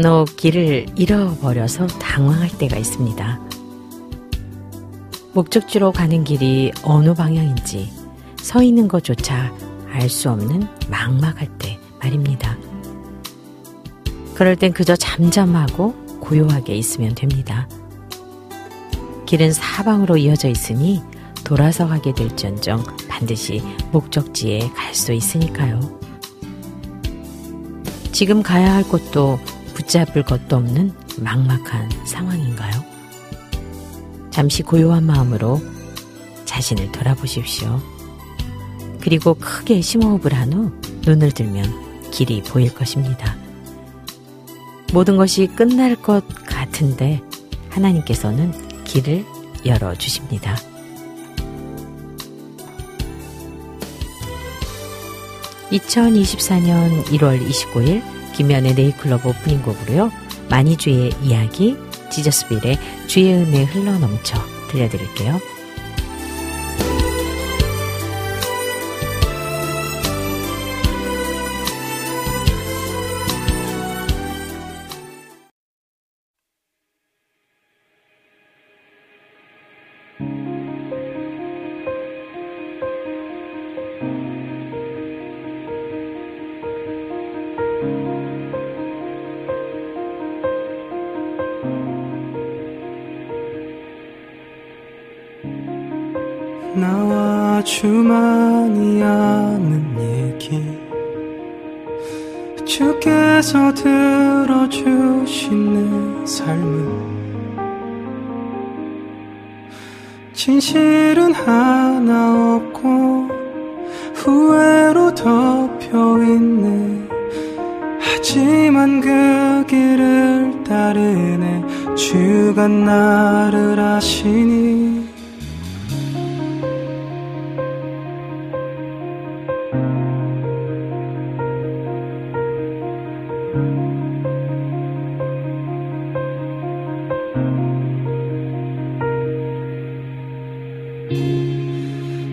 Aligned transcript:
간혹 0.00 0.34
길을 0.36 0.86
잃어버려서 0.96 1.86
당황할 1.86 2.48
때가 2.56 2.78
있습니다. 2.78 3.38
목적지로 5.34 5.92
가는 5.92 6.24
길이 6.24 6.72
어느 6.82 7.12
방향인지 7.12 7.90
서 8.38 8.62
있는 8.62 8.88
것조차 8.88 9.52
알 9.92 10.08
수 10.08 10.30
없는 10.30 10.66
막막할 10.88 11.58
때 11.58 11.78
말입니다. 12.00 12.56
그럴 14.34 14.56
땐 14.56 14.72
그저 14.72 14.96
잠잠하고 14.96 15.92
고요하게 16.20 16.76
있으면 16.76 17.14
됩니다. 17.14 17.68
길은 19.26 19.52
사방으로 19.52 20.16
이어져 20.16 20.48
있으니 20.48 21.02
돌아서 21.44 21.86
가게 21.86 22.14
될지언정 22.14 22.84
반드시 23.06 23.62
목적지에 23.92 24.70
갈 24.70 24.94
수 24.94 25.12
있으니까요. 25.12 25.78
지금 28.12 28.42
가야 28.42 28.72
할 28.72 28.82
곳도 28.82 29.38
붙잡을 29.90 30.22
것도 30.22 30.56
없는 30.56 30.92
막막한 31.18 31.90
상황인가요? 32.06 32.84
잠시 34.30 34.62
고요한 34.62 35.04
마음으로 35.04 35.60
자신을 36.44 36.92
돌아보십시오. 36.92 37.80
그리고 39.00 39.34
크게 39.34 39.80
심호흡을 39.80 40.32
한 40.32 40.52
후 40.52 40.72
눈을 41.04 41.32
들면 41.32 42.10
길이 42.12 42.40
보일 42.42 42.72
것입니다. 42.72 43.36
모든 44.92 45.16
것이 45.16 45.48
끝날 45.48 45.96
것 45.96 46.24
같은데 46.46 47.20
하나님께서는 47.70 48.52
길을 48.84 49.24
열어주십니다. 49.66 50.56
(2024년 55.72 57.04
1월 57.04 57.44
29일) 57.44 58.19
김현의 58.40 58.72
네이클럽 58.74 59.26
오프닝 59.26 59.60
곡으로요 59.60 60.10
마니주의 60.48 61.12
이야기 61.22 61.76
지저스빌의 62.10 62.78
주의 63.06 63.34
은혜 63.34 63.64
흘러넘쳐 63.64 64.38
들려드릴게요. 64.70 65.59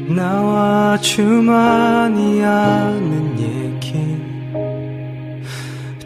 나와 0.08 0.98
주만이 0.98 2.44
아는 2.44 3.40
얘기 3.40 4.18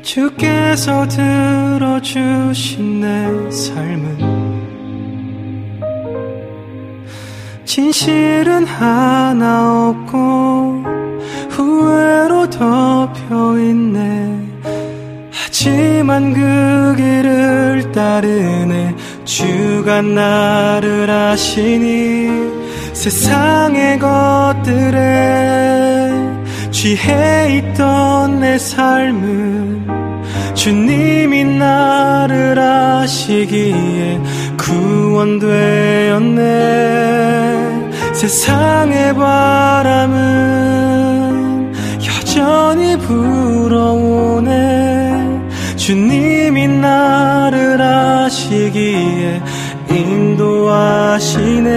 주께서 0.01 1.07
들어주신 1.07 3.01
내 3.01 3.51
삶은 3.51 4.41
진실은 7.63 8.65
하나 8.65 9.87
없고 9.89 10.83
후회로 11.51 12.49
덮여있네. 12.49 14.01
하지만 15.31 16.33
그 16.33 16.95
길을 16.97 17.91
따르네. 17.93 18.95
주가 19.23 20.01
나를 20.01 21.09
아시니 21.09 22.60
세상의 23.01 23.97
것들에 23.97 24.99
취해 26.69 27.57
있던 27.57 28.41
내 28.41 28.59
삶은 28.59 29.87
주님이 30.53 31.45
나를 31.45 32.59
아시기에 32.59 34.21
구원되었네. 34.55 35.41
세상의 38.13 39.15
바람은 39.15 40.13
여전히 42.05 42.99
불어오네. 42.99 44.51
주님이 45.75 46.67
나를 46.67 47.81
아시기에 47.81 49.41
인도하시네 49.89 51.71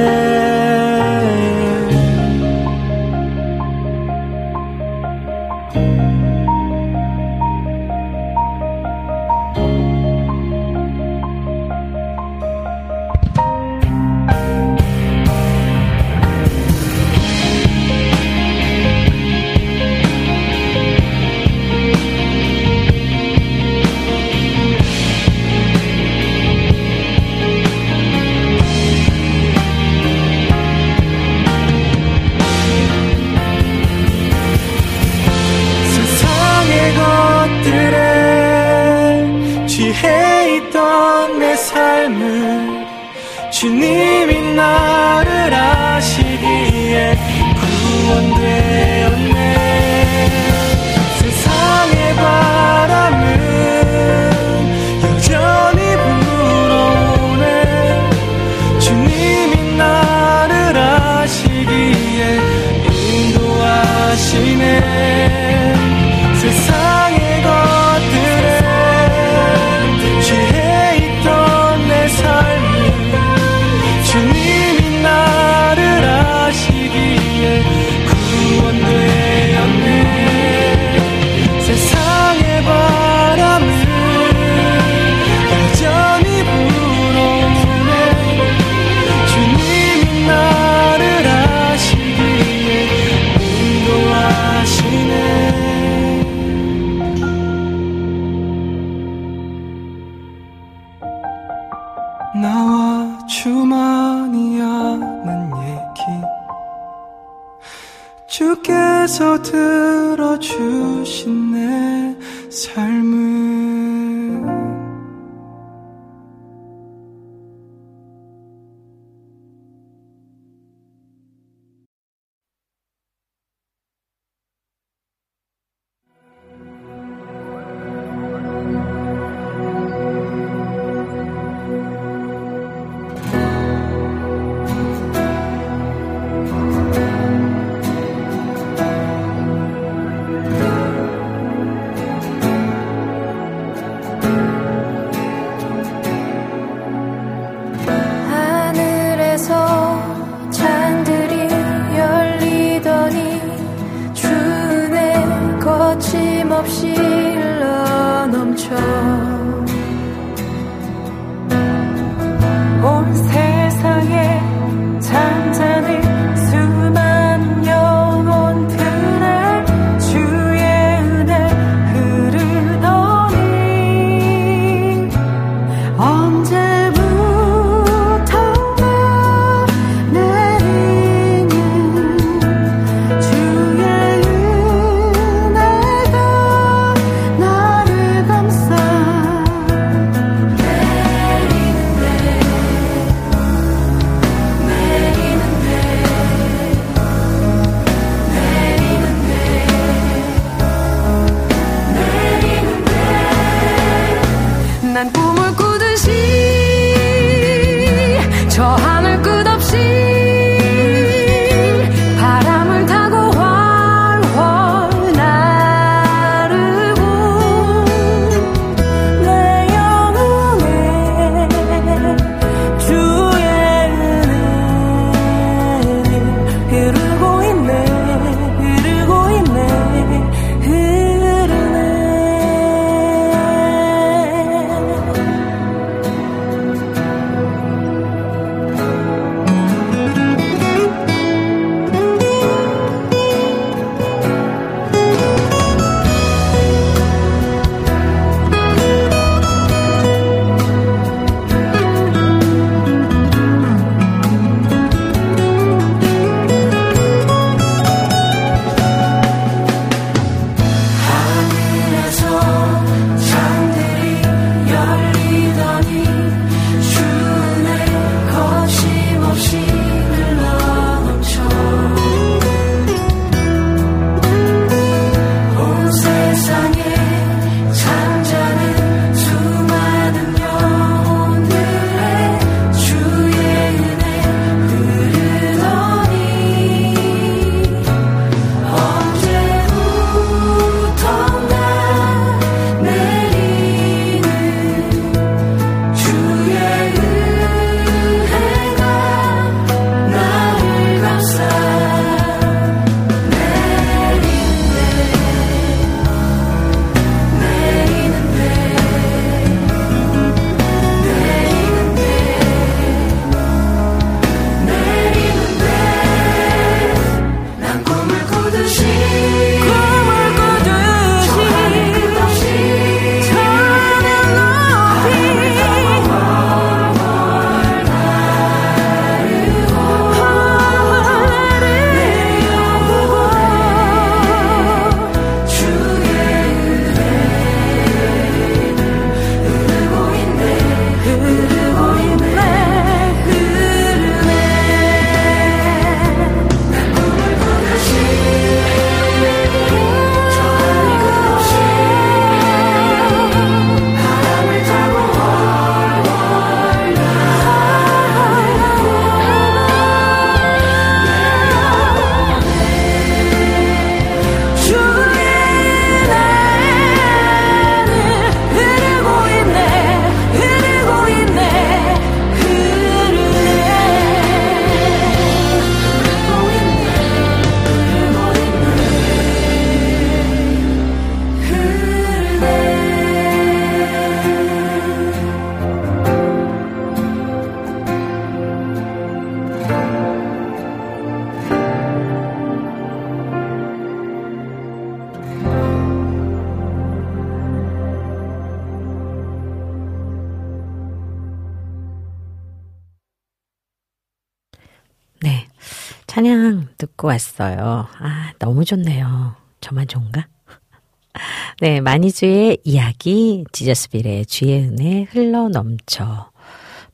찬양 406.25 406.69
듣고 406.78 407.09
왔어요. 407.09 407.87
아, 407.99 408.33
너무 408.38 408.64
좋네요. 408.64 409.37
저만 409.61 409.87
좋은가? 409.87 410.26
네, 411.61 411.83
마니주의 411.83 412.57
이야기, 412.64 413.45
지저스빌의 413.52 414.25
주의 414.25 414.62
은혜 414.62 415.02
흘러 415.02 415.50
넘쳐. 415.50 416.31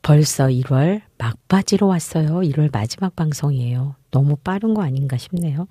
벌써 0.01 0.47
1월 0.47 1.01
막바지로 1.17 1.87
왔어요. 1.87 2.41
1월 2.41 2.73
마지막 2.73 3.15
방송이에요. 3.15 3.95
너무 4.11 4.35
빠른 4.35 4.73
거 4.73 4.83
아닌가 4.83 5.15
싶네요. 5.15 5.65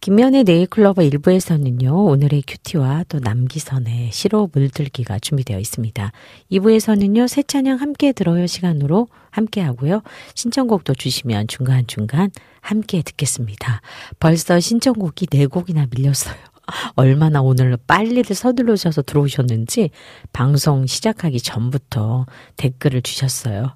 김면의 0.00 0.44
네일클로버 0.44 1.02
일부에서는요, 1.02 2.04
오늘의 2.06 2.44
큐티와 2.46 3.04
또 3.08 3.18
남기선의 3.18 4.12
시로 4.12 4.48
물들기가 4.52 5.18
준비되어 5.18 5.58
있습니다. 5.58 6.12
2부에서는요, 6.52 7.26
새 7.26 7.42
찬양 7.42 7.80
함께 7.80 8.12
들어요 8.12 8.46
시간으로 8.46 9.08
함께 9.30 9.60
하고요. 9.60 10.02
신청곡도 10.34 10.94
주시면 10.94 11.48
중간중간 11.48 12.30
함께 12.60 13.02
듣겠습니다. 13.02 13.80
벌써 14.20 14.60
신청곡이 14.60 15.26
4곡이나 15.26 15.88
밀렸어요. 15.94 16.36
얼마나 16.94 17.42
오늘 17.42 17.76
빨리를 17.86 18.34
서둘러셔서 18.34 19.02
들어오셨는지 19.02 19.90
방송 20.32 20.86
시작하기 20.86 21.40
전부터 21.40 22.26
댓글을 22.56 23.02
주셨어요. 23.02 23.74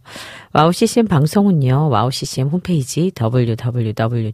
WOW 0.53 0.73
CCM 0.73 1.09
방송은요, 1.09 1.89
WOW 1.89 2.11
CCM 2.13 2.49
홈페이지 2.49 3.11
www. 3.19 4.33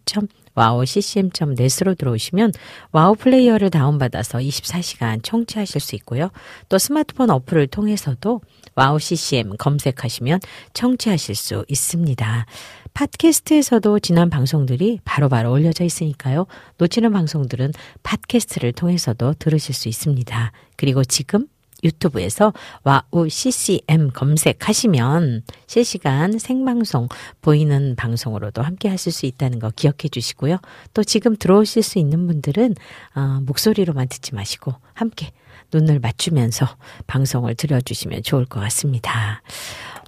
wowccm.net으로 0.59 1.95
들어오시면 1.95 2.53
WOW 2.91 3.15
플레이어를 3.15 3.71
다운받아서 3.71 4.39
24시간 4.39 5.23
청취하실 5.23 5.81
수 5.81 5.95
있고요. 5.97 6.31
또 6.69 6.79
스마트폰 6.79 7.31
어플을 7.31 7.69
통해서도 7.69 8.41
WOW 8.75 8.99
CCM 8.99 9.57
검색하시면 9.57 10.41
청취하실 10.75 11.35
수 11.37 11.65
있습니다. 11.69 12.47
팟캐스트에서도 12.93 14.01
지난 14.01 14.31
방송들이 14.31 14.99
바로바로 15.05 15.51
바로 15.51 15.53
올려져 15.53 15.85
있으니까요. 15.85 16.47
놓치는 16.79 17.13
방송들은 17.13 17.73
팟캐스트를 18.03 18.73
통해서도 18.73 19.35
들으실 19.39 19.73
수 19.77 19.89
있습니다. 19.89 20.53
그리고 20.77 21.05
지금 21.05 21.47
유튜브에서 21.85 22.53
WOW 22.85 23.29
CCM 23.29 24.11
검색하시면 24.13 25.43
실시간 25.67 26.39
생방송 26.39 27.09
보이는 27.41 27.95
방송으로도 27.97 28.63
함께 28.63 28.89
하실 28.89 29.13
수 29.13 29.27
있다는 29.27 29.59
거 29.59 29.71
기억해 29.71 30.09
주시고요. 30.11 30.59
또 30.95 31.05
지금 31.05 31.37
들어오실 31.37 31.83
수 31.83 31.99
있는 31.99 32.27
분들은 32.27 32.75
어, 33.15 33.41
목소리로만 33.47 34.09
듣지 34.09 34.35
마시고 34.35 34.75
함께 34.95 35.31
눈을 35.73 36.01
맞추면서 36.01 36.67
방송을 37.07 37.55
들어주시면 37.55 38.23
좋을 38.23 38.47
것 38.47 38.61
같습니다. 38.61 39.43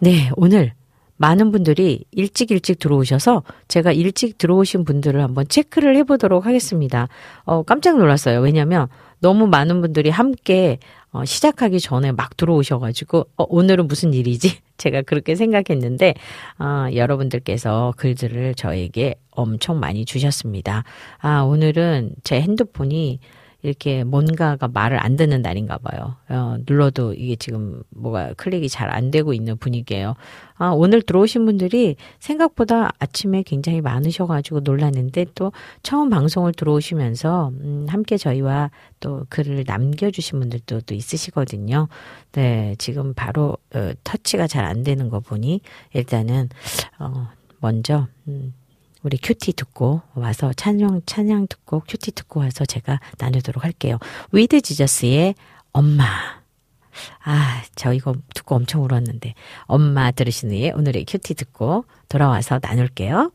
네, 0.01 0.31
오늘 0.37 0.73
많은 1.21 1.53
분들이 1.53 2.05
일찍 2.13 2.51
일찍 2.51 2.79
들어오셔서 2.79 3.43
제가 3.69 3.93
일찍 3.93 4.39
들어오신 4.39 4.87
분들을 4.87 5.23
한번 5.23 5.47
체크를 5.47 5.95
해보도록 5.97 6.47
하겠습니다. 6.47 7.09
어, 7.45 7.63
깜짝 7.63 7.99
놀랐어요. 7.99 8.41
왜냐면 8.41 8.89
너무 9.21 9.47
많은 9.47 9.83
분들이 9.83 10.09
함께 10.09 10.79
어, 11.13 11.25
시작하기 11.25 11.81
전에 11.81 12.13
막 12.13 12.37
들어오셔가지고, 12.37 13.27
어, 13.37 13.45
오늘은 13.49 13.89
무슨 13.89 14.15
일이지? 14.15 14.59
제가 14.79 15.03
그렇게 15.03 15.35
생각했는데, 15.35 16.15
어, 16.59 16.87
여러분들께서 16.95 17.95
글들을 17.97 18.55
저에게 18.55 19.17
엄청 19.31 19.81
많이 19.81 20.05
주셨습니다. 20.05 20.85
아, 21.19 21.41
오늘은 21.41 22.15
제 22.23 22.41
핸드폰이 22.41 23.19
이렇게 23.63 24.05
뭔가가 24.05 24.69
말을 24.69 24.99
안 25.03 25.17
듣는 25.17 25.43
날인가 25.43 25.79
봐요. 25.79 26.17
어, 26.29 26.57
눌러도 26.67 27.15
이게 27.15 27.37
지금 27.37 27.83
뭐가 27.91 28.33
클릭이 28.35 28.69
잘 28.69 28.91
안 28.91 29.11
되고 29.11 29.33
있는 29.35 29.57
분위기예요. 29.57 30.15
아, 30.57 30.71
오늘 30.71 31.01
들어오신 31.03 31.45
분들이 31.45 31.97
생각보다 32.19 32.93
아침에 32.99 33.43
굉장히 33.43 33.81
많으셔가지고 33.81 34.61
놀랐는데 34.61 35.27
또 35.35 35.53
처음 35.83 36.11
방송을 36.11 36.53
들어오시면서 36.55 37.53
음, 37.61 37.87
함께 37.89 38.17
저희와 38.17 38.71
또 39.01 39.25
글을 39.29 39.65
남겨주신 39.67 40.41
분들도 40.41 40.81
또 40.83 40.95
있으시거든요. 40.95 41.89
네, 42.33 42.75
지금 42.79 43.15
바로 43.15 43.57
어, 43.75 43.93
터치가 44.05 44.47
잘 44.47 44.65
안 44.65 44.83
되는 44.83 45.09
거 45.09 45.21
보니 45.21 45.61
일단은 45.95 46.49
어, 46.99 47.29
먼저 47.61 48.07
음, 48.29 48.53
우리 49.03 49.17
QT 49.17 49.55
듣고 49.55 50.03
와서 50.15 50.53
찬양 50.53 51.03
찬양 51.07 51.47
듣고 51.49 51.83
QT 51.89 52.13
듣고 52.13 52.41
와서 52.41 52.65
제가 52.65 53.01
나누도록 53.19 53.65
할게요. 53.65 53.99
With 54.33 54.61
Jesus의 54.61 55.35
엄마. 55.73 56.05
아, 57.25 57.63
저 57.77 57.93
이거 57.93 58.15
듣고 58.35 58.57
엄청 58.57 58.83
울었는데 58.85 59.35
엄마 59.63 60.11
들으신 60.11 60.51
후에 60.51 60.73
오늘의 60.73 61.07
QT 61.07 61.35
듣고 61.35 61.85
돌아와서 62.09 62.59
나눌게요. 62.61 63.33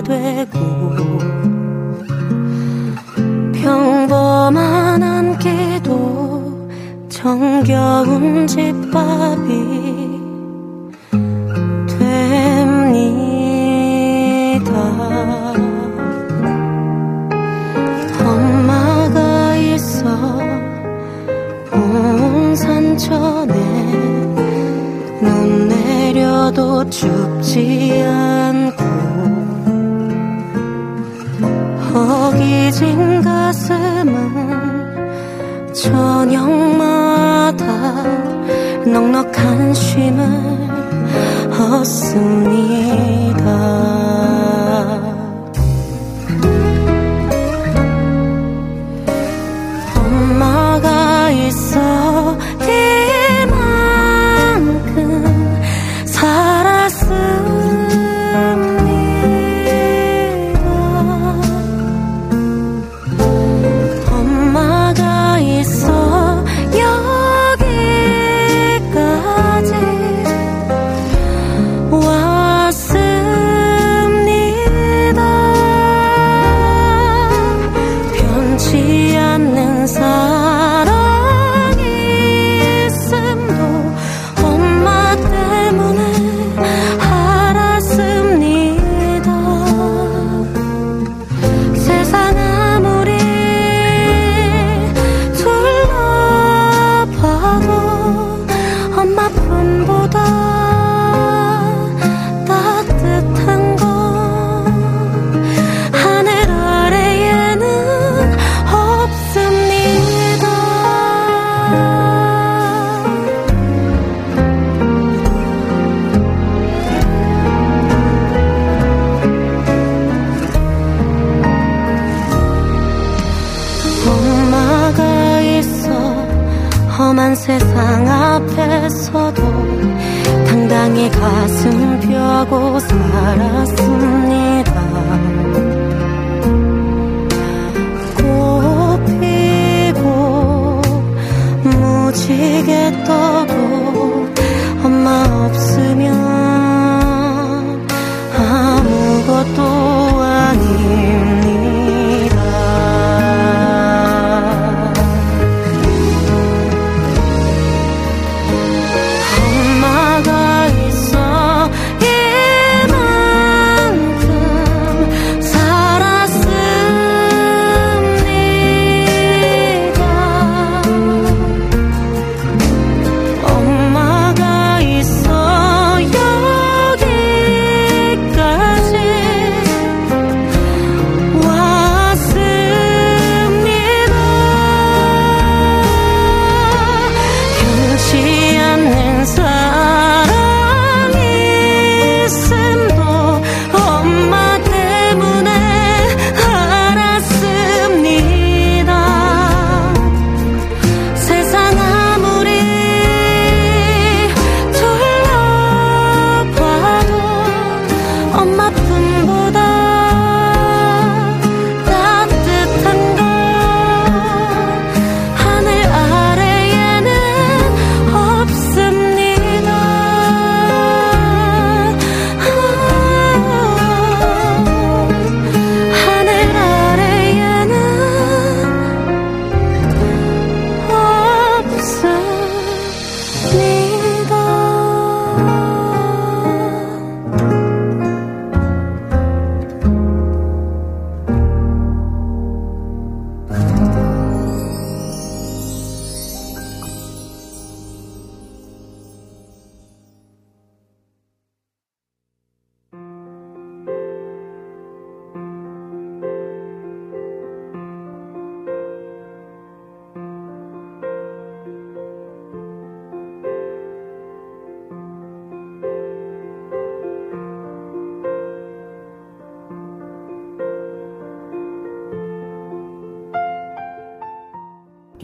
되고 0.04 0.60
평범한 3.52 5.02
한 5.02 5.40
끼도 5.40 6.70
정겨운 7.10 8.46
집밥이 8.46 10.20
천 11.88 12.49
내려도 26.80 26.90
춥지 26.90 28.04
않고 28.06 28.84
허기진 31.94 33.22
가슴은 33.22 34.14
저녁마다 35.74 37.66
넉넉한 38.86 39.74
쉼을 39.74 40.20
얻습니다. 41.60 43.40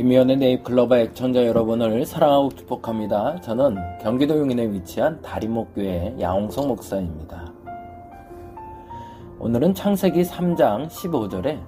김미연의 0.05 0.37
네잎클로버 0.37 0.97
애청자 0.99 1.43
여러분을 1.47 2.05
사랑하고 2.05 2.49
축복합니다. 2.49 3.41
저는 3.41 3.75
경기도 4.03 4.37
용인에 4.37 4.71
위치한 4.71 5.19
다리목교회 5.23 6.17
양홍성 6.19 6.67
목사입니다. 6.67 7.51
오늘은 9.39 9.73
창세기 9.73 10.21
3장 10.21 10.89
15절에 10.89 11.59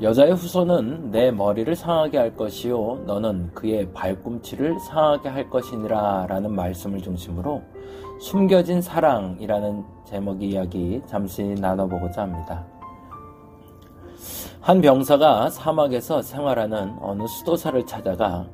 여자의 0.00 0.34
후손은 0.34 1.10
내 1.10 1.32
머리를 1.32 1.74
상하게 1.74 2.18
할 2.18 2.36
것이요 2.36 3.02
너는 3.08 3.50
그의 3.52 3.92
발꿈치를 3.92 4.78
상하게 4.78 5.28
할 5.30 5.50
것이니라 5.50 6.26
라는 6.28 6.52
말씀을 6.52 7.02
중심으로 7.02 7.64
숨겨진 8.20 8.80
사랑이라는 8.80 9.82
제목의 10.04 10.50
이야기 10.50 11.02
잠시 11.04 11.42
나눠보고자 11.42 12.22
합니다. 12.22 12.64
한 14.70 14.80
병사가 14.80 15.50
사막에서 15.50 16.22
생활하는 16.22 16.94
어느 17.00 17.26
수도사를 17.26 17.84
찾아가 17.86 18.46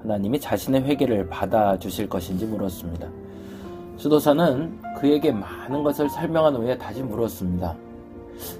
하나님이 0.00 0.40
자신의 0.40 0.84
회개를 0.84 1.28
받아주실 1.28 2.08
것인지 2.08 2.46
물었습니다. 2.46 3.06
수도사는 3.98 4.80
그에게 4.96 5.30
많은 5.30 5.82
것을 5.82 6.08
설명한 6.08 6.56
후에 6.56 6.78
다시 6.78 7.02
물었습니다. 7.02 7.76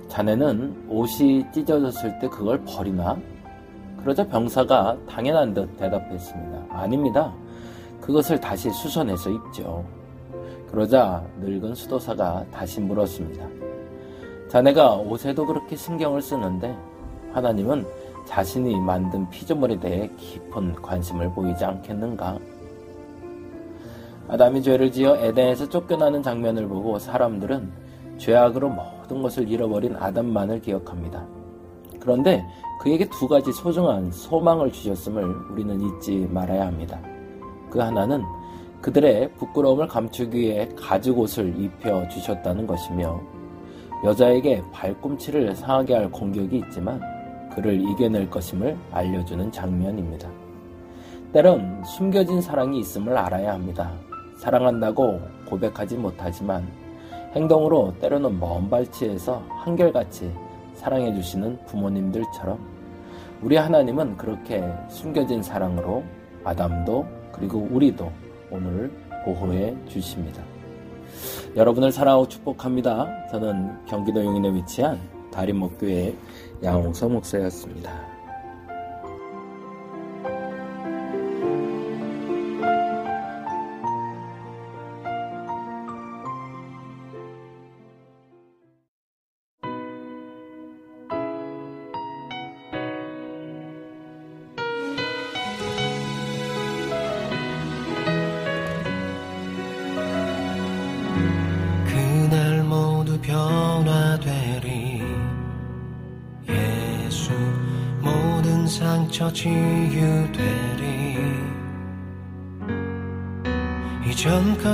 자네는 0.08 0.88
옷이 0.90 1.50
찢어졌을 1.50 2.18
때 2.18 2.28
그걸 2.28 2.62
버리나? 2.66 3.16
그러자 4.02 4.26
병사가 4.26 4.98
당연한 5.08 5.54
듯 5.54 5.74
대답했습니다. 5.78 6.66
아닙니다. 6.68 7.32
그것을 8.02 8.38
다시 8.38 8.68
수선해서 8.68 9.30
입죠. 9.30 9.86
그러자 10.70 11.24
늙은 11.40 11.74
수도사가 11.74 12.44
다시 12.52 12.78
물었습니다. 12.78 13.46
자네가 14.50 14.96
옷에도 14.96 15.46
그렇게 15.46 15.76
신경을 15.76 16.20
쓰는데 16.20 16.76
하나님은 17.32 17.86
자신이 18.26 18.78
만든 18.80 19.28
피조물에 19.30 19.78
대해 19.80 20.10
깊은 20.16 20.74
관심을 20.74 21.32
보이지 21.32 21.64
않겠는가? 21.64 22.38
아담이 24.28 24.62
죄를 24.62 24.92
지어 24.92 25.16
에덴에서 25.16 25.68
쫓겨나는 25.68 26.22
장면을 26.22 26.68
보고 26.68 26.98
사람들은 26.98 27.70
죄악으로 28.18 28.68
모든 28.68 29.22
것을 29.22 29.48
잃어버린 29.48 29.96
아담만을 29.96 30.60
기억합니다. 30.60 31.26
그런데 31.98 32.44
그에게 32.80 33.08
두 33.08 33.26
가지 33.26 33.52
소중한 33.52 34.10
소망을 34.12 34.70
주셨음을 34.70 35.24
우리는 35.50 35.80
잊지 35.80 36.28
말아야 36.30 36.66
합니다. 36.66 37.00
그 37.68 37.78
하나는 37.78 38.22
그들의 38.80 39.34
부끄러움을 39.34 39.88
감추기 39.88 40.38
위해 40.38 40.68
가죽 40.76 41.18
옷을 41.18 41.60
입혀 41.60 42.08
주셨다는 42.08 42.66
것이며 42.66 43.20
여자에게 44.04 44.62
발꿈치를 44.72 45.54
상하게 45.54 45.94
할 45.94 46.10
공격이 46.10 46.58
있지만 46.58 47.00
그를 47.54 47.80
이겨낼 47.80 48.30
것임을 48.30 48.76
알려주는 48.92 49.52
장면입니다. 49.52 50.28
때론 51.32 51.82
숨겨진 51.84 52.40
사랑이 52.40 52.80
있음을 52.80 53.16
알아야 53.16 53.52
합니다. 53.52 53.92
사랑한다고 54.38 55.20
고백하지 55.46 55.96
못하지만 55.96 56.66
행동으로 57.34 57.94
때로는 58.00 58.40
먼 58.40 58.68
발치에서 58.68 59.42
한결같이 59.48 60.32
사랑해 60.74 61.14
주시는 61.14 61.58
부모님들처럼 61.66 62.58
우리 63.42 63.56
하나님은 63.56 64.16
그렇게 64.16 64.62
숨겨진 64.88 65.42
사랑으로 65.42 66.02
아담도 66.42 67.06
그리고 67.32 67.68
우리도 67.70 68.10
오늘 68.50 68.90
보호해 69.24 69.76
주십니다. 69.86 70.42
여러분을 71.56 71.92
사랑하고 71.92 72.28
축복합니다. 72.28 73.28
저는 73.30 73.86
경기도 73.86 74.24
용인에 74.24 74.52
위치한 74.54 74.98
다림목교회 75.30 76.14
양홍서 76.62 77.08
목사였습니다. 77.08 78.09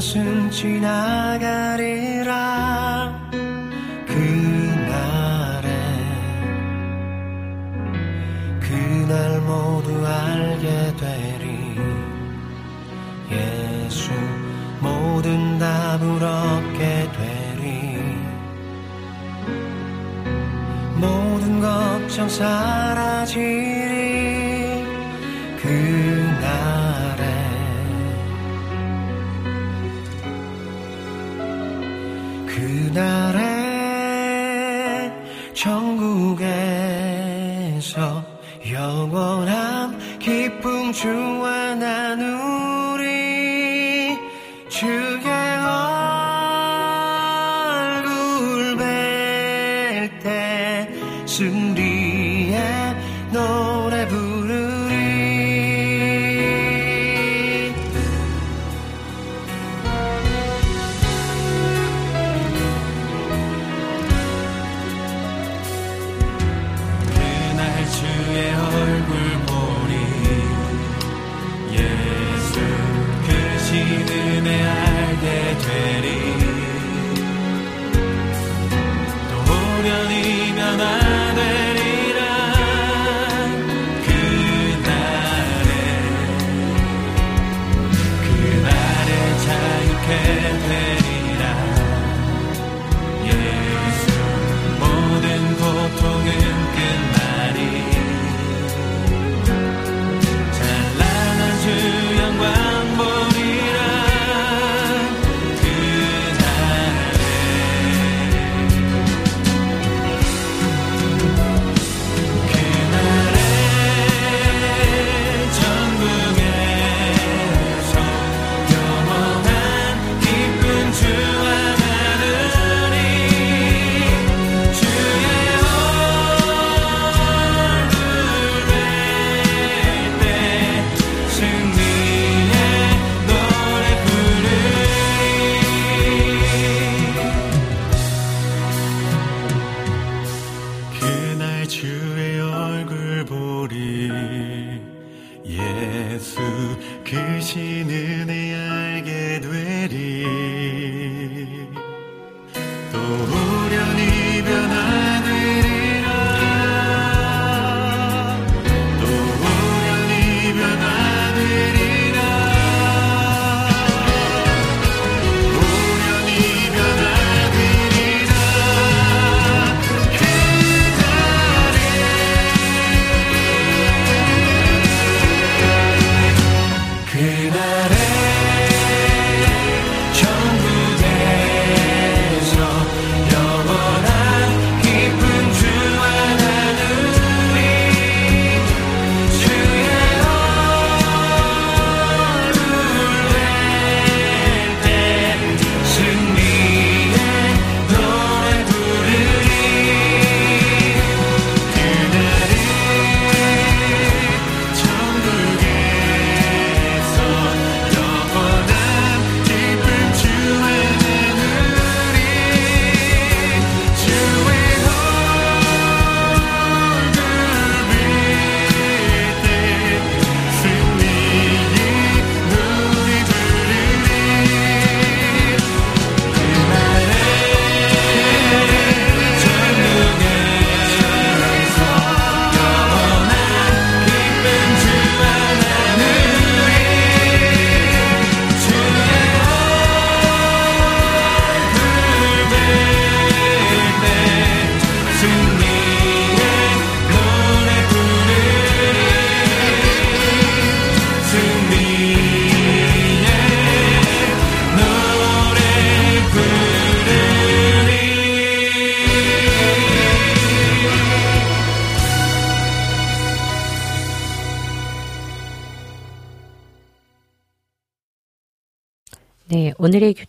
것은 0.06 0.50
지나가리라. 0.52 2.30
그날에 4.06 5.68
그날 8.60 9.40
모두 9.40 10.06
알게 10.06 10.94
되리. 10.96 11.76
예수 13.32 14.12
모든 14.80 15.58
답을 15.58 16.22
얻게 16.22 17.10
되리. 17.16 17.98
모든 21.00 21.60
걱정 21.60 22.28
사 22.28 22.65
sendiri. 51.36 51.95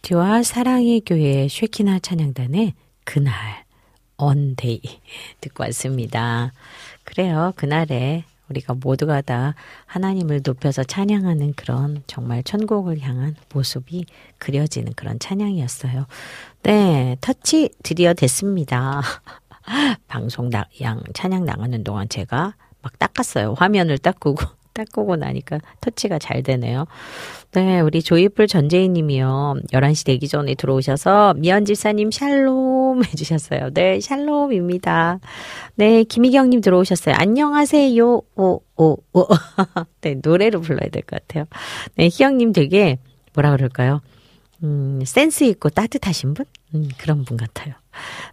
큐티와 0.07 0.43
사랑의 0.43 1.01
교회 1.05 1.49
쉐키나 1.49 1.99
찬양단의 1.99 2.73
그날, 3.03 3.65
언데이 4.15 4.81
듣고 5.41 5.63
왔습니다. 5.65 6.53
그래요, 7.03 7.51
그날에 7.57 8.23
우리가 8.47 8.75
모두가 8.75 9.19
다 9.19 9.53
하나님을 9.85 10.41
높여서 10.45 10.85
찬양하는 10.85 11.55
그런 11.55 12.03
정말 12.07 12.41
천국을 12.43 13.01
향한 13.01 13.35
모습이 13.53 14.05
그려지는 14.37 14.93
그런 14.95 15.19
찬양이었어요. 15.19 16.05
네, 16.63 17.17
터치 17.19 17.71
드디어 17.83 18.13
됐습니다. 18.13 19.01
방송 20.07 20.49
나, 20.49 20.65
양 20.81 21.03
찬양 21.13 21.43
나가는 21.43 21.83
동안 21.83 22.07
제가 22.07 22.55
막 22.81 22.99
닦았어요. 22.99 23.55
화면을 23.57 23.97
닦고 23.97 24.35
닦고 24.77 25.15
나니까 25.15 25.59
터치가 25.81 26.19
잘 26.19 26.43
되네요. 26.43 26.85
네, 27.53 27.79
우리 27.79 28.01
조이풀 28.03 28.47
전재희 28.47 28.89
님이요. 28.89 29.55
11시 29.71 30.05
되기 30.05 30.27
전에 30.27 30.53
들어오셔서 30.55 31.33
미연 31.37 31.65
집사님 31.65 32.11
샬롬 32.11 33.03
해주셨어요. 33.05 33.71
네, 33.73 33.99
샬롬입니다. 33.99 35.19
네, 35.75 36.03
김희경 36.03 36.49
님 36.51 36.61
들어오셨어요. 36.61 37.15
안녕하세요. 37.17 38.05
오, 38.35 38.61
오, 38.77 38.97
오. 39.13 39.27
네, 40.01 40.15
노래로 40.23 40.61
불러야 40.61 40.89
될 40.91 41.01
것 41.03 41.19
같아요. 41.27 41.45
네, 41.95 42.05
희경 42.05 42.37
님 42.37 42.53
되게 42.53 42.97
뭐라 43.33 43.51
그럴까요? 43.51 44.01
음, 44.63 45.01
센스 45.05 45.43
있고 45.45 45.69
따뜻하신 45.69 46.33
분? 46.33 46.45
음, 46.75 46.89
그런 46.97 47.23
분 47.23 47.37
같아요. 47.37 47.73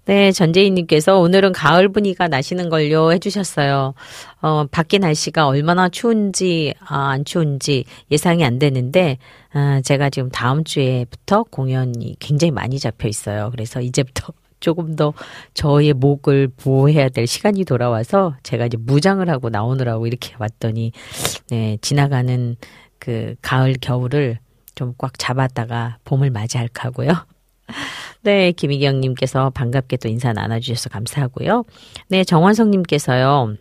네, 0.05 0.33
전재희님께서 0.33 1.19
오늘은 1.19 1.53
가을 1.53 1.89
분위기가 1.89 2.29
나시는 2.29 2.69
걸요 2.69 3.13
해주셨어요. 3.13 3.95
어, 4.43 4.65
밖에 4.71 4.99
날씨가 4.99 5.47
얼마나 5.47 5.89
추운지, 5.89 6.75
아, 6.81 7.11
안 7.11 7.25
추운지 7.25 7.85
예상이 8.11 8.45
안 8.45 8.59
되는데, 8.59 9.19
아, 9.53 9.81
제가 9.83 10.11
지금 10.11 10.31
다음 10.31 10.65
주에부터 10.65 11.45
공연이 11.45 12.17
굉장히 12.21 12.51
많이 12.51 12.79
잡혀 12.79 13.09
있어요. 13.09 13.51
그래서 13.51 13.81
이제부터 13.81 14.33
조금 14.61 14.97
더 14.97 15.13
저의 15.53 15.93
목을 15.93 16.49
보호해야 16.57 17.11
될 17.11 17.27
시간이 17.27 17.65
돌아와서 17.65 18.35
제가 18.43 18.67
이제 18.67 18.79
무장을 18.81 19.29
하고 19.29 19.51
나오느라고 19.51 20.07
이렇게 20.07 20.35
왔더니, 20.39 20.93
네, 21.51 21.77
지나가는 21.83 22.57
그 22.99 23.35
가을, 23.43 23.75
겨울을 23.81 24.39
좀 24.75 24.95
꽉 24.99 25.19
잡았다가 25.19 25.99
봄을 26.05 26.31
맞이할까 26.31 26.89
하고요. 26.89 27.13
네, 28.23 28.53
김희경님께서 28.53 29.51
반갑게 29.51 29.99
또 29.99 30.09
인사 30.09 30.33
나눠주셔서 30.33 30.89
감사하고요. 30.89 31.65
네, 32.09 32.25
정원성님께서요. 32.25 33.57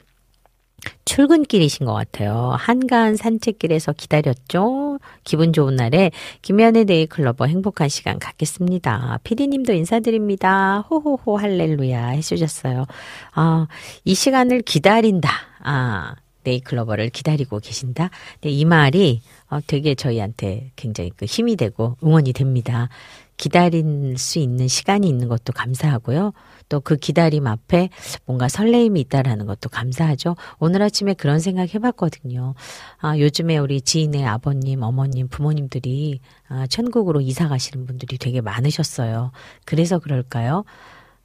출근길이신 1.06 1.86
것 1.86 1.94
같아요. 1.94 2.54
한가한 2.58 3.16
산책길에서 3.16 3.94
기다렸죠. 3.94 5.00
기분 5.24 5.54
좋은 5.54 5.76
날에 5.76 6.12
김미현의 6.42 6.86
네잎클로버 6.86 7.46
행복한 7.46 7.90
시간 7.90 8.20
갖겠습니다. 8.20 9.20
피디님도 9.24 9.74
인사드립니다. 9.74 10.80
호호호 10.90 11.38
할렐루야 11.38 12.08
해주셨어요. 12.08 12.86
아, 13.34 13.68
이 14.04 14.16
시간을 14.16 14.62
기다린다. 14.62 15.30
아, 15.62 16.16
네잎클로버를 16.44 17.10
기다리고 17.10 17.60
계신다. 17.60 18.10
네, 18.42 18.50
이 18.50 18.66
말이 18.66 19.22
어, 19.50 19.60
되게 19.66 19.96
저희한테 19.96 20.72
굉장히 20.76 21.12
그 21.16 21.26
힘이 21.26 21.56
되고 21.56 21.96
응원이 22.04 22.34
됩니다. 22.34 22.90
기다릴 23.38 24.18
수 24.18 24.40
있는 24.40 24.68
시간이 24.68 25.08
있는 25.08 25.28
것도 25.28 25.54
감사하고요. 25.54 26.34
또 26.70 26.84
그 26.84 26.98
기다림 26.98 27.48
앞에 27.48 27.90
뭔가 28.26 28.48
설레임이 28.48 29.00
있다라는 29.02 29.46
것도 29.46 29.70
감사하죠. 29.70 30.36
오늘 30.60 30.82
아침에 30.82 31.14
그런 31.14 31.40
생각 31.40 31.74
해봤거든요. 31.74 32.54
아, 33.00 33.18
요즘에 33.18 33.58
우리 33.58 33.82
지인의 33.82 34.26
아버님, 34.26 34.84
어머님, 34.84 35.28
부모님들이 35.28 36.20
아, 36.50 36.68
천국으로 36.68 37.22
이사 37.22 37.48
가시는 37.48 37.86
분들이 37.86 38.18
되게 38.18 38.42
많으셨어요. 38.42 39.32
그래서 39.66 40.00
그럴까요? 40.00 40.66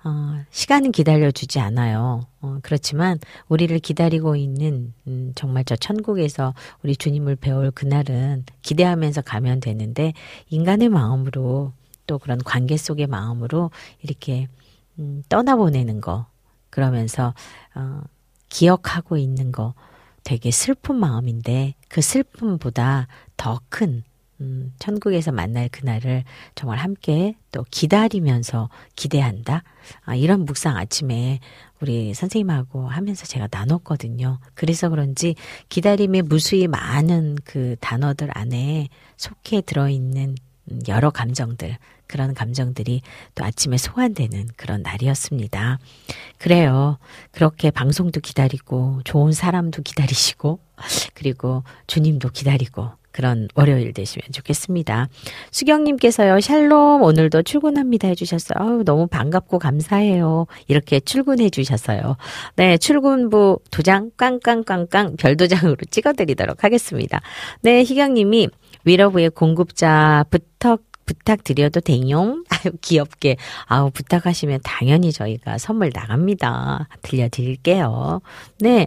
어, 0.05 0.41
시간은 0.51 0.93
기다려주지 0.93 1.59
않아요. 1.59 2.21
어, 2.41 2.59
그렇지만 2.63 3.19
우리를 3.49 3.77
기다리고 3.81 4.37
있는 4.37 4.95
음, 5.09 5.33
정말 5.35 5.65
저 5.65 5.75
천국에서 5.75 6.55
우리 6.85 6.95
주님을 6.95 7.35
배울 7.37 7.73
그날은 7.73 8.45
기대하면서 8.63 9.23
가면 9.23 9.59
되는데 9.59 10.13
인간의 10.51 10.89
마음으로 10.89 11.73
또 12.09 12.19
그런 12.19 12.43
관계 12.43 12.77
속의 12.77 13.07
마음으로 13.07 13.71
이렇게 14.03 14.49
음, 14.99 15.23
떠나보내는 15.29 16.01
거 16.01 16.27
그러면서 16.71 17.35
어, 17.77 18.01
기억하고 18.49 19.17
있는 19.17 19.53
거 19.53 19.75
되게 20.25 20.51
슬픈 20.51 20.97
마음인데 20.97 21.75
그 21.89 22.01
슬픔보다 22.01 23.07
더큰 23.37 24.03
음, 24.41 24.73
천국에서 24.79 25.33
만날 25.33 25.69
그날을 25.69 26.25
정말 26.55 26.79
함께 26.79 27.35
또 27.51 27.65
기다리면서 27.71 28.69
기대한다. 28.95 29.65
아, 30.05 30.15
이런 30.15 30.45
묵상 30.45 30.77
아침에 30.77 31.41
우리 31.81 32.15
선생님하고 32.15 32.89
하면서 32.89 33.27
제가 33.27 33.49
나눴거든요. 33.51 34.39
그래서 34.55 34.89
그런지 34.89 35.35
기다림의 35.69 36.23
무수히 36.23 36.69
많은 36.69 37.37
그 37.45 37.77
단어들 37.81 38.31
안에 38.33 38.89
속해 39.17 39.61
들어있는 39.61 40.37
음, 40.71 40.81
여러 40.87 41.11
감정들, 41.11 41.77
그런 42.09 42.35
감정들이 42.35 43.03
또 43.35 43.45
아침에 43.45 43.77
소환되는 43.77 44.49
그런 44.57 44.83
날이었습니다. 44.83 45.79
그래요. 46.39 46.99
그렇게 47.31 47.71
방송도 47.71 48.21
기다리고, 48.21 49.01
좋은 49.05 49.33
사람도 49.33 49.83
기다리시고, 49.83 50.59
그리고 51.15 51.63
주님도 51.87 52.31
기다리고, 52.31 52.91
그런 53.19 53.49
월요일 53.55 53.93
되시면 53.93 54.29
좋겠습니다. 54.33 55.09
수경님께서요, 55.51 56.39
샬롬, 56.41 57.03
오늘도 57.03 57.43
출근합니다 57.43 58.07
해주셨어요. 58.09 58.57
아우, 58.61 58.85
너무 58.85 59.09
반갑고 59.09 59.59
감사해요. 59.59 60.47
이렇게 60.69 61.01
출근해 61.01 61.51
주셨어요. 61.51 62.17
네, 62.55 62.77
출근부 62.77 63.59
도장 63.73 64.13
깡깡깡깡 64.17 65.17
별도장으로 65.17 65.77
찍어드리도록 65.91 66.63
하겠습니다. 66.63 67.21
네, 67.63 67.83
희경님이 67.83 68.51
위러브의 68.85 69.31
공급자 69.31 70.25
부탁 70.31 70.81
부탁드려도 71.09 71.81
되용? 71.81 72.45
아유, 72.51 72.73
귀엽게. 72.83 73.37
아우, 73.65 73.91
부탁하시면 73.91 74.61
당연히 74.63 75.11
저희가 75.11 75.57
선물 75.59 75.91
나갑니다. 75.95 76.89
들려드릴게요. 77.03 78.21
네. 78.61 78.87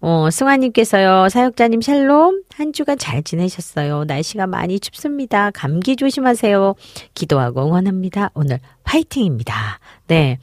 어, 0.00 0.28
승화님께서요, 0.30 1.28
사역자님 1.28 1.80
샬롬. 1.80 2.42
한 2.54 2.72
주간 2.72 2.98
잘 2.98 3.22
지내셨어요. 3.22 4.04
날씨가 4.04 4.46
많이 4.46 4.80
춥습니다. 4.80 5.50
감기 5.52 5.96
조심하세요. 5.96 6.74
기도하고 7.14 7.64
응원합니다. 7.64 8.30
오늘 8.34 8.58
파이팅입니다. 8.84 9.78
네. 10.08 10.38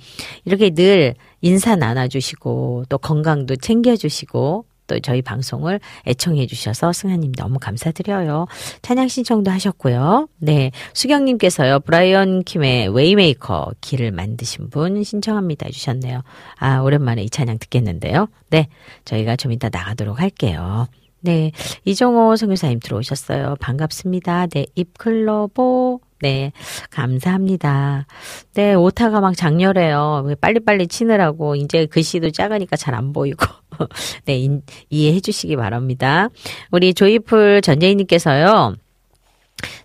이렇게 0.46 0.70
늘 0.70 1.16
인사 1.42 1.76
나눠주시고, 1.76 2.86
또 2.88 2.98
건강도 2.98 3.56
챙겨주시고, 3.58 4.66
또 4.88 5.00
저희 5.00 5.22
방송을 5.22 5.80
애청해 6.08 6.48
주셔서 6.48 6.94
승하님 6.94 7.34
너무 7.34 7.60
감사드려요. 7.60 8.48
찬양 8.82 9.08
신청도 9.08 9.52
하셨고요. 9.52 10.28
네. 10.40 10.72
수경님께서요. 10.94 11.82
브라이언 11.82 12.44
킴의 12.44 12.90
Way 12.90 13.21
Maker 13.21 13.72
길을 13.82 14.12
만드신 14.12 14.70
분 14.70 15.04
신청합니다 15.04 15.68
해주셨네요. 15.68 16.24
아, 16.58 16.80
오랜만에 16.80 17.24
이 17.24 17.30
찬양 17.30 17.60
듣겠는데요. 17.60 18.28
네. 18.50 18.68
저희가 19.06 19.36
좀 19.36 19.52
이따 19.52 19.70
나가도록 19.70 20.20
할게요. 20.20 20.88
네. 21.20 21.52
이종호 21.86 22.36
선교사님 22.36 22.80
들어오셨어요. 22.80 23.56
반갑습니다. 23.60 24.48
네잎클로버. 24.48 26.00
네. 26.22 26.52
감사합니다. 26.90 28.06
네. 28.54 28.74
오타가 28.74 29.20
막 29.22 29.36
장렬해요. 29.38 30.34
빨리빨리 30.42 30.88
치느라고 30.88 31.56
이제 31.56 31.86
글씨도 31.86 32.32
작으니까 32.32 32.76
잘 32.76 32.96
안 32.96 33.14
보이고. 33.14 33.46
네. 34.26 34.38
인, 34.38 34.62
이해해 34.90 35.20
주시기 35.20 35.56
바랍니다. 35.56 36.30
우리 36.72 36.94
조이풀 36.94 37.62
전재희님께서요. 37.62 38.76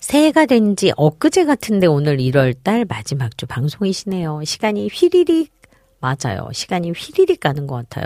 새해가 0.01 0.47
된 0.47 0.77
지 0.77 0.93
엊그제 0.97 1.45
같은데 1.45 1.87
오늘 1.87 2.17
1월 2.19 2.55
달 2.63 2.85
마지막 2.89 3.37
주 3.39 3.47
방송이시네요. 3.47 4.43
시간이 4.45 4.89
휘리릭 4.93 5.51
맞아요. 6.03 6.49
시간이 6.53 6.91
휘리릭 6.91 7.39
가는 7.41 7.69
것 7.69 7.77
같아요. 7.77 8.05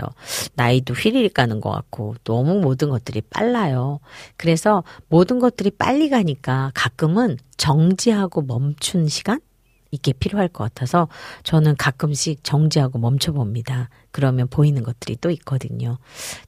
나이도 0.53 0.93
휘리릭 0.93 1.33
가는 1.33 1.59
것 1.59 1.71
같고 1.71 2.15
너무 2.23 2.59
모든 2.59 2.89
것들이 2.89 3.21
빨라요. 3.21 3.99
그래서 4.37 4.83
모든 5.09 5.39
것들이 5.39 5.71
빨리 5.71 6.09
가니까 6.09 6.71
가끔은 6.75 7.37
정지하고 7.57 8.43
멈춘 8.43 9.07
시간? 9.07 9.41
이게 9.89 10.13
필요할 10.13 10.49
것 10.49 10.63
같아서 10.65 11.07
저는 11.43 11.75
가끔씩 11.77 12.43
정지하고 12.43 12.99
멈춰봅니다. 12.99 13.89
그러면 14.11 14.47
보이는 14.47 14.83
것들이 14.83 15.17
또 15.19 15.31
있거든요. 15.31 15.97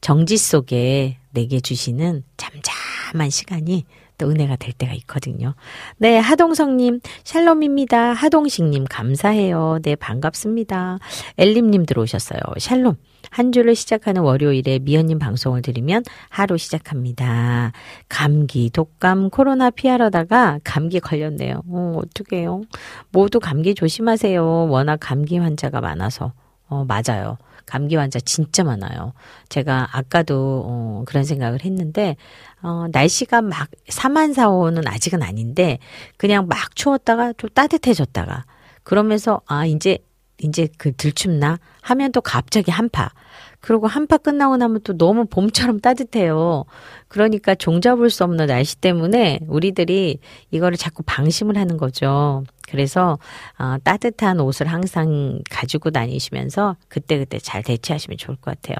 정지 0.01 0.37
속에 0.37 1.17
내게 1.31 1.59
주시는 1.59 2.23
잠잠한 2.37 3.29
시간이 3.31 3.85
또 4.19 4.29
은혜가 4.29 4.57
될 4.57 4.73
때가 4.73 4.93
있거든요. 4.93 5.55
네, 5.97 6.19
하동성님, 6.19 6.99
샬롬입니다. 7.23 8.13
하동식님, 8.13 8.85
감사해요. 8.87 9.79
네, 9.81 9.95
반갑습니다. 9.95 10.99
엘림님 11.39 11.87
들어오셨어요. 11.87 12.39
샬롬. 12.59 12.95
한 13.31 13.51
주를 13.51 13.75
시작하는 13.75 14.21
월요일에 14.21 14.79
미연님 14.79 15.19
방송을 15.19 15.61
들으면 15.61 16.03
하루 16.29 16.57
시작합니다. 16.57 17.71
감기, 18.07 18.69
독감, 18.69 19.29
코로나 19.29 19.69
피하려다가 19.69 20.59
감기 20.63 20.99
걸렸네요. 20.99 21.63
어, 21.67 21.99
어떡해요. 22.03 22.61
모두 23.11 23.39
감기 23.39 23.75
조심하세요. 23.75 24.69
워낙 24.69 24.97
감기 24.99 25.37
환자가 25.37 25.81
많아서. 25.81 26.33
어, 26.67 26.85
맞아요. 26.85 27.37
감기 27.69 27.95
환자 27.95 28.19
진짜 28.19 28.63
많아요. 28.63 29.13
제가 29.47 29.89
아까도 29.91 30.63
어, 30.65 31.03
그런 31.05 31.23
생각을 31.23 31.63
했는데 31.63 32.15
어, 32.63 32.87
날씨가 32.91 33.41
막 33.41 33.69
사만사오는 33.87 34.87
아직은 34.87 35.21
아닌데 35.21 35.77
그냥 36.17 36.47
막 36.47 36.75
추웠다가 36.75 37.33
좀 37.33 37.49
따뜻해졌다가 37.53 38.45
그러면서 38.83 39.41
아 39.45 39.67
이제 39.67 39.99
이제 40.41 40.67
그 40.77 40.95
들춥나 40.95 41.59
하면 41.81 42.11
또 42.11 42.21
갑자기 42.21 42.71
한파. 42.71 43.11
그리고 43.61 43.87
한파 43.87 44.17
끝나고 44.17 44.57
나면 44.57 44.81
또 44.83 44.97
너무 44.97 45.25
봄처럼 45.25 45.79
따뜻해요. 45.79 46.65
그러니까 47.07 47.55
종잡을 47.55 48.09
수 48.09 48.23
없는 48.23 48.45
날씨 48.45 48.77
때문에 48.77 49.39
우리들이 49.47 50.19
이거를 50.51 50.77
자꾸 50.77 51.03
방심을 51.05 51.57
하는 51.57 51.77
거죠. 51.77 52.43
그래서 52.69 53.17
어, 53.57 53.77
따뜻한 53.83 54.39
옷을 54.39 54.67
항상 54.67 55.41
가지고 55.49 55.89
다니시면서 55.89 56.77
그때그때 56.87 57.39
잘 57.39 57.63
대체하시면 57.63 58.17
좋을 58.17 58.37
것 58.37 58.55
같아요. 58.61 58.77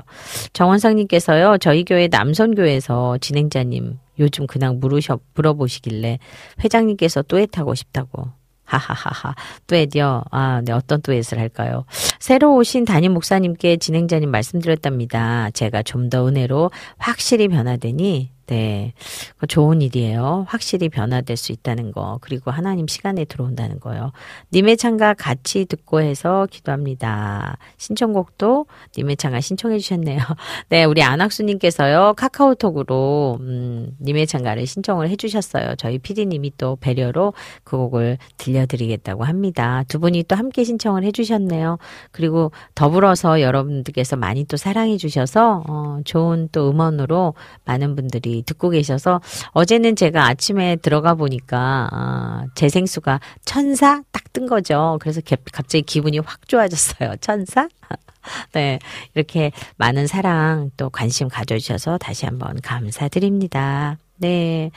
정원상님께서요, 0.53 1.57
저희 1.57 1.83
교회 1.83 2.07
남선교회에서 2.07 3.17
진행자님 3.19 3.97
요즘 4.19 4.47
그냥 4.47 4.79
물으셔, 4.79 5.19
물어보시길래 5.33 6.19
회장님께서 6.63 7.23
뚜엣 7.23 7.57
하고 7.57 7.73
싶다고. 7.73 8.38
하하하하. 8.69 9.36
뚜엣이요? 9.67 10.23
아, 10.32 10.62
네, 10.63 10.71
어떤 10.71 11.01
뚜엣을 11.01 11.39
할까요? 11.39 11.86
새로 12.19 12.55
오신 12.55 12.86
담임 12.86 13.13
목사님께 13.13 13.77
진행자님 13.77 14.29
말씀드렸답니다. 14.32 15.49
제가 15.51 15.84
좀 15.84 16.10
더 16.10 16.27
은혜로 16.27 16.71
확실히 16.97 17.47
변화되니 17.47 18.32
네. 18.49 18.93
그 19.38 19.45
좋은 19.45 19.83
일이에요. 19.83 20.45
확실히 20.47 20.89
변화될 20.89 21.38
수 21.38 21.51
있다는 21.51 21.91
거. 21.91 22.17
그리고 22.19 22.49
하나님 22.49 22.88
시간에 22.88 23.23
들어온다는 23.23 23.79
거요. 23.79 24.12
님의 24.51 24.75
창가 24.77 25.13
같이 25.13 25.65
듣고 25.65 26.01
해서 26.01 26.47
기도합니다. 26.49 27.59
신청곡도 27.77 28.65
님의 28.97 29.17
창가 29.17 29.39
신청해 29.39 29.77
주셨네요. 29.77 30.17
네, 30.69 30.83
우리 30.83 31.03
안학수님께서요. 31.03 32.15
카카오톡으로, 32.17 33.38
음, 33.39 33.95
님의 34.01 34.25
창가를 34.25 34.65
신청을 34.65 35.09
해 35.09 35.15
주셨어요. 35.15 35.75
저희 35.75 35.99
피디님이 35.99 36.53
또 36.57 36.75
배려로 36.77 37.35
그 37.63 37.77
곡을 37.77 38.17
들려드리겠다고 38.38 39.25
합니다. 39.25 39.83
두 39.88 39.99
분이 39.99 40.23
또 40.23 40.35
함께 40.35 40.63
신청을 40.63 41.03
해 41.03 41.12
주셨네요. 41.12 41.77
그리고 42.12 42.51
더불어서 42.73 43.41
여러분들께서 43.41 44.15
많이 44.15 44.45
또 44.45 44.57
사랑해 44.57 44.97
주셔서, 44.97 45.63
어, 45.67 45.99
좋은 46.03 46.49
또 46.51 46.71
음원으로 46.71 47.35
많은 47.65 47.95
분들이 47.95 48.38
듣고 48.45 48.69
계셔서 48.69 49.21
어제는 49.52 49.95
제가 49.95 50.28
아침에 50.28 50.75
들어가 50.78 51.15
보니까 51.15 51.88
아, 51.91 52.45
재생수가 52.56 53.19
천사 53.45 54.02
딱 54.12 54.23
뜬 54.32 54.45
거죠. 54.45 54.97
그래서 55.02 55.21
개- 55.21 55.38
갑자기 55.52 55.82
기분이 55.82 56.19
확 56.19 56.47
좋아졌어요. 56.47 57.15
천사? 57.21 57.67
네. 58.54 58.78
이렇게 59.15 59.52
많은 59.78 60.06
사랑 60.06 60.69
또 60.78 60.91
관심 60.91 61.28
가져주셔서 61.30 61.97
다시 61.97 62.28
한번 62.28 62.60
감사드립니다. 62.62 63.97
네. 64.17 64.69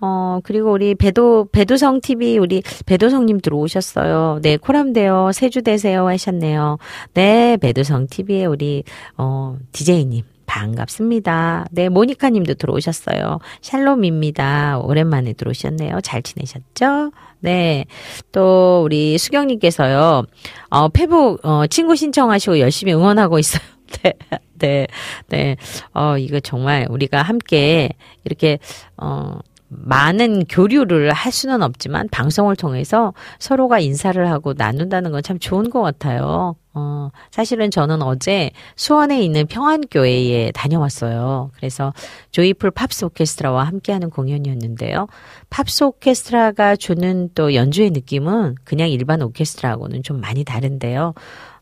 어, 0.00 0.38
그리고 0.42 0.72
우리 0.72 0.94
배도, 0.94 1.48
배도성 1.52 2.00
TV, 2.00 2.38
우리 2.38 2.62
배도성님 2.86 3.40
들어오셨어요. 3.40 4.38
네, 4.42 4.56
코람데요. 4.56 5.32
세주 5.34 5.62
되세요. 5.62 6.06
하셨네요. 6.08 6.78
네, 7.14 7.56
배도성 7.58 8.06
TV에 8.08 8.46
우리, 8.46 8.84
어, 9.18 9.56
DJ님. 9.72 10.22
반갑습니다. 10.48 11.66
네, 11.70 11.88
모니카 11.88 12.30
님도 12.30 12.54
들어오셨어요. 12.54 13.38
샬롬입니다. 13.60 14.78
오랜만에 14.78 15.34
들어오셨네요. 15.34 16.00
잘 16.00 16.22
지내셨죠? 16.22 17.12
네. 17.40 17.84
또, 18.32 18.82
우리 18.82 19.18
수경 19.18 19.46
님께서요, 19.46 20.24
어, 20.70 20.88
페북, 20.88 21.44
어, 21.46 21.66
친구 21.68 21.94
신청하시고 21.94 22.58
열심히 22.58 22.94
응원하고 22.94 23.38
있어요. 23.38 23.62
네, 24.02 24.14
네, 24.54 24.86
네. 25.28 25.56
어, 25.94 26.18
이거 26.18 26.40
정말 26.40 26.86
우리가 26.90 27.22
함께 27.22 27.90
이렇게, 28.24 28.58
어, 28.96 29.38
많은 29.68 30.44
교류를 30.46 31.12
할 31.12 31.30
수는 31.30 31.62
없지만 31.62 32.08
방송을 32.10 32.56
통해서 32.56 33.12
서로가 33.38 33.80
인사를 33.80 34.28
하고 34.30 34.54
나눈다는 34.56 35.10
건 35.12 35.22
참 35.22 35.38
좋은 35.38 35.68
것 35.68 35.82
같아요. 35.82 36.56
어, 36.74 37.10
사실은 37.30 37.70
저는 37.70 38.02
어제 38.02 38.50
수원에 38.76 39.20
있는 39.20 39.46
평안교회에 39.46 40.52
다녀왔어요. 40.52 41.50
그래서 41.56 41.92
Joyful 42.30 42.70
팝스 42.70 43.04
오케스트라와 43.06 43.64
함께하는 43.64 44.10
공연이었는데요. 44.10 45.08
팝스 45.50 45.84
오케스트라가 45.84 46.76
주는 46.76 47.28
또 47.34 47.52
연주의 47.54 47.90
느낌은 47.90 48.54
그냥 48.64 48.88
일반 48.90 49.20
오케스트라하고는 49.22 50.02
좀 50.02 50.20
많이 50.20 50.44
다른데요. 50.44 51.14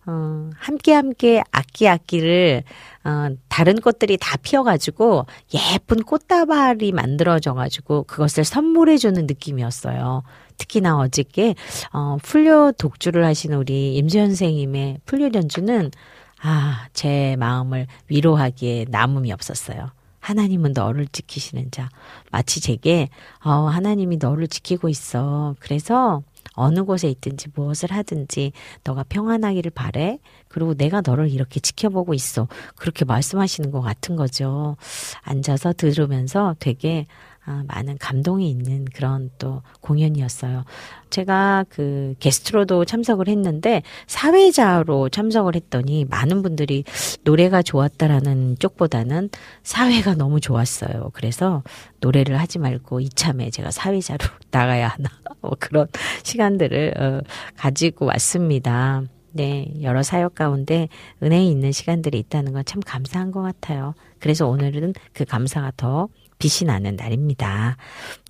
어, 0.07 0.51
함께 0.57 0.93
함께 0.95 1.43
악기 1.51 1.89
악기를 1.89 2.63
어, 3.05 3.29
다른 3.49 3.81
꽃들이 3.81 4.17
다 4.21 4.37
피어가지고 4.37 5.27
예쁜 5.55 6.03
꽃다발이 6.03 6.93
만들어져가지고 6.93 8.05
그것을 8.05 8.45
선물해주는 8.45 9.27
느낌이었어요. 9.27 10.23
특히나 10.59 10.99
어저께 10.99 11.55
어, 11.93 12.17
풀려 12.23 12.73
독주를 12.79 13.25
하시는 13.25 13.57
우리 13.57 13.97
임수현 13.97 14.29
선생님의 14.29 15.01
풀려 15.05 15.31
연주는 15.35 15.91
아, 16.43 16.87
제 16.93 17.35
마음을 17.39 17.87
위로하기에 18.09 18.87
남음이 18.89 19.33
없었어요. 19.33 19.91
하나님은 20.21 20.73
너를 20.73 21.07
지키시는 21.07 21.71
자. 21.71 21.89
마치 22.33 22.61
제게, 22.61 23.09
어, 23.45 23.51
하나님이 23.51 24.17
너를 24.17 24.49
지키고 24.49 24.89
있어. 24.89 25.55
그래서 25.61 26.23
어느 26.55 26.85
곳에 26.85 27.09
있든지 27.09 27.49
무엇을 27.55 27.93
하든지 27.93 28.53
너가 28.85 29.05
평안하기를 29.09 29.71
바래. 29.73 30.19
그리고 30.49 30.75
내가 30.75 31.03
너를 31.05 31.31
이렇게 31.31 31.61
지켜보고 31.61 32.15
있어. 32.15 32.49
그렇게 32.77 33.05
말씀하시는 33.05 33.71
것 33.71 33.81
같은 33.81 34.17
거죠. 34.17 34.77
앉아서 35.23 35.73
들으면서 35.73 36.57
되게 36.59 37.07
아, 37.49 37.63
많은 37.69 37.97
감동이 37.99 38.51
있는 38.51 38.85
그런 38.87 39.31
또 39.39 39.63
공연이었어요. 39.81 40.65
제가 41.11 41.65
그 41.69 42.15
게스트로도 42.19 42.85
참석을 42.85 43.29
했는데 43.29 43.83
사회자로 44.09 45.11
참석을 45.11 45.55
했더니 45.55 46.05
많은 46.07 46.43
분들이 46.43 46.83
노래가 47.23 47.63
좋았다라는 47.63 48.57
쪽보다는 48.59 49.31
사회가 49.63 50.17
너무 50.17 50.41
좋았어요. 50.41 51.11
그래서 51.13 51.63
노래를 52.01 52.41
하지 52.41 52.59
말고 52.59 52.99
이참에 52.99 53.51
제가 53.51 53.71
사회자로 53.71 54.27
나가야 54.51 54.89
하나 54.89 55.09
뭐 55.25 55.26
그런 55.59 55.87
시간들을 56.23 56.95
어, 56.99 57.21
가지고 57.57 58.07
왔습니다. 58.07 59.03
네, 59.33 59.69
여러 59.83 60.03
사역 60.03 60.35
가운데 60.35 60.89
은혜 61.23 61.45
있는 61.45 61.71
시간들이 61.73 62.19
있다는 62.19 62.53
건 62.53 62.63
참 62.65 62.81
감사한 62.81 63.33
것 63.33 63.43
같아요. 63.43 63.95
그래서 64.19 64.49
오늘은 64.49 64.95
그 65.13 65.25
감사가 65.25 65.73
더 65.77 66.09
빛이 66.39 66.67
나는 66.67 66.97
날입니다. 66.97 67.77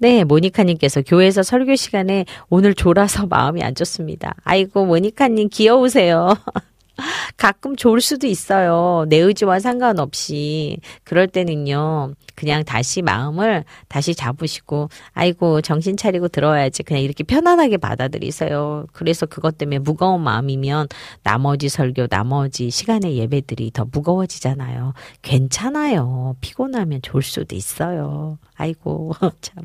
네, 0.01 0.25
모니카님께서 0.25 1.03
교회에서 1.03 1.43
설교 1.43 1.75
시간에 1.77 2.25
오늘 2.49 2.75
졸아서 2.75 3.27
마음이 3.27 3.62
안 3.62 3.75
좋습니다. 3.75 4.35
아이고, 4.45 4.85
모니카님 4.87 5.49
귀여우세요. 5.51 6.35
가끔 7.37 7.77
좋을 7.77 8.01
수도 8.01 8.27
있어요. 8.27 9.05
내 9.09 9.19
의지와 9.19 9.61
상관없이. 9.61 10.79
그럴 11.05 11.29
때는요, 11.29 12.15
그냥 12.35 12.65
다시 12.65 13.03
마음을 13.03 13.65
다시 13.89 14.15
잡으시고, 14.15 14.89
아이고, 15.13 15.61
정신 15.61 15.97
차리고 15.97 16.29
들어야지. 16.29 16.83
그냥 16.83 17.03
이렇게 17.03 17.25
편안하게 17.25 17.79
받아들이세요. 17.79 18.87
그래서 18.93 19.27
그것 19.27 19.59
때문에 19.59 19.79
무거운 19.79 20.23
마음이면 20.23 20.89
나머지 21.23 21.69
설교, 21.69 22.07
나머지 22.09 22.71
시간의 22.71 23.17
예배들이 23.19 23.71
더 23.73 23.87
무거워지잖아요. 23.91 24.95
괜찮아요. 25.23 26.37
피곤하면 26.41 27.03
좋을 27.03 27.23
수도 27.23 27.55
있어요. 27.55 28.39
아이고, 28.57 29.13
참. 29.41 29.65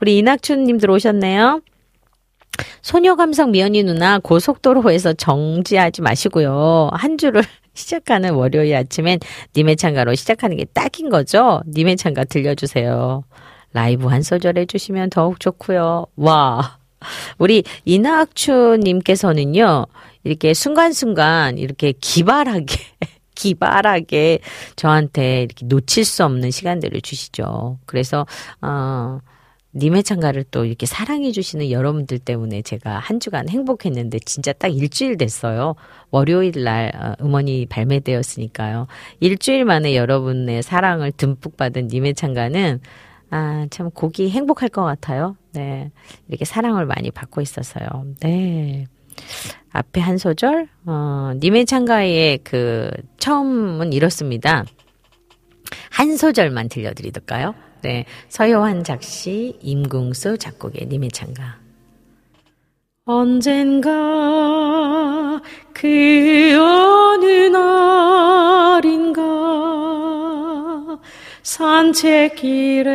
우리 0.00 0.18
이낙춘님 0.18 0.78
들어오셨네요. 0.78 1.60
소녀 2.82 3.16
감성 3.16 3.50
미연이 3.50 3.82
누나 3.82 4.18
고속도로에서 4.18 5.14
정지하지 5.14 6.02
마시고요. 6.02 6.90
한 6.92 7.18
주를 7.18 7.42
시작하는 7.74 8.34
월요일 8.34 8.76
아침엔 8.76 9.18
님의 9.56 9.76
창가로 9.76 10.14
시작하는 10.14 10.56
게 10.56 10.64
딱인 10.66 11.08
거죠? 11.08 11.62
님의 11.66 11.96
창가 11.96 12.24
들려주세요. 12.24 13.24
라이브 13.72 14.06
한 14.08 14.22
소절 14.22 14.58
해주시면 14.58 15.10
더욱 15.10 15.40
좋고요. 15.40 16.06
와. 16.16 16.78
우리 17.38 17.64
이낙추님께서는요, 17.84 19.86
이렇게 20.24 20.54
순간순간 20.54 21.58
이렇게 21.58 21.92
기발하게, 21.92 22.76
기발하게 23.34 24.38
저한테 24.76 25.42
이렇게 25.42 25.66
놓칠 25.66 26.04
수 26.04 26.24
없는 26.24 26.50
시간들을 26.50 27.00
주시죠. 27.00 27.78
그래서, 27.86 28.26
어, 28.60 29.20
님의 29.74 30.02
창가를 30.02 30.44
또 30.50 30.64
이렇게 30.64 30.84
사랑해 30.84 31.32
주시는 31.32 31.70
여러분들 31.70 32.18
때문에 32.18 32.62
제가 32.62 32.98
한 32.98 33.20
주간 33.20 33.48
행복했는데 33.48 34.18
진짜 34.20 34.52
딱 34.52 34.68
일주일 34.68 35.16
됐어요. 35.16 35.74
월요일 36.10 36.62
날 36.62 36.92
어, 36.94 37.14
음원이 37.24 37.66
발매되었으니까요. 37.66 38.86
일주일 39.20 39.64
만에 39.64 39.96
여러분의 39.96 40.62
사랑을 40.62 41.10
듬뿍 41.12 41.56
받은 41.56 41.88
님의 41.88 42.14
창가는 42.14 42.80
아, 43.30 43.66
참 43.70 43.90
곡이 43.90 44.28
행복할 44.28 44.68
것 44.68 44.84
같아요. 44.84 45.36
네. 45.52 45.90
이렇게 46.28 46.44
사랑을 46.44 46.84
많이 46.84 47.10
받고 47.10 47.40
있어서요. 47.40 47.86
네. 48.20 48.84
앞에 49.70 50.02
한 50.02 50.18
소절, 50.18 50.68
어, 50.84 51.32
님의 51.36 51.64
창가의 51.64 52.40
그, 52.44 52.90
처음은 53.18 53.94
이렇습니다. 53.94 54.66
한 55.90 56.16
소절만 56.18 56.68
들려드릴까요? 56.68 57.54
네. 57.82 58.06
서효환 58.28 58.84
작시, 58.84 59.58
임궁수 59.60 60.38
작곡의 60.38 60.86
님의 60.86 61.10
창가. 61.10 61.58
언젠가 63.04 63.90
그 65.72 66.56
어느 66.56 67.26
날인가 67.48 69.22
산책길에 71.42 72.92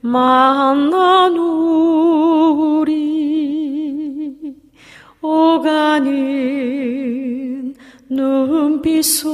만난 0.00 1.36
우리 1.36 2.82
오가는 5.20 6.12
눈빛 8.08 9.02
속에 9.04 9.32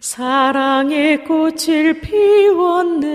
사랑의 0.00 1.24
꽃을 1.24 2.00
피웠네. 2.00 3.08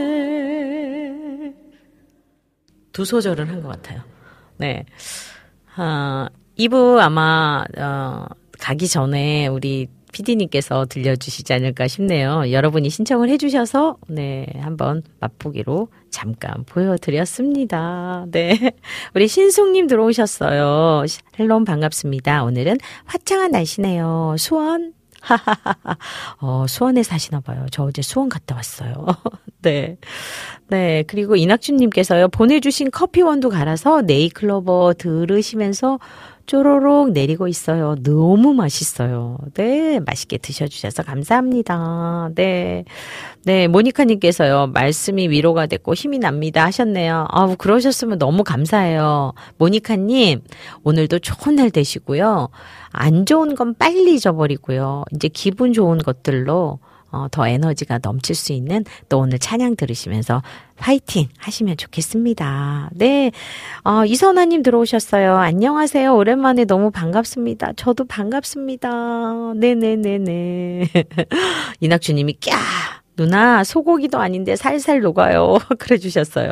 두 2.92 3.06
소절을 3.06 3.50
한것 3.50 3.72
같아요. 3.72 4.02
네. 4.58 4.86
아, 5.76 6.30
2부 6.58 7.00
아마, 7.00 7.64
어, 7.78 8.26
가기 8.60 8.88
전에 8.88 9.48
우리 9.48 9.88
PD님께서 10.12 10.86
들려주시지 10.86 11.52
않을까 11.54 11.88
싶네요. 11.88 12.52
여러분이 12.52 12.90
신청을 12.92 13.30
해주셔서, 13.30 13.98
네, 14.10 14.46
한번 14.60 15.02
맛보기로 15.20 15.88
잠깐 16.12 16.64
보여드렸습니다. 16.66 18.28
네. 18.30 18.74
우리 19.16 19.28
신숙님 19.28 19.88
들어오셨어요. 19.88 21.06
헬롬 21.40 21.66
반갑습니다. 21.66 22.44
오늘은 22.44 22.78
화창한 23.06 23.50
날씨네요. 23.52 24.36
수원, 24.38 24.94
어, 26.42 26.66
수원에 26.68 27.04
사시나 27.04 27.40
봐요. 27.40 27.66
저 27.72 27.84
어제 27.84 28.02
수원 28.02 28.30
갔다 28.30 28.56
왔어요. 28.56 29.06
네. 29.62 29.98
네. 30.68 31.04
그리고 31.08 31.36
이낙준님께서요, 31.36 32.30
보내주신 32.30 32.92
커피원두 32.92 33.50
갈아서 33.50 34.02
네이클로버 34.02 34.96
들으시면서 34.98 36.00
쪼로록 36.46 37.12
내리고 37.12 37.48
있어요. 37.48 37.96
너무 38.04 38.54
맛있어요. 38.54 39.38
네, 39.54 40.00
맛있게 40.00 40.38
드셔주셔서 40.38 41.04
감사합니다. 41.04 42.32
네. 42.36 42.84
네, 43.46 43.68
모니카님께서요, 43.68 44.68
말씀이 44.68 45.30
위로가 45.30 45.68
됐고 45.68 45.94
힘이 45.94 46.20
납니다 46.20 46.66
하셨네요. 46.66 47.28
아우, 47.30 47.56
그러셨으면 47.56 48.20
너무 48.20 48.44
감사해요. 48.44 49.34
모니카님, 49.58 50.42
오늘도 50.84 51.20
좋은 51.20 51.56
날 51.56 51.72
되시고요. 51.72 52.50
안 52.92 53.26
좋은 53.26 53.56
건 53.56 53.74
빨리 53.74 54.16
잊어버리고요. 54.16 55.06
이제 55.14 55.30
기분 55.30 55.74
좋은 55.74 55.98
것들로 55.98 56.80
어, 57.14 57.28
더 57.30 57.48
에너지가 57.48 58.00
넘칠 58.02 58.36
수 58.36 58.52
있는 58.54 58.84
또 59.08 59.20
오늘 59.20 59.38
찬양 59.38 59.76
들으시면서 59.76 60.42
화이팅 60.78 61.30
하시면 61.38 61.78
좋겠습니다. 61.78 62.90
네. 62.94 63.32
어, 63.84 64.04
이선아님 64.04 64.64
들어오셨어요. 64.64 65.38
안녕하세요. 65.38 66.14
오랜만에 66.14 66.66
너무 66.66 66.90
반갑습니다. 66.90 67.74
저도 67.76 68.06
반갑습니다. 68.06 69.54
네네네네. 69.56 70.90
이낙주님이 71.80 72.34
꺄! 72.42 72.52
누나, 73.16 73.64
소고기도 73.64 74.18
아닌데 74.18 74.56
살살 74.56 75.02
녹아요. 75.02 75.60
그래 75.78 76.00
주셨어요. 76.00 76.50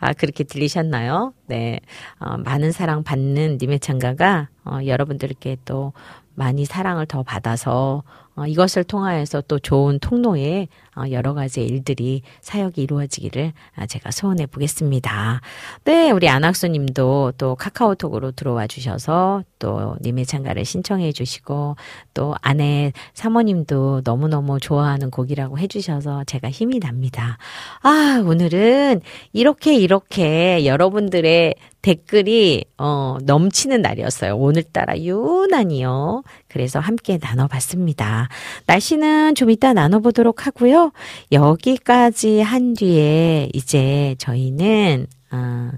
아, 0.00 0.12
그렇게 0.12 0.42
들리셨나요? 0.42 1.32
네. 1.46 1.78
어, 2.18 2.38
많은 2.38 2.72
사랑 2.72 3.04
받는 3.04 3.58
님의 3.60 3.78
창가가, 3.78 4.48
어, 4.64 4.78
여러분들께 4.84 5.58
또 5.64 5.92
많이 6.34 6.64
사랑을 6.64 7.06
더 7.06 7.22
받아서 7.22 8.02
어, 8.34 8.46
이것을 8.46 8.84
통하여서 8.84 9.42
또 9.42 9.58
좋은 9.58 9.98
통로에 9.98 10.68
어, 10.94 11.04
여러 11.10 11.34
가지 11.34 11.62
일들이 11.62 12.22
사역이 12.40 12.82
이루어지기를 12.82 13.52
아, 13.76 13.86
제가 13.86 14.10
소원해 14.10 14.46
보겠습니다. 14.46 15.40
네, 15.84 16.10
우리 16.10 16.28
안학수 16.28 16.68
님도 16.68 17.32
또 17.38 17.54
카카오톡으로 17.54 18.32
들어와 18.32 18.66
주셔서 18.66 19.42
또 19.58 19.96
님의 20.02 20.26
참가를 20.26 20.64
신청해 20.64 21.12
주시고 21.12 21.76
또 22.14 22.34
아내 22.42 22.92
사모님도 23.14 24.02
너무너무 24.04 24.60
좋아하는 24.60 25.10
곡이라고 25.10 25.58
해 25.58 25.66
주셔서 25.66 26.24
제가 26.24 26.50
힘이 26.50 26.80
납니다. 26.80 27.38
아, 27.82 28.22
오늘은 28.24 29.00
이렇게 29.32 29.74
이렇게 29.74 30.66
여러분들의 30.66 31.54
댓글이 31.82 32.64
어, 32.78 33.18
넘치는 33.24 33.82
날이었어요. 33.82 34.36
오늘따라 34.36 34.98
유난히요. 34.98 36.22
그래서 36.48 36.78
함께 36.78 37.18
나눠봤습니다. 37.20 38.28
날씨는 38.66 39.34
좀 39.34 39.50
이따 39.50 39.72
나눠보도록 39.72 40.46
하고요. 40.46 40.92
여기까지 41.30 42.40
한 42.40 42.74
뒤에 42.74 43.48
이제 43.52 44.14
저희는 44.18 45.06
어, 45.32 45.70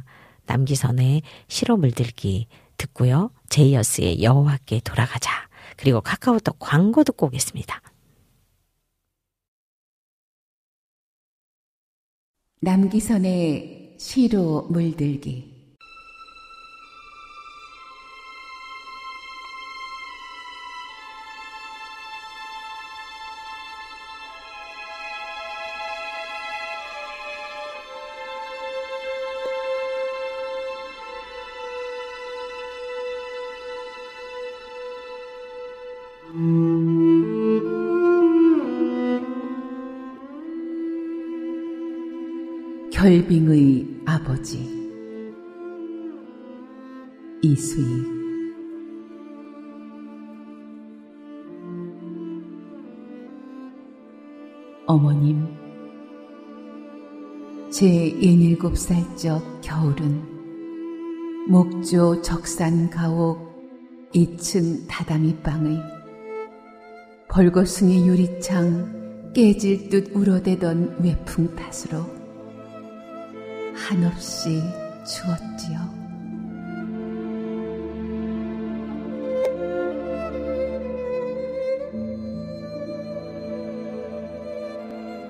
남기선의 0.46 1.22
시로 1.48 1.76
물들기 1.76 2.46
듣고요. 2.76 3.30
제이어스의 3.48 4.22
여호와께 4.22 4.80
돌아가자. 4.84 5.30
그리고 5.76 6.00
카카오톡 6.00 6.56
광고 6.58 7.04
듣고 7.04 7.26
오겠습니다. 7.26 7.80
남기선의 12.60 13.96
시로 13.98 14.66
물들기 14.70 15.53
결빙의 43.04 43.86
아버지 44.06 44.66
이수익 47.42 48.02
어머님 54.86 55.46
제 57.70 57.86
17살 58.22 59.18
적 59.18 59.42
겨울은 59.60 60.22
목조 61.50 62.22
적산 62.22 62.88
가옥 62.88 63.38
2층 64.14 64.86
다다미 64.88 65.42
방의 65.42 65.78
벌거숭이 67.28 68.08
유리창 68.08 69.32
깨질 69.34 69.90
듯 69.90 70.16
울어대던 70.16 71.02
외풍 71.04 71.54
탓으로 71.54 72.13
한없이 73.86 74.62
추웠지요. 75.06 75.78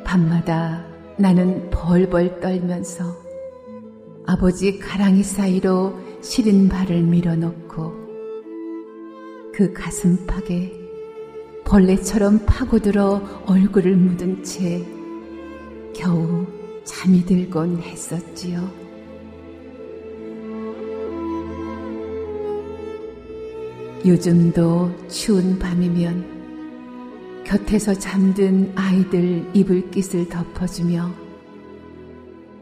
밤마다 0.04 0.86
나는 1.16 1.68
벌벌 1.70 2.38
떨면서 2.38 3.16
아버지 4.24 4.78
가랑이 4.78 5.24
사이로 5.24 5.98
시린 6.22 6.68
발을 6.68 7.02
밀어넣고 7.02 7.92
그 9.52 9.72
가슴팍에 9.72 10.72
벌레처럼 11.64 12.44
파고들어 12.46 13.20
얼굴을 13.46 13.96
묻은 13.96 14.44
채 14.44 14.86
겨우 15.92 16.46
잠이 16.84 17.24
들곤 17.24 17.80
했었지요. 17.80 18.84
요즘도 24.04 25.08
추운 25.08 25.58
밤이면 25.58 27.42
곁에서 27.44 27.94
잠든 27.94 28.72
아이들 28.74 29.48
이불깃을 29.54 30.28
덮어주며 30.28 31.10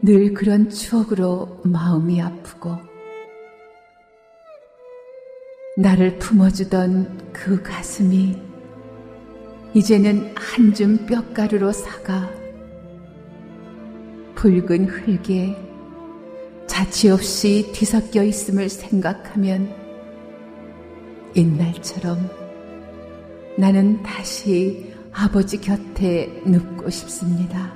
늘 0.01 0.33
그런 0.33 0.69
추억으로 0.69 1.61
마음이 1.63 2.21
아프고 2.21 2.77
나를 5.77 6.19
품어주던 6.19 7.31
그 7.33 7.61
가슴이 7.61 8.37
이제는 9.73 10.33
한 10.35 10.73
줌 10.73 11.05
뼈가루로 11.07 11.71
사가 11.71 12.42
붉은 14.43 14.89
흙에 14.89 15.55
자취 16.67 17.09
없이 17.09 17.71
뒤섞여 17.73 18.23
있음을 18.23 18.67
생각하면 18.67 19.73
옛날처럼 21.33 22.29
나는 23.57 24.03
다시 24.03 24.93
아버지 25.13 25.61
곁에 25.61 26.27
눕고 26.45 26.89
싶습니다. 26.89 27.73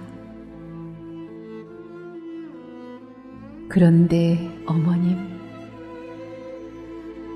그런데 3.69 4.51
어머님, 4.65 5.17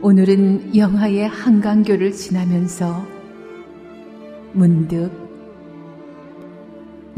오늘은 0.01 0.75
영하의 0.75 1.29
한강교를 1.29 2.11
지나면서 2.11 3.07
문득 4.51 5.30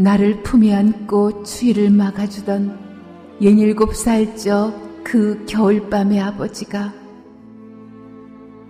나를 0.04 0.44
품에 0.44 0.76
안고 0.76 1.44
추위를 1.44 1.90
막아주던 1.90 2.78
예닐곱 3.40 3.96
살적 3.96 5.02
그 5.02 5.46
겨울밤의 5.46 6.20
아버지가 6.20 6.94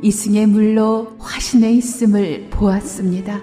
이승의 0.04 0.46
물로 0.46 1.16
화신에 1.18 1.72
있음을 1.72 2.50
보았습니다. 2.52 3.42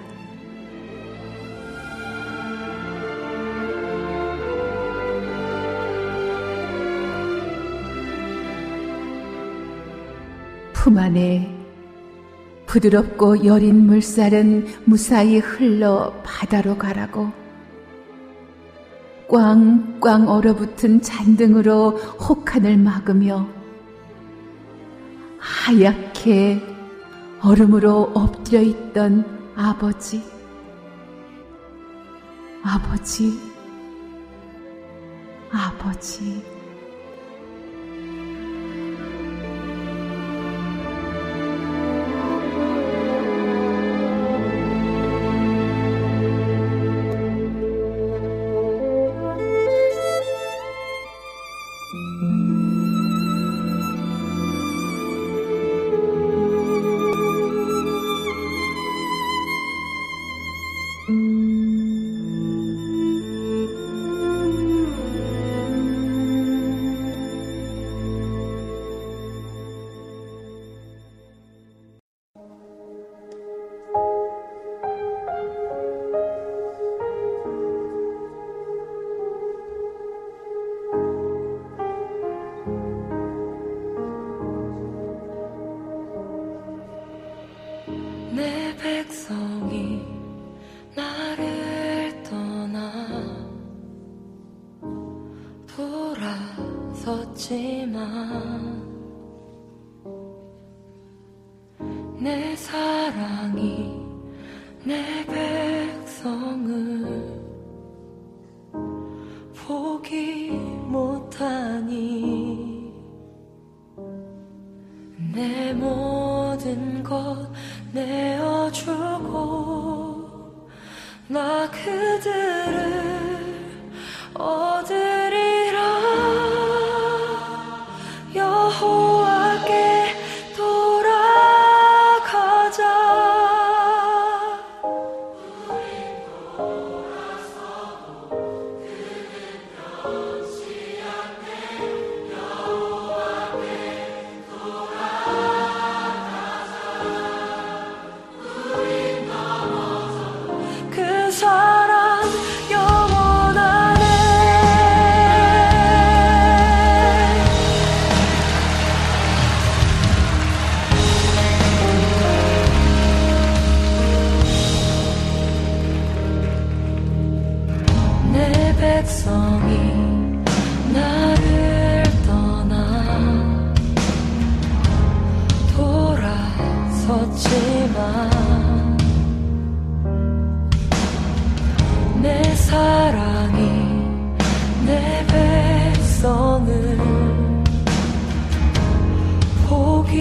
품 10.71 10.97
안에 10.97 11.53
부드럽고 12.67 13.43
여린 13.43 13.85
물살은 13.85 14.65
무사히 14.85 15.39
흘러 15.39 16.13
바다로 16.23 16.77
가라고 16.77 17.40
꽝꽝 19.31 20.27
얼어붙은 20.27 21.01
잔등으로 21.01 21.91
혹한을 21.91 22.77
막으며 22.77 23.47
하얗게 25.39 26.61
얼음으로 27.41 28.11
엎드려 28.13 28.61
있던 28.61 29.25
아버지. 29.55 30.21
아버지. 32.61 33.39
아버지 35.49 36.60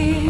see. 0.01 0.30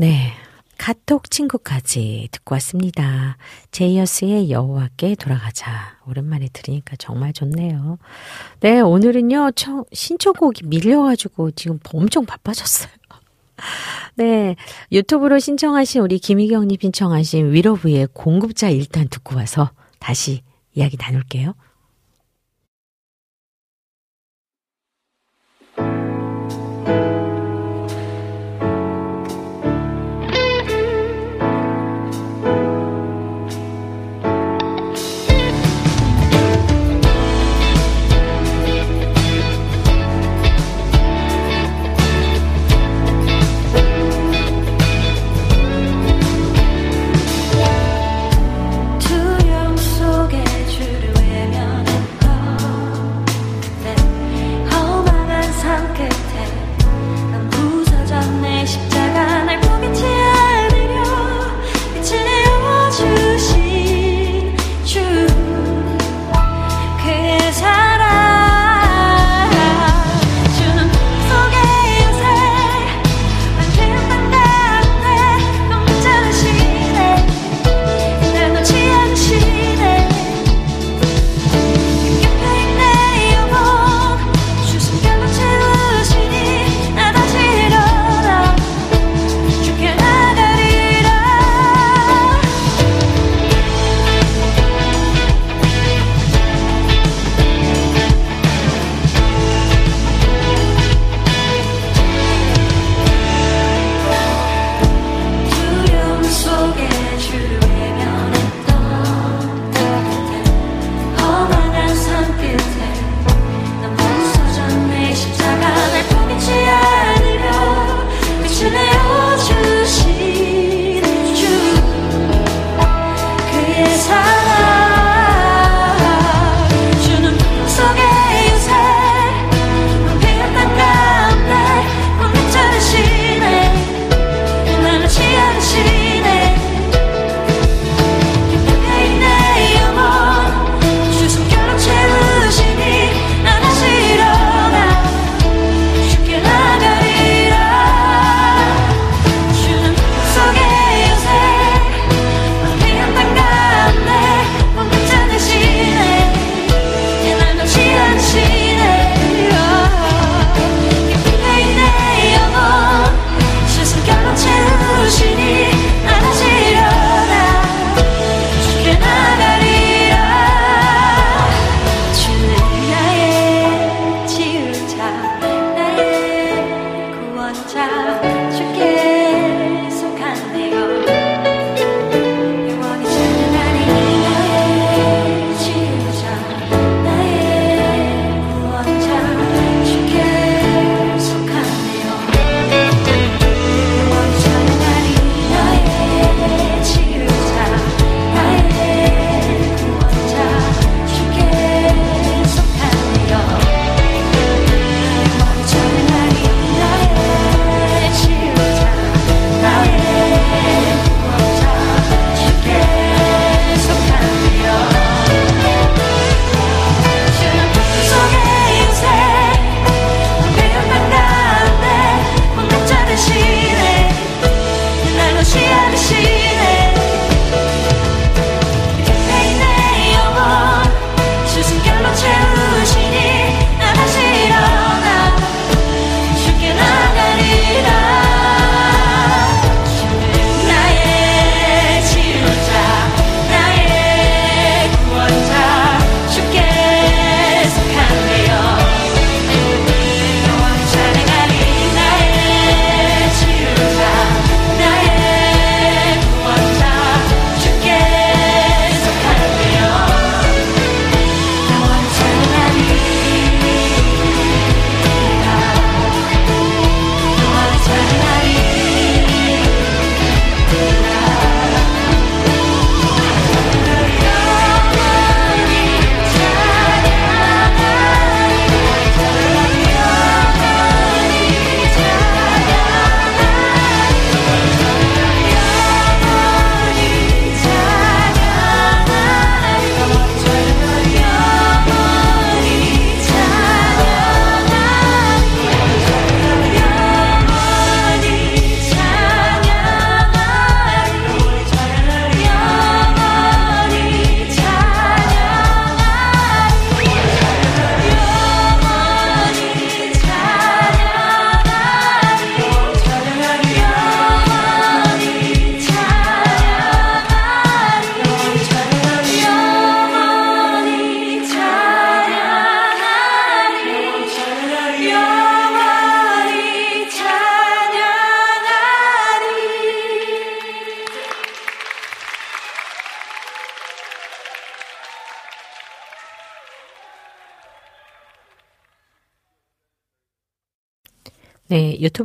네. 0.00 0.32
카톡 0.78 1.30
친구까지 1.30 2.30
듣고 2.32 2.54
왔습니다. 2.54 3.36
제이어스의 3.70 4.50
여호와께 4.50 5.14
돌아가자. 5.16 5.98
오랜만에 6.06 6.48
들으니까 6.54 6.96
정말 6.96 7.34
좋네요. 7.34 7.98
네, 8.60 8.80
오늘은요, 8.80 9.50
청, 9.56 9.84
신청곡이 9.92 10.68
밀려가지고 10.68 11.50
지금 11.50 11.78
엄청 11.92 12.24
바빠졌어요. 12.24 12.90
네, 14.16 14.56
유튜브로 14.90 15.38
신청하신 15.38 16.00
우리 16.00 16.18
김희경님 16.18 16.78
신청하신 16.80 17.52
위로브의 17.52 18.08
공급자 18.14 18.70
일단 18.70 19.06
듣고 19.06 19.36
와서 19.36 19.70
다시 19.98 20.40
이야기 20.72 20.96
나눌게요. 20.96 21.52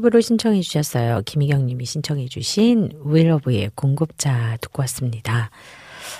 네, 0.05 0.07
유튜브로 0.07 0.21
신청해 0.21 0.61
주셨어요. 0.61 1.21
김희경 1.25 1.65
님이 1.65 1.85
신청해 1.85 2.27
주신 2.27 2.91
위러브의 3.05 3.71
공급자 3.73 4.55
듣고 4.61 4.81
왔습니다. 4.81 5.49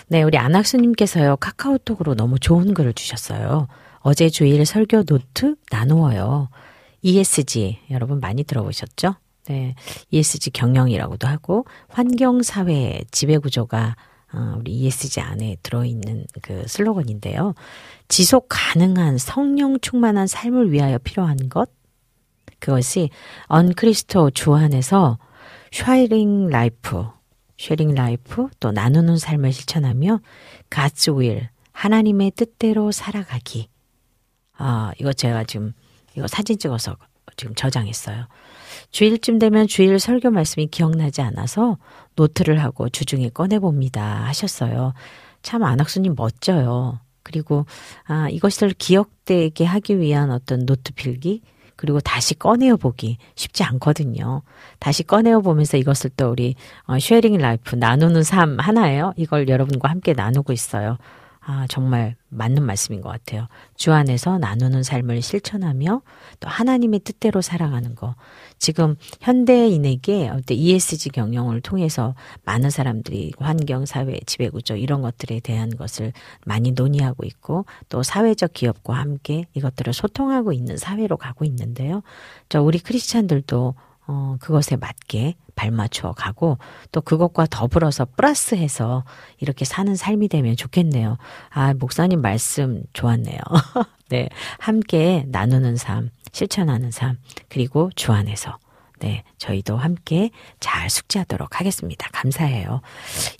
네, 0.08 0.24
우리 0.24 0.38
안학수 0.38 0.78
님께서요. 0.78 1.38
카카오톡으로 1.38 2.16
너무 2.16 2.40
좋은 2.40 2.74
글을 2.74 2.94
주셨어요. 2.94 3.68
어제 4.00 4.30
주일 4.30 4.66
설교 4.66 5.04
노트 5.04 5.56
나누어요. 5.72 6.50
ESG 7.04 7.80
여러분 7.92 8.20
많이 8.20 8.44
들어보셨죠? 8.44 9.16
네, 9.48 9.76
ESG 10.10 10.50
경영이라고도 10.50 11.28
하고 11.28 11.66
환경 11.88 12.42
사회 12.42 13.02
지배 13.12 13.38
구조가 13.38 13.96
어, 14.34 14.56
우리 14.60 14.72
ESG 14.74 15.22
안에 15.22 15.58
들어있는 15.62 16.26
그 16.42 16.64
슬로건인데요. 16.68 17.54
지속 18.08 18.48
가능한 18.50 19.20
성령 19.20 19.80
충만한 19.80 20.26
삶을 20.26 20.72
위하여 20.72 20.98
필요한 20.98 21.50
것 21.50 21.70
그것이 22.66 23.12
En 23.46 23.65
Christo 23.65 24.32
주 24.32 24.56
안에서 24.56 25.20
Sharing 25.72 26.48
Life, 26.48 27.06
Sharing 27.60 27.94
Life 27.94 28.48
또 28.60 28.72
나누는 28.72 29.20
삶을 29.20 29.54
실천하며 29.54 30.20
God's 30.72 31.12
Will 31.12 31.48
하나님의 31.74 32.32
뜻대로 32.32 32.92
살아가기. 32.92 33.70
아, 34.58 34.92
이거 35.00 35.14
제가 35.14 35.44
지금 35.44 35.74
이거 36.18 36.26
사진 36.26 36.58
찍어서 36.58 36.98
지금 37.38 37.54
저장했어요. 37.54 38.26
주일쯤 38.90 39.38
되면 39.38 39.68
주일 39.68 40.00
설교 40.00 40.32
말씀이 40.32 40.66
기억나지 40.66 41.22
않아서 41.22 41.78
노트를 42.16 42.64
하고 42.64 42.90
주중에 42.90 43.30
꺼내봅니다 43.30 44.26
하셨어요. 44.26 44.94
참 45.44 45.62
안학수님 45.62 46.16
멋져요. 46.18 47.00
그리고 47.22 47.68
아, 48.06 48.28
이것을 48.30 48.74
기억되게 48.76 49.66
하기 49.66 50.00
위한 50.00 50.32
어떤 50.32 50.66
노트 50.66 50.94
필기 50.94 51.44
그리고 51.76 52.00
다시 52.00 52.34
꺼내어 52.34 52.78
보기 52.78 53.18
쉽지 53.36 53.64
않거든요. 53.64 54.42
다시 54.80 55.04
꺼내어 55.04 55.42
보면서 55.42 55.78
이것을 55.78 56.12
또 56.18 56.32
우리 56.32 56.56
어, 56.86 56.98
Sharing 57.00 57.38
Life 57.38 57.76
나누는 57.76 58.24
삶 58.24 58.60
하나예요. 58.60 59.14
이걸 59.18 59.50
여러분과 59.50 59.90
함께 59.90 60.14
나누고 60.14 60.54
있어요. 60.54 60.98
아, 61.48 61.68
정말 61.70 62.16
맞는 62.30 62.64
말씀인 62.64 63.02
것 63.02 63.10
같아요. 63.10 63.48
주 63.76 63.94
안에서 63.94 64.40
나누는 64.40 64.82
삶을 64.82 65.22
실천하며 65.22 66.02
또 66.40 66.50
하나님의 66.50 67.02
뜻대로 67.02 67.42
살아가는 67.42 67.94
거. 67.94 68.16
지금 68.58 68.96
현대인에게 69.22 70.32
ESG 70.50 71.10
경영을 71.10 71.62
통해서 71.62 72.16
많은 72.46 72.72
사람들이 72.72 73.34
환경, 73.38 73.86
사회, 73.86 74.20
지배구조 74.26 74.78
이런 74.78 75.04
것들에 75.04 75.40
대한 75.40 75.70
것을 75.70 76.14
많이 76.46 76.72
논의하고 76.72 77.26
있고 77.28 77.66
또 77.90 78.02
사회적 78.02 78.54
기업과 78.54 78.96
함께 78.96 79.46
이것들을 79.54 79.94
소통하고 79.94 80.52
있는 80.52 80.78
사회로 80.78 81.18
가고 81.18 81.46
있는데요. 81.46 82.02
저 82.50 82.64
우리 82.64 82.80
크리스찬들도 82.80 83.76
어, 84.08 84.38
그것에 84.40 84.78
맞게 84.78 85.36
발맞춰 85.56 86.14
가고 86.14 86.58
또 86.92 87.02
그것과 87.02 87.48
더불어서 87.50 88.06
플러스해서 88.06 89.04
이렇게 89.40 89.66
사는 89.66 89.96
삶이 89.96 90.28
되면 90.28 90.56
좋겠네요. 90.56 91.18
아, 91.50 91.74
목사님 91.74 92.22
말씀 92.22 92.84
좋았네요. 92.94 93.40
네. 94.10 94.30
함께 94.60 95.26
나누는 95.28 95.78
삶, 95.78 96.10
실천하는 96.32 96.92
삶, 96.92 97.18
그리고 97.50 97.90
주 97.96 98.12
안에서 98.12 98.58
네, 99.00 99.24
저희도 99.38 99.78
함께 99.78 100.30
잘 100.60 100.90
숙지하도록 100.90 101.60
하겠습니다. 101.60 102.10
감사해요. 102.12 102.82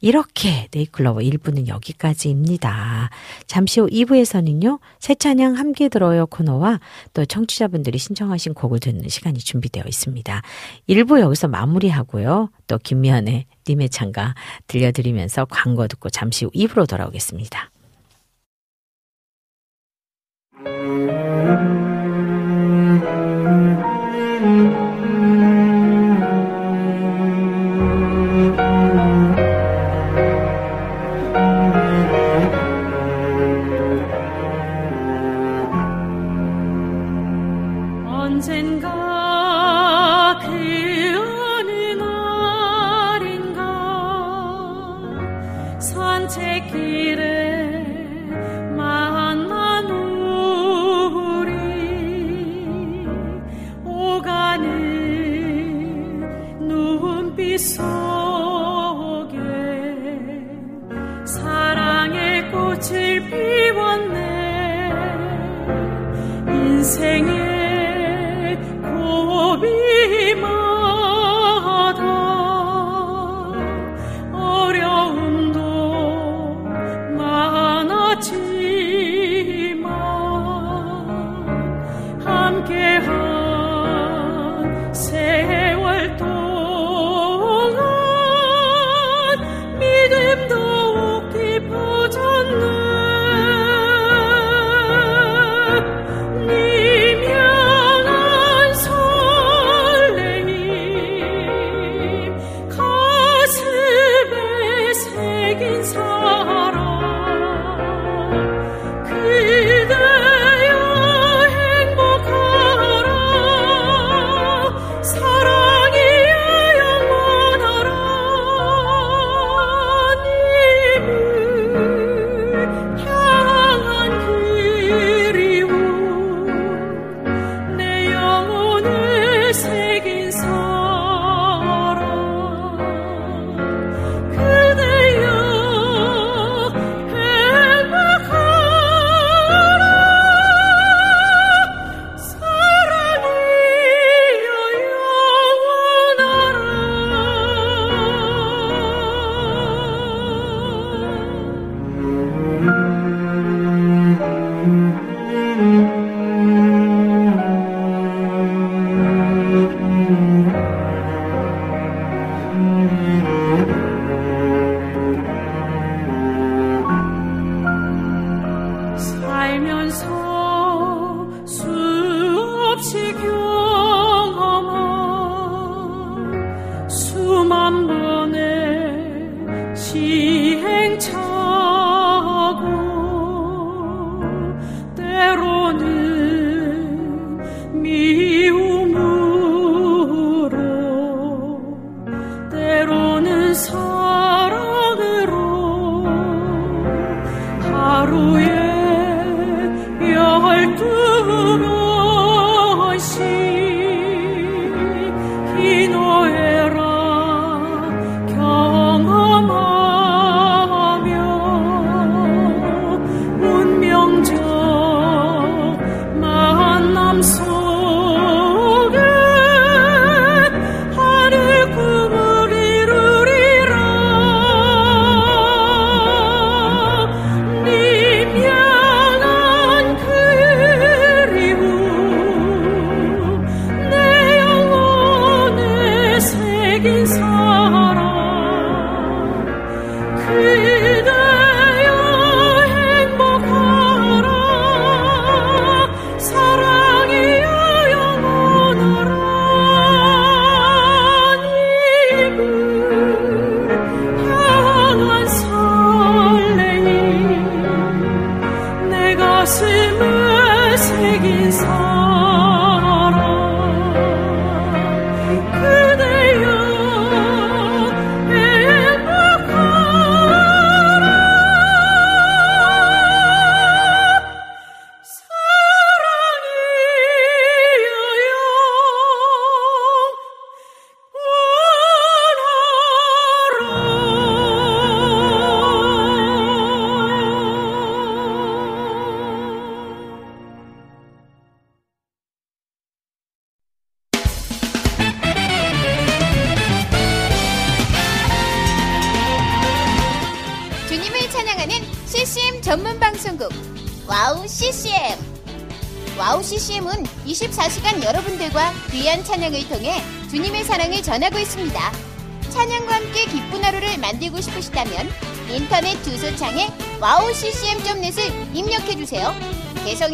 이렇게 0.02 0.68
네이클로버 0.72 1.22
1부는 1.22 1.68
여기까지입니다. 1.68 3.10
잠시 3.48 3.80
후 3.80 3.88
2부에서는요, 3.88 4.80
새 5.00 5.16
찬양 5.16 5.56
함께 5.56 5.90
들어요 5.90 6.26
코너와 6.26 6.80
또 7.14 7.26
청취자분들이 7.26 7.98
신청하신 7.98 8.54
곡을 8.54 8.80
듣는 8.80 9.08
시간이 9.08 9.40
준비되어 9.40 9.84
있습니다. 9.88 10.42
1부 10.90 11.20
여기서 11.20 11.48
마무리하고요. 11.48 12.50
또 12.68 12.78
김미연의 12.78 13.46
님의 13.68 13.90
창가 13.90 14.36
들려드리면서 14.68 15.46
광고 15.46 15.88
듣고 15.88 16.10
잠시 16.10 16.46
후 16.46 16.52
2부로 16.52 16.88
돌아오겠습니다. 16.88 17.72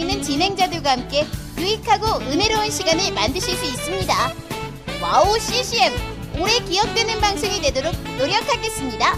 개성 0.01 0.09
있는 0.09 0.21
진행자들과 0.21 0.91
함께 0.91 1.25
유익하고 1.57 2.21
은혜로운 2.25 2.69
시간을 2.71 3.13
만드실 3.13 3.55
수 3.55 3.65
있습니다. 3.65 4.13
와우 5.01 5.39
CCM 5.39 5.93
오래 6.41 6.59
기억되는 6.59 7.21
방송이 7.21 7.61
되도록 7.61 7.93
노력하겠습니다. 8.17 9.15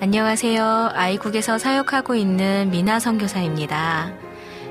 안녕하세요. 0.00 0.90
아이국에서 0.94 1.58
사역하고 1.58 2.14
있는 2.14 2.70
미나 2.70 2.98
선교사입니다. 2.98 4.12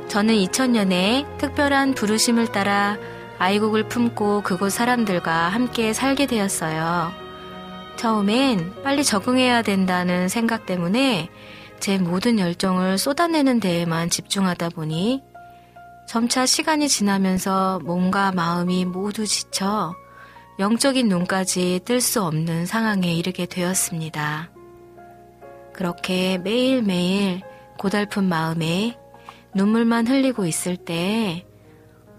저는 0.09 0.35
2000년에 0.35 1.37
특별한 1.37 1.93
부르심을 1.93 2.47
따라 2.47 2.97
아이국을 3.41 3.87
품고 3.87 4.43
그곳 4.43 4.69
사람들과 4.69 5.49
함께 5.49 5.93
살게 5.93 6.27
되었어요. 6.27 7.11
처음엔 7.95 8.83
빨리 8.83 9.03
적응해야 9.03 9.63
된다는 9.63 10.29
생각 10.29 10.67
때문에 10.67 11.27
제 11.79 11.97
모든 11.97 12.37
열정을 12.37 12.99
쏟아내는 12.99 13.59
데에만 13.59 14.11
집중하다 14.11 14.69
보니 14.69 15.23
점차 16.07 16.45
시간이 16.45 16.87
지나면서 16.87 17.79
몸과 17.83 18.31
마음이 18.31 18.85
모두 18.85 19.25
지쳐 19.25 19.95
영적인 20.59 21.09
눈까지 21.09 21.79
뜰 21.83 21.99
수 21.99 22.21
없는 22.21 22.67
상황에 22.67 23.11
이르게 23.11 23.47
되었습니다. 23.47 24.51
그렇게 25.73 26.37
매일매일 26.37 27.41
고달픈 27.79 28.25
마음에 28.25 28.99
눈물만 29.55 30.05
흘리고 30.05 30.45
있을 30.45 30.77
때 30.77 31.43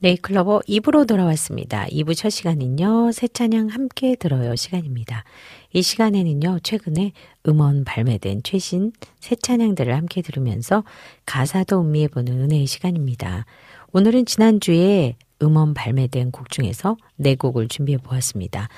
네잎클로버 0.00 0.60
2부로 0.68 1.08
돌아왔습니다. 1.08 1.86
2부 1.86 2.16
첫 2.16 2.30
시간은요, 2.30 3.10
새 3.10 3.26
찬양 3.26 3.66
함께 3.66 4.14
들어요 4.14 4.54
시간입니다. 4.54 5.24
이 5.72 5.82
시간에는요, 5.82 6.60
최근에 6.62 7.10
음원 7.48 7.82
발매된 7.82 8.42
최신 8.44 8.92
새 9.18 9.34
찬양들을 9.34 9.92
함께 9.92 10.22
들으면서 10.22 10.84
가사도 11.26 11.80
음미해보는 11.80 12.32
은혜의 12.32 12.66
시간입니다. 12.66 13.44
오늘은 13.92 14.26
지난주에 14.26 15.16
음원 15.42 15.74
발매된 15.74 16.30
곡 16.30 16.48
중에서 16.50 16.96
네 17.16 17.34
곡을 17.34 17.66
준비해 17.66 17.98
보았습니다. 17.98 18.68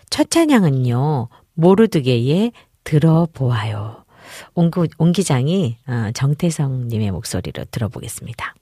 첫 0.09 0.31
찬양은요, 0.31 1.29
모르드게의 1.53 2.53
들어보아요. 2.83 4.05
옹구, 4.53 4.88
옹 4.97 5.11
기장이 5.11 5.77
어, 5.88 6.11
정태성님의 6.13 7.11
목소리로 7.11 7.65
들어보겠습니다. 7.71 8.55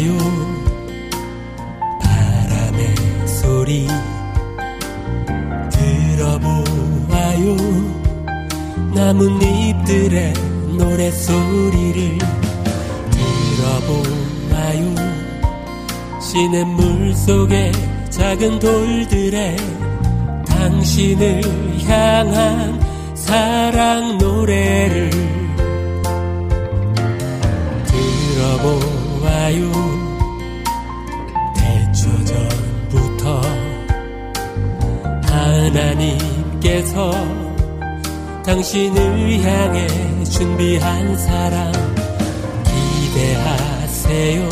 들 0.00 0.39
소리 3.70 3.86
들어보아요. 6.16 7.56
나뭇잎들의 8.92 10.32
노래소리를 10.76 12.18
들어보아요. 13.56 14.94
시냇물 16.20 17.14
속에 17.14 17.70
작은 18.10 18.58
돌들에 18.58 19.56
당신을 20.46 21.42
향한 21.86 22.80
사랑 23.14 24.18
노래를 24.18 25.10
들어보아요 27.86 29.99
하나님께서 35.50 37.10
당신을 38.44 39.42
향해 39.42 39.86
준비한 40.24 41.16
사랑 41.16 41.72
기대하세요. 42.64 44.48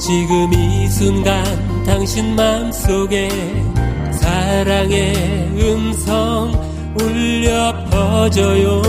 지금 0.00 0.52
이 0.52 0.88
순간 0.88 1.44
당신 1.84 2.34
마음속에 2.34 3.28
사랑의 4.12 5.14
음성 5.60 6.50
울려 7.00 7.72
퍼져요 7.90 8.82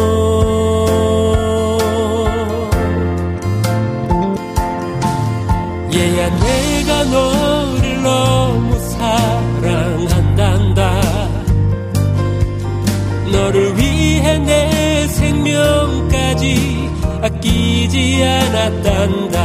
생명까지 16.39 16.89
아끼지 17.21 18.23
않았단다. 18.23 19.37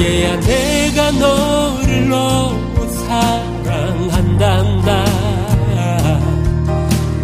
얘야 0.00 0.40
내가 0.40 1.10
너를 1.12 2.08
너무 2.08 2.88
사랑한단다. 3.06 5.04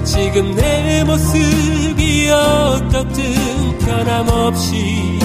지금 0.04 0.54
내 0.54 1.04
모습이 1.04 2.28
어떻든 2.30 3.78
변함없이 3.78 5.18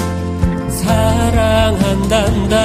사랑한단다 0.69 2.57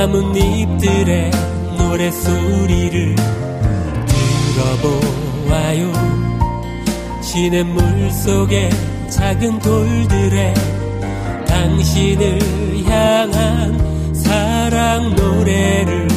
나뭇잎들의 0.00 1.30
노래소리를 1.76 3.16
들어보아요. 4.56 5.92
시냇물 7.22 8.10
속에 8.10 8.70
작은 9.10 9.58
돌들의 9.58 10.54
당신을 11.46 12.38
향한 12.86 14.14
사랑 14.14 15.14
노래를 15.16 16.08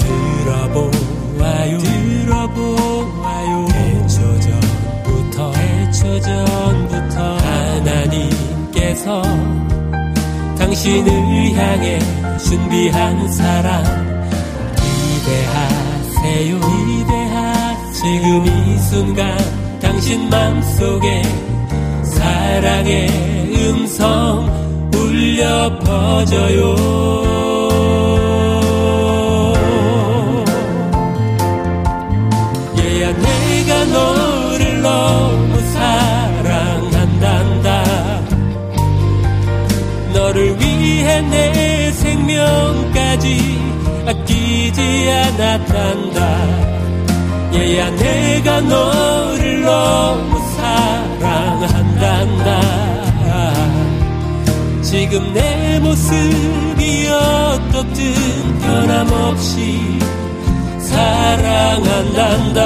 들어보아요. 0.00 1.78
들어보아요. 1.78 3.66
대초전부터 3.68 5.52
대초전부터 5.52 7.36
하나님께서 7.36 9.22
당신을 10.74 11.54
향해 11.54 12.00
준비한 12.36 13.30
사랑. 13.30 13.84
기대하세요 14.74 16.60
기대하. 16.60 17.92
지금 17.92 18.44
이 18.44 18.78
순간 18.78 19.38
당신 19.80 20.28
맘속에 20.28 21.22
사랑의 22.02 23.08
음성 23.54 24.90
울려 24.92 25.78
퍼져요. 25.78 27.04
너를 33.84 34.80
너무 34.82 35.60
사랑 35.72 36.13
내 41.22 41.90
생명까지 41.92 43.40
아끼지 44.06 45.10
않았단다. 45.10 46.18
얘야 47.54 47.90
내가 47.90 48.60
너를 48.60 49.62
너무 49.62 50.38
사랑한단다. 50.56 52.44
지금 54.82 55.32
내 55.32 55.80
모습이 55.80 57.08
어떻든 57.08 58.58
변함없이 58.60 59.98
사랑한단다 60.78 62.60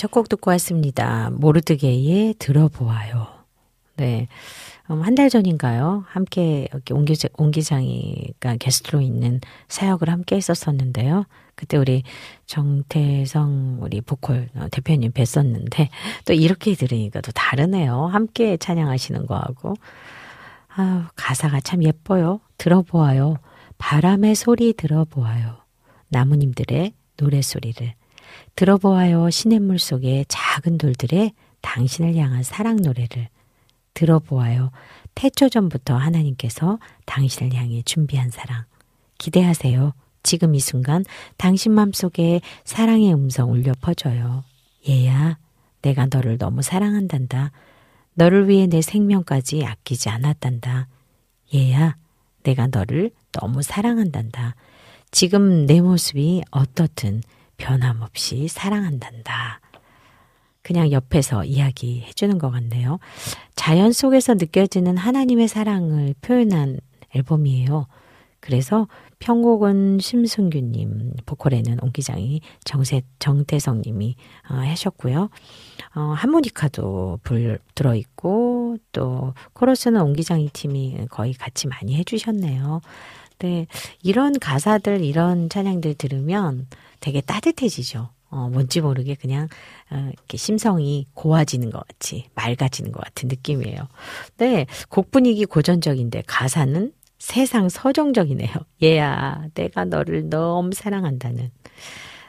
첫 0.00 0.10
곡 0.10 0.30
듣고 0.30 0.50
왔습니다. 0.52 1.28
모르드게이의 1.34 2.36
들어보아요. 2.38 3.26
네. 3.96 4.28
음, 4.90 5.02
한달 5.02 5.28
전인가요? 5.28 6.04
함께 6.08 6.68
여기 6.72 6.94
옹, 6.94 7.04
기자, 7.04 7.28
옹 7.36 7.50
기장이가 7.50 8.56
게스트로 8.58 9.02
있는 9.02 9.42
사역을 9.68 10.08
함께 10.08 10.36
했었었는데요. 10.36 11.26
그때 11.54 11.76
우리 11.76 12.02
정태성 12.46 13.80
우리 13.82 14.00
보컬 14.00 14.48
어, 14.56 14.68
대표님 14.70 15.12
뵀었는데 15.12 15.88
또 16.24 16.32
이렇게 16.32 16.72
들으니까 16.74 17.20
또 17.20 17.30
다르네요. 17.32 18.06
함께 18.06 18.56
찬양하시는 18.56 19.26
거하고. 19.26 19.74
아, 20.76 21.10
가사가 21.14 21.60
참 21.60 21.84
예뻐요. 21.84 22.40
들어보아요. 22.56 23.36
바람의 23.76 24.34
소리 24.34 24.72
들어보아요. 24.72 25.58
나무님들의 26.08 26.94
노래소리를. 27.18 27.99
들어보아요. 28.56 29.30
시냇물 29.30 29.78
속의 29.78 30.26
작은 30.28 30.78
돌들의 30.78 31.32
당신을 31.62 32.16
향한 32.16 32.42
사랑 32.42 32.76
노래를. 32.76 33.28
들어보아요. 33.94 34.70
태초 35.14 35.48
전부터 35.48 35.96
하나님께서 35.96 36.78
당신을 37.06 37.54
향해 37.54 37.82
준비한 37.84 38.30
사랑. 38.30 38.64
기대하세요. 39.18 39.92
지금 40.22 40.54
이 40.54 40.60
순간 40.60 41.04
당신 41.36 41.72
맘속에 41.72 42.40
사랑의 42.64 43.12
음성 43.12 43.50
울려 43.50 43.72
퍼져요. 43.80 44.44
얘야, 44.88 45.38
내가 45.82 46.06
너를 46.10 46.38
너무 46.38 46.62
사랑한단다. 46.62 47.52
너를 48.14 48.48
위해 48.48 48.66
내 48.66 48.82
생명까지 48.82 49.64
아끼지 49.64 50.08
않았단다. 50.08 50.88
얘야, 51.54 51.96
내가 52.42 52.68
너를 52.68 53.10
너무 53.32 53.62
사랑한단다. 53.62 54.54
지금 55.10 55.66
내 55.66 55.80
모습이 55.80 56.42
어떻든 56.50 57.22
변함없이 57.60 58.48
사랑한단다. 58.48 59.60
그냥 60.62 60.90
옆에서 60.90 61.44
이야기해 61.44 62.12
주는 62.12 62.38
것 62.38 62.50
같네요. 62.50 62.98
자연 63.54 63.92
속에서 63.92 64.34
느껴지는 64.34 64.96
하나님의 64.96 65.46
사랑을 65.46 66.14
표현한 66.20 66.80
앨범이에요. 67.14 67.86
그래서 68.40 68.88
편곡은 69.18 69.98
심승규님, 70.00 71.12
보컬에는 71.26 71.78
옹기장이 71.82 72.40
정세, 72.64 73.02
정태성님이 73.18 74.16
어, 74.48 74.54
하셨고요. 74.54 75.28
어, 75.94 76.00
하모니카도 76.00 77.20
불 77.22 77.58
들어있고 77.74 78.78
또 78.92 79.34
코러스는 79.52 80.00
옹기장이 80.00 80.48
팀이 80.54 81.06
거의 81.10 81.34
같이 81.34 81.68
많이 81.68 81.96
해주셨네요. 81.96 82.80
네, 83.40 83.66
이런 84.02 84.38
가사들, 84.38 85.02
이런 85.04 85.48
찬양들 85.50 85.94
들으면 85.94 86.66
되게 87.00 87.20
따뜻해지죠. 87.20 88.10
어, 88.30 88.48
뭔지 88.48 88.80
모르게 88.80 89.16
그냥, 89.16 89.48
어, 89.90 90.10
이렇게 90.12 90.36
심성이 90.36 91.06
고와지는 91.14 91.70
것 91.70 91.86
같이, 91.86 92.28
맑아지는 92.34 92.92
것 92.92 93.02
같은 93.02 93.28
느낌이에요. 93.28 93.88
네, 94.36 94.66
곡 94.88 95.10
분위기 95.10 95.44
고전적인데 95.44 96.22
가사는 96.26 96.92
세상 97.18 97.68
서정적이네요. 97.68 98.52
얘야, 98.82 99.46
내가 99.54 99.84
너를 99.84 100.28
너무 100.28 100.72
사랑한다는. 100.72 101.50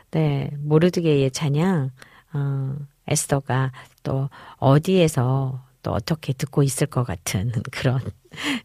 네, 0.09 0.49
모르드게의 0.59 1.31
찬양, 1.31 1.91
어, 2.33 2.75
에스더가 3.07 3.71
또 4.03 4.29
어디에서 4.57 5.63
또 5.83 5.91
어떻게 5.91 6.33
듣고 6.33 6.63
있을 6.63 6.87
것 6.87 7.03
같은 7.03 7.51
그런 7.71 7.99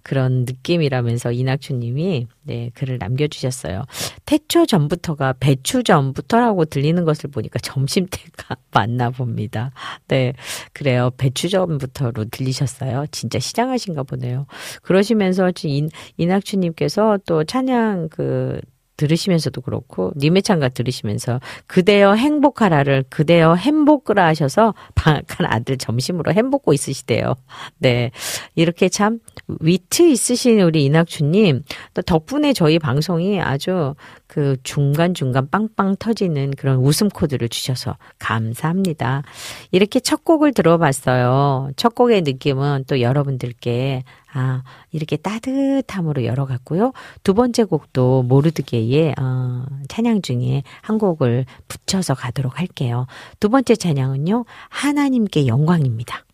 그런 0.02 0.44
느낌이라면서 0.44 1.32
이낙주님이 1.32 2.26
네 2.42 2.70
글을 2.74 2.98
남겨주셨어요. 2.98 3.84
태초 4.24 4.66
전부터가 4.66 5.34
배추 5.40 5.82
전부터라고 5.82 6.64
들리는 6.66 7.04
것을 7.04 7.30
보니까 7.30 7.58
점심 7.58 8.06
때가 8.06 8.56
맞나 8.72 9.10
봅니다. 9.10 9.72
네 10.08 10.32
그래요 10.72 11.10
배추 11.16 11.48
전부터로 11.48 12.26
들리셨어요. 12.26 13.06
진짜 13.10 13.38
시장하신가 13.38 14.04
보네요. 14.04 14.46
그러시면서 14.82 15.52
인, 15.64 15.88
이낙주님께서 16.16 17.18
또 17.26 17.44
찬양 17.44 18.08
그 18.10 18.60
들으시면서도 18.96 19.60
그렇고 19.60 20.12
님의 20.16 20.42
창가 20.42 20.68
들으시면서 20.68 21.40
그대여 21.66 22.14
행복하라를 22.14 23.04
그대여 23.08 23.54
행복을 23.54 24.18
하셔서 24.18 24.74
방학한 24.94 25.46
아들 25.46 25.76
점심으로 25.76 26.32
행복고 26.32 26.72
있으시대요. 26.72 27.34
네. 27.78 28.10
이렇게 28.54 28.88
참 28.88 29.18
위트 29.60 30.08
있으신 30.08 30.60
우리 30.60 30.84
이낙주님 30.84 31.62
또 31.94 32.02
덕분에 32.02 32.52
저희 32.52 32.78
방송이 32.78 33.40
아주 33.40 33.94
그 34.36 34.58
중간중간 34.64 35.48
빵빵 35.48 35.96
터지는 35.98 36.50
그런 36.58 36.76
웃음 36.76 37.08
코드를 37.08 37.48
주셔서 37.48 37.96
감사합니다. 38.18 39.22
이렇게 39.70 39.98
첫 39.98 40.24
곡을 40.24 40.52
들어봤어요. 40.52 41.70
첫 41.76 41.94
곡의 41.94 42.20
느낌은 42.20 42.84
또 42.86 43.00
여러분들께 43.00 44.04
아, 44.34 44.62
이렇게 44.92 45.16
따뜻함으로 45.16 46.26
열어갔고요. 46.26 46.92
두 47.22 47.32
번째 47.32 47.64
곡도 47.64 48.24
모르드게의 48.24 49.14
어, 49.18 49.64
찬양 49.88 50.20
중에 50.20 50.64
한 50.82 50.98
곡을 50.98 51.46
붙여서 51.68 52.12
가도록 52.12 52.58
할게요. 52.60 53.06
두 53.40 53.48
번째 53.48 53.74
찬양은요. 53.74 54.44
하나님께 54.68 55.46
영광입니다. 55.46 56.26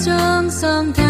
네, 0.00 0.04
두 0.06 1.09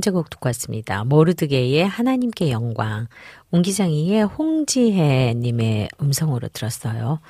번째 0.00 0.10
곡 0.12 0.30
듣고 0.30 0.48
왔습니다. 0.48 1.04
모르드게의 1.04 1.86
하나님께 1.86 2.50
영광. 2.50 3.06
옹기장이의 3.50 4.24
홍지혜 4.24 5.34
님의 5.34 5.90
음성으로 6.00 6.48
들었어요. 6.48 7.20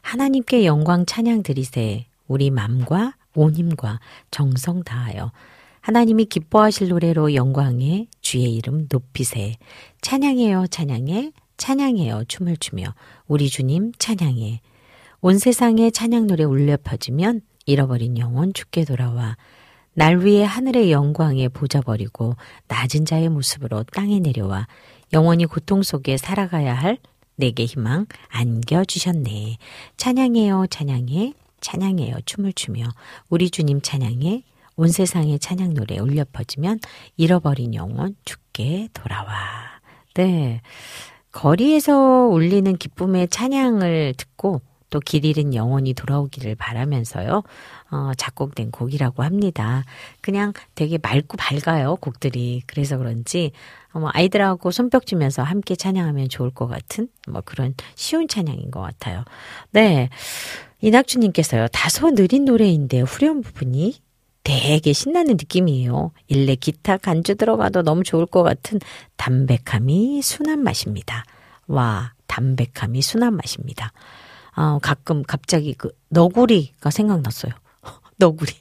하나님께 0.00 0.64
영광 0.64 1.04
찬양 1.04 1.42
드리세. 1.42 2.06
우리 2.26 2.50
맘과 2.50 3.14
온 3.34 3.54
힘과 3.54 4.00
정성 4.30 4.82
다하여 4.82 5.32
하나님이 5.82 6.24
기뻐하실 6.24 6.88
노래로 6.88 7.34
영광에 7.34 8.06
주의 8.22 8.54
이름 8.54 8.88
높이세. 8.90 9.56
찬양해요, 10.00 10.68
찬양해. 10.68 11.32
찬양해요. 11.58 12.24
춤을 12.26 12.56
추며 12.56 12.94
우리 13.26 13.50
주님 13.50 13.92
찬양해. 13.98 14.62
온 15.20 15.38
세상에 15.38 15.90
찬양 15.90 16.26
노래 16.26 16.44
울려 16.44 16.78
퍼지면 16.82 17.42
잃어버린 17.66 18.16
영혼 18.16 18.54
죽게 18.54 18.86
돌아와 18.86 19.36
날 19.94 20.24
위해 20.24 20.44
하늘의 20.44 20.90
영광에 20.90 21.48
보자 21.48 21.80
버리고 21.80 22.36
낮은 22.68 23.04
자의 23.04 23.28
모습으로 23.28 23.84
땅에 23.84 24.18
내려와 24.18 24.66
영원히 25.12 25.46
고통 25.46 25.82
속에 25.82 26.16
살아가야 26.16 26.74
할 26.74 26.98
내게 27.36 27.64
희망 27.64 28.06
안겨주셨네. 28.28 29.58
찬양해요, 29.96 30.66
찬양해, 30.68 31.34
찬양해요, 31.60 32.16
춤을 32.26 32.52
추며 32.52 32.88
우리 33.28 33.50
주님 33.50 33.80
찬양해 33.80 34.42
온 34.76 34.88
세상의 34.88 35.38
찬양 35.38 35.74
노래 35.74 35.98
울려 35.98 36.24
퍼지면 36.32 36.80
잃어버린 37.16 37.74
영혼 37.74 38.16
죽게 38.24 38.88
돌아와. 38.92 39.32
네. 40.14 40.60
거리에서 41.32 42.28
울리는 42.28 42.76
기쁨의 42.76 43.28
찬양을 43.28 44.14
듣고 44.16 44.60
또 44.94 45.00
길 45.00 45.24
잃은 45.24 45.54
영혼이 45.54 45.92
돌아오기를 45.94 46.54
바라면서요, 46.54 47.42
어, 47.90 48.12
작곡된 48.16 48.70
곡이라고 48.70 49.24
합니다. 49.24 49.84
그냥 50.20 50.52
되게 50.76 50.98
맑고 51.02 51.36
밝아요, 51.36 51.96
곡들이. 51.96 52.62
그래서 52.68 52.96
그런지, 52.96 53.50
어, 53.92 54.06
아이들하고 54.12 54.70
손뼉 54.70 55.04
치면서 55.04 55.42
함께 55.42 55.74
찬양하면 55.74 56.28
좋을 56.28 56.50
것 56.50 56.68
같은, 56.68 57.08
뭐 57.28 57.42
그런 57.44 57.74
쉬운 57.96 58.28
찬양인 58.28 58.70
것 58.70 58.80
같아요. 58.82 59.24
네. 59.72 60.10
이낙주님께서요, 60.80 61.66
다소 61.72 62.14
느린 62.14 62.44
노래인데 62.44 63.00
후렴 63.00 63.42
부분이 63.42 63.96
되게 64.44 64.92
신나는 64.92 65.32
느낌이에요. 65.32 66.12
일렉 66.28 66.60
기타 66.60 66.98
간주 66.98 67.34
들어가도 67.34 67.82
너무 67.82 68.04
좋을 68.04 68.26
것 68.26 68.44
같은 68.44 68.78
담백함이 69.16 70.22
순한 70.22 70.62
맛입니다. 70.62 71.24
와, 71.66 72.12
담백함이 72.28 73.02
순한 73.02 73.34
맛입니다. 73.34 73.92
아, 74.54 74.78
가끔 74.82 75.22
갑자기 75.22 75.74
그 75.74 75.90
너구리가 76.08 76.90
생각났어요. 76.90 77.52
너구리. 78.16 78.52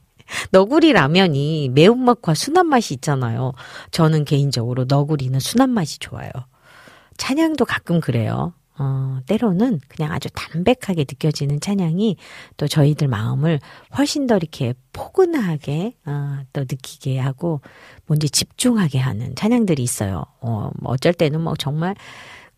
너구리 0.51 0.93
라면이 0.93 1.69
매운맛과 1.69 2.33
순한 2.33 2.67
맛이 2.67 2.93
있잖아요. 2.95 3.53
저는 3.91 4.25
개인적으로 4.25 4.85
너구리는 4.85 5.39
순한 5.39 5.69
맛이 5.69 5.99
좋아요. 5.99 6.31
찬양도 7.17 7.65
가끔 7.65 7.99
그래요. 7.99 8.53
어, 8.79 9.19
때로는 9.27 9.79
그냥 9.87 10.11
아주 10.11 10.29
담백하게 10.33 11.01
느껴지는 11.01 11.59
찬양이 11.59 12.17
또 12.57 12.67
저희들 12.67 13.07
마음을 13.07 13.59
훨씬 13.95 14.25
더 14.25 14.35
이렇게 14.35 14.73
포근하게 14.93 15.95
어, 16.05 16.39
또 16.53 16.61
느끼게 16.61 17.19
하고 17.19 17.61
뭔지 18.07 18.29
집중하게 18.29 18.97
하는 18.97 19.35
찬양들이 19.35 19.83
있어요. 19.83 20.23
어, 20.41 20.71
뭐 20.79 20.93
어쩔 20.93 21.13
때는 21.13 21.41
뭐 21.41 21.53
정말 21.55 21.95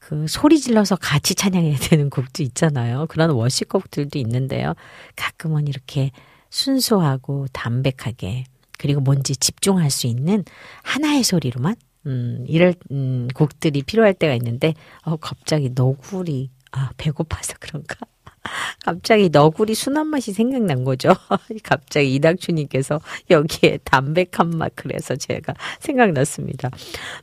그 0.07 0.27
소리 0.27 0.60
질러서 0.60 0.95
같이 0.98 1.34
찬양해야 1.34 1.77
되는 1.77 2.11
곡도 2.11 2.44
있잖아요. 2.44 3.07
그런 3.10 3.32
워시곡들도 3.32 4.19
있는데요. 4.19 4.76
가끔은 5.15 5.68
이렇게 5.68 6.11
순수하고 6.52 7.48
담백하게 7.52 8.44
그리고 8.77 9.02
뭔지 9.02 9.36
집중할 9.36 9.90
수 9.90 10.06
있는 10.06 10.44
하나의 10.84 11.23
소리로만 11.23 11.76
음, 12.06 12.45
이럴 12.48 12.76
음, 12.91 13.27
곡들이 13.34 13.82
필요할 13.82 14.14
때가 14.14 14.36
있는데 14.36 14.76
어 15.02 15.15
갑자기 15.15 15.72
너구리 15.73 16.52
아 16.72 16.91
배고파서 16.98 17.56
그런가? 17.60 17.98
갑자기 18.85 19.30
너구리 19.30 19.76
순한 19.76 20.07
맛이 20.07 20.34
생각난 20.34 20.84
거죠. 20.84 21.13
갑자기 21.63 22.15
이낙주님께서 22.15 22.99
여기에 23.30 23.80
담백한 23.84 24.51
맛 24.57 24.72
그래서 24.76 25.15
제가 25.15 25.53
생각났습니다. 25.80 26.69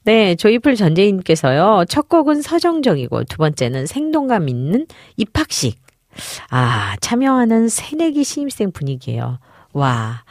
네, 0.05 0.35
조이풀 0.35 0.77
전재인께서요. 0.77 1.85
첫 1.89 2.09
곡은 2.09 2.43
서정적이고 2.43 3.25
두 3.25 3.37
번째는 3.39 3.87
생동감 3.87 4.49
있는 4.49 4.87
입학식. 5.17 5.81
아, 6.51 6.97
참여하는 7.01 7.69
새내기 7.69 8.25
신입생 8.25 8.73
분위기예요. 8.73 9.39
와. 9.73 10.23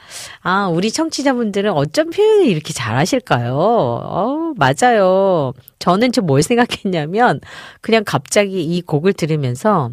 아, 0.42 0.68
우리 0.68 0.92
청취자분들은 0.92 1.72
어쩜 1.72 2.12
표현을 2.12 2.46
이렇게 2.46 2.74
잘 2.74 2.96
하실까요? 2.98 3.56
어, 3.58 4.54
맞아요. 4.56 5.54
저는 5.80 6.12
좀 6.12 6.28
뭘 6.28 6.44
생각했냐면, 6.44 7.40
그냥 7.82 8.04
갑자기 8.06 8.64
이 8.64 8.82
곡을 8.82 9.14
들으면서, 9.14 9.90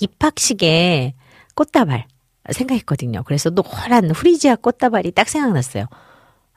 입학식에 0.00 1.14
꽃다발 1.54 2.06
생각했거든요. 2.52 3.22
그래서 3.24 3.50
노란 3.50 4.08
프리지아 4.08 4.56
꽃다발이 4.56 5.12
딱 5.12 5.28
생각났어요. 5.28 5.86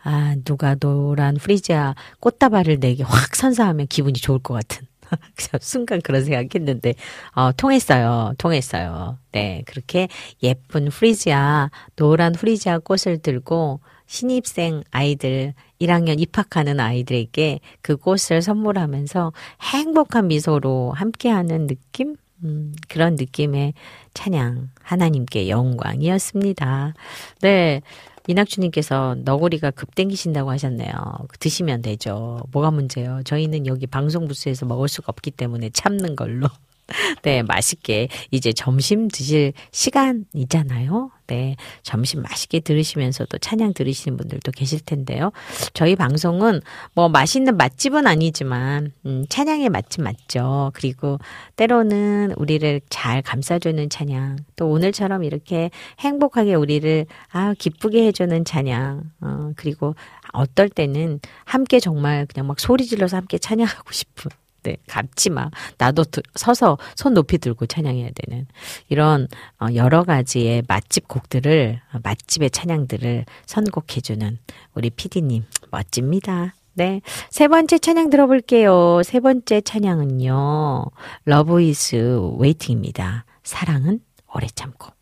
아, 0.03 0.36
누가 0.45 0.76
노란 0.76 1.36
프리지아 1.36 1.95
꽃다발을 2.19 2.80
내게 2.80 3.03
확 3.03 3.36
선사하면 3.36 3.88
기분이 3.88 4.19
좋을 4.19 4.40
것 4.40 4.53
같은. 4.53 4.88
순간 5.61 6.02
그런 6.02 6.23
생각했는데 6.23 6.94
어, 7.36 7.52
통했어요. 7.53 8.34
통했어요. 8.38 9.18
네, 9.31 9.64
그렇게 9.65 10.07
예쁜 10.44 10.90
프리지아 10.90 11.72
노란 11.95 12.34
프리지아 12.34 12.80
꽃을 12.80 13.19
들고 13.22 13.81
신입생 14.06 14.84
아이들 14.91 15.53
1학년 15.80 16.19
입학하는 16.19 16.80
아이들에게 16.80 17.60
그 17.81 17.95
꽃을 17.95 18.41
선물하면서 18.41 19.34
행복한 19.61 20.27
미소로 20.27 20.94
함께하는 20.94 21.68
느낌? 21.68 22.15
음, 22.43 22.73
그런 22.87 23.15
느낌의 23.15 23.73
찬양, 24.13 24.69
하나님께 24.81 25.49
영광이었습니다. 25.49 26.93
네. 27.41 27.81
이낙주님께서 28.27 29.17
너구리가 29.23 29.71
급 29.71 29.95
땡기신다고 29.95 30.51
하셨네요. 30.51 30.91
드시면 31.39 31.81
되죠. 31.81 32.41
뭐가 32.51 32.69
문제요? 32.69 33.21
저희는 33.25 33.65
여기 33.65 33.87
방송 33.87 34.27
부스에서 34.27 34.67
먹을 34.67 34.87
수가 34.87 35.05
없기 35.09 35.31
때문에 35.31 35.71
참는 35.71 36.15
걸로. 36.15 36.47
네, 37.23 37.41
맛있게 37.41 38.07
이제 38.29 38.53
점심 38.53 39.07
드실 39.07 39.53
시간이잖아요. 39.71 41.11
네, 41.30 41.56
점심 41.84 42.23
맛있게 42.23 42.60
들으시면서도 42.60 43.38
찬양 43.38 43.73
들으시는 43.76 44.18
분들도 44.18 44.51
계실 44.51 44.80
텐데요. 44.80 45.31
저희 45.73 45.95
방송은 45.95 46.61
뭐 46.95 47.07
맛있는 47.07 47.56
맛집은 47.56 48.07
아니지만 48.07 48.91
음, 49.06 49.26
찬양의 49.30 49.69
맛집 49.69 50.01
맞죠. 50.01 50.72
그리고 50.73 51.19
때로는 51.56 52.34
우리를 52.35 52.81
잘 52.89 53.22
감싸주는 53.22 53.89
찬양, 53.91 54.38
또 54.56 54.69
오늘처럼 54.69 55.23
이렇게 55.23 55.69
행복하게 55.99 56.56
우리를 56.56 57.06
아 57.31 57.53
기쁘게 57.53 58.07
해주는 58.07 58.43
찬양, 58.43 59.03
어, 59.22 59.51
그리고 59.56 59.93
어떨 60.34 60.68
때는 60.68 61.19
함께 61.45 61.80
정말 61.80 62.26
그냥 62.26 62.47
막 62.47 62.60
소리 62.60 62.85
질러서 62.85 63.18
함께 63.18 63.38
찬양하고 63.38 63.91
싶은 63.91 64.31
네, 64.69 64.77
같이 64.87 65.31
막 65.31 65.49
나도 65.79 66.05
서서 66.35 66.77
손 66.95 67.15
높이 67.15 67.39
들고 67.39 67.65
찬양해야 67.65 68.09
되는 68.13 68.45
이런 68.87 69.27
어, 69.59 69.67
여러 69.73 70.03
가지의 70.03 70.63
맛집 70.67 71.07
곡들을 71.07 71.81
맛집의 72.03 72.51
찬양들을 72.51 73.25
선곡해 73.47 74.01
주는 74.03 74.37
우리 74.75 74.91
피디님 74.91 75.43
멋집니다. 75.71 76.53
네. 76.73 77.01
세 77.31 77.47
번째 77.47 77.79
찬양 77.79 78.09
들어볼게요. 78.11 79.01
세 79.03 79.19
번째 79.19 79.61
찬양은요. 79.61 80.85
러브 81.25 81.61
이즈 81.61 82.19
웨이팅입니다. 82.37 83.25
사랑은 83.43 83.99
오래 84.33 84.47
참고. 84.53 84.98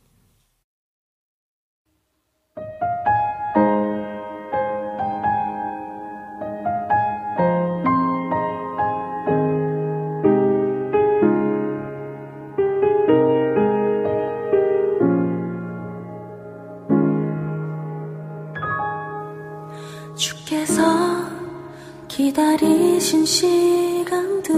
기다리신 22.08 23.26
시간들 23.26 24.52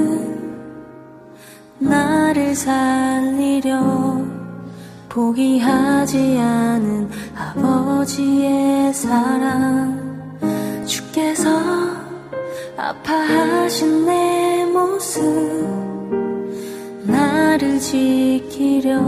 나를 1.77 2.55
살리려 2.55 4.23
포기하지 5.09 6.37
않은 6.39 7.09
아버지의 7.35 8.93
사랑. 8.93 9.99
주께서 10.85 11.49
아파하신 12.77 14.05
내 14.05 14.65
모습 14.65 15.21
나를 17.03 17.79
지키려 17.81 19.01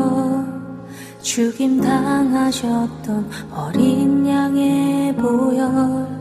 죽임 1.21 1.79
당하셨던 1.79 3.29
어린 3.53 4.27
양의 4.27 5.15
보혈 5.15 6.20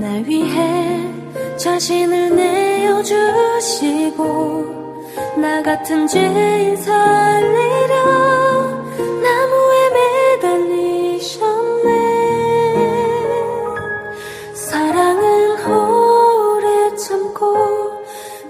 날 0.00 0.24
위해 0.24 1.12
자신을 1.58 2.34
내어주시고 2.34 4.16
나 5.36 5.62
같은 5.62 6.06
죄인 6.06 6.74
살리라 6.74 8.04
나무에 9.22 9.90
매달리셨네. 10.40 11.90
사랑은 14.54 15.68
오래 15.70 16.96
참고 16.96 18.02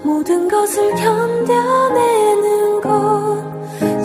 모든 0.03 0.47
것을 0.47 0.95
견뎌내는 0.95 2.79
것 2.79 3.43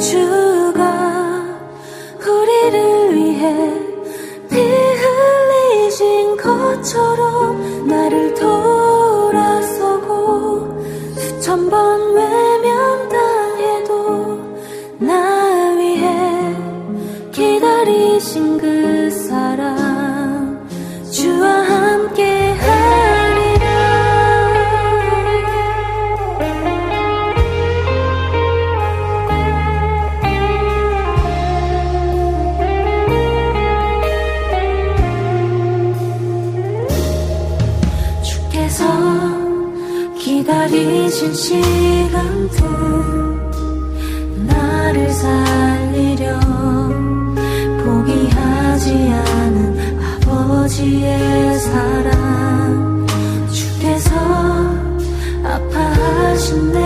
주가 0.01 1.44
우리를 2.27 3.14
위해 3.14 3.85
처럼 6.86 7.88
나를 7.88 8.32
돌아서고 8.34 9.32
수천 11.16 11.68
번 11.68 12.05
지친 41.32 41.32
시간도 41.35 42.65
나를 44.47 45.11
살리려 45.11 46.39
포기하지 47.85 48.90
않은 49.12 49.98
아버지의 50.23 51.59
사랑. 51.59 53.07
주께서 53.51 54.15
아파하신 55.43 56.73
내 56.73 56.85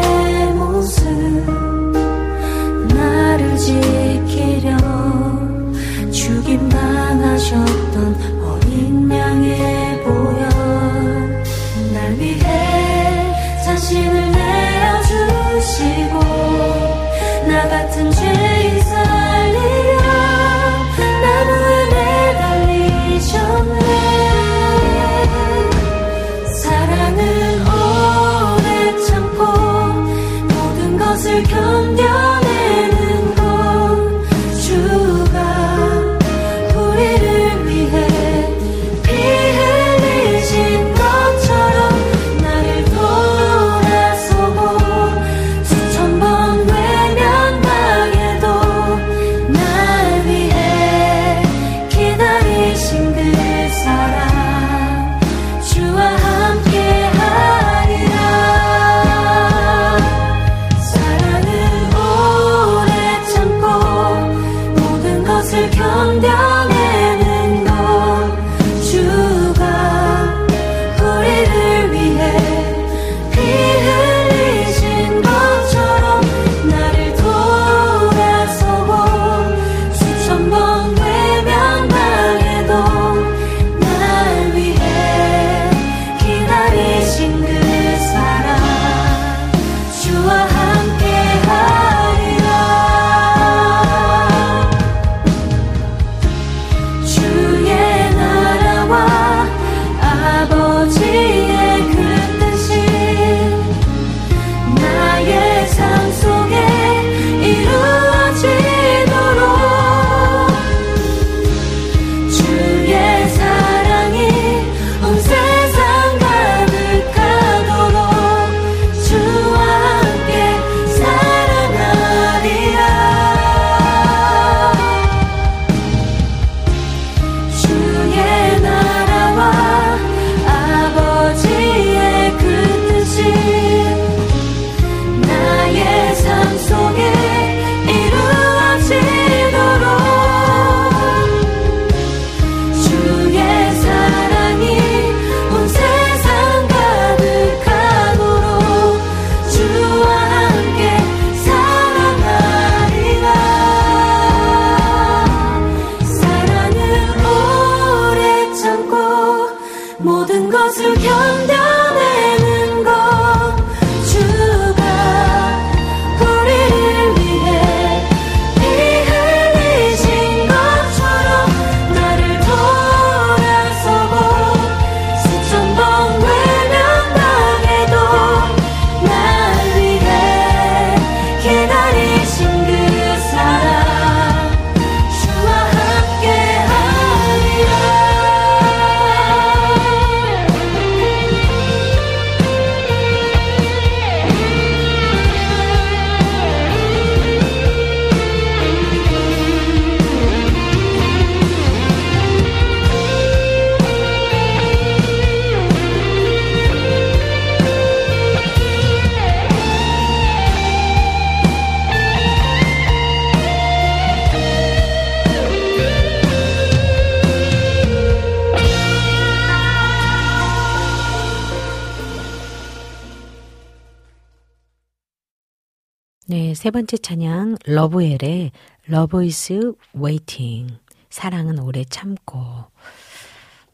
네, 226.30 226.54
세 226.54 226.70
번째 226.70 226.96
찬양 226.96 227.56
러브엘의 227.64 228.52
Love 228.86 229.24
Is 229.24 229.72
Waiting. 229.94 230.68
사랑은 231.08 231.58
오래 231.58 231.82
참고. 231.82 232.66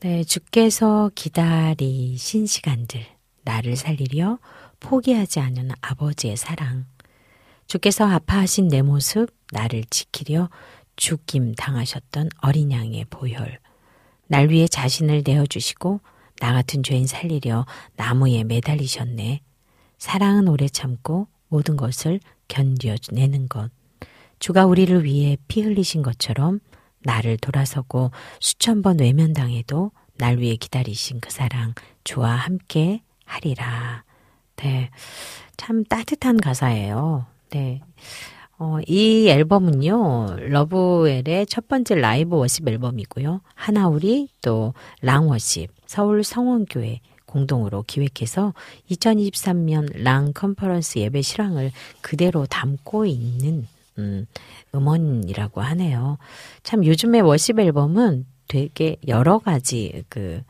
네, 0.00 0.24
주께서 0.24 1.10
기다리신 1.14 2.46
시간들 2.46 3.04
나를 3.44 3.76
살리려 3.76 4.38
포기하지 4.80 5.40
않는 5.40 5.72
아버지의 5.82 6.38
사랑. 6.38 6.86
주께서 7.66 8.06
아파하신 8.06 8.68
내 8.68 8.80
모습 8.80 9.26
나를 9.52 9.84
지키려 9.90 10.48
죽임 10.96 11.54
당하셨던 11.54 12.30
어린 12.40 12.72
양의 12.72 13.04
보혈. 13.10 13.58
날 14.28 14.48
위해 14.48 14.66
자신을 14.66 15.24
내어주시고 15.26 16.00
나 16.40 16.54
같은 16.54 16.82
죄인 16.82 17.06
살리려 17.06 17.66
나무에 17.96 18.44
매달리셨네. 18.44 19.42
사랑은 19.98 20.48
오래 20.48 20.70
참고 20.70 21.28
모든 21.48 21.76
것을 21.76 22.18
견뎌내는 22.48 23.48
것. 23.48 23.70
주가 24.38 24.66
우리를 24.66 25.04
위해 25.04 25.36
피 25.48 25.62
흘리신 25.62 26.02
것처럼 26.02 26.60
나를 27.00 27.36
돌아서고 27.38 28.10
수천 28.40 28.82
번 28.82 28.98
외면당해도 28.98 29.92
날 30.18 30.38
위해 30.38 30.56
기다리신 30.56 31.20
그 31.20 31.30
사랑 31.30 31.74
주와 32.04 32.30
함께 32.30 33.02
하리라. 33.24 34.04
네. 34.56 34.90
참 35.56 35.84
따뜻한 35.84 36.38
가사예요. 36.38 37.26
네. 37.50 37.80
어, 38.58 38.78
이 38.86 39.28
앨범은요, 39.28 40.36
러브웰의 40.38 41.46
첫 41.46 41.68
번째 41.68 41.96
라이브 41.96 42.36
워십 42.36 42.66
앨범이고요. 42.66 43.42
하나우리 43.54 44.28
또 44.40 44.72
랑워십, 45.02 45.70
서울 45.86 46.24
성원교회 46.24 47.00
공동으로 47.26 47.84
기획해서 47.86 48.54
2023년 48.90 50.02
랑 50.02 50.32
컨퍼런스 50.32 50.98
예배 50.98 51.22
실황을 51.22 51.72
그대로 52.00 52.46
담고 52.46 53.06
있는 53.06 53.66
음, 53.98 54.26
음원이라고 54.74 55.60
하네요. 55.60 56.18
참 56.62 56.84
요즘에 56.84 57.20
워십 57.20 57.58
앨범은 57.58 58.26
되게 58.48 58.96
여러 59.08 59.38
가지 59.38 60.04
그 60.08 60.42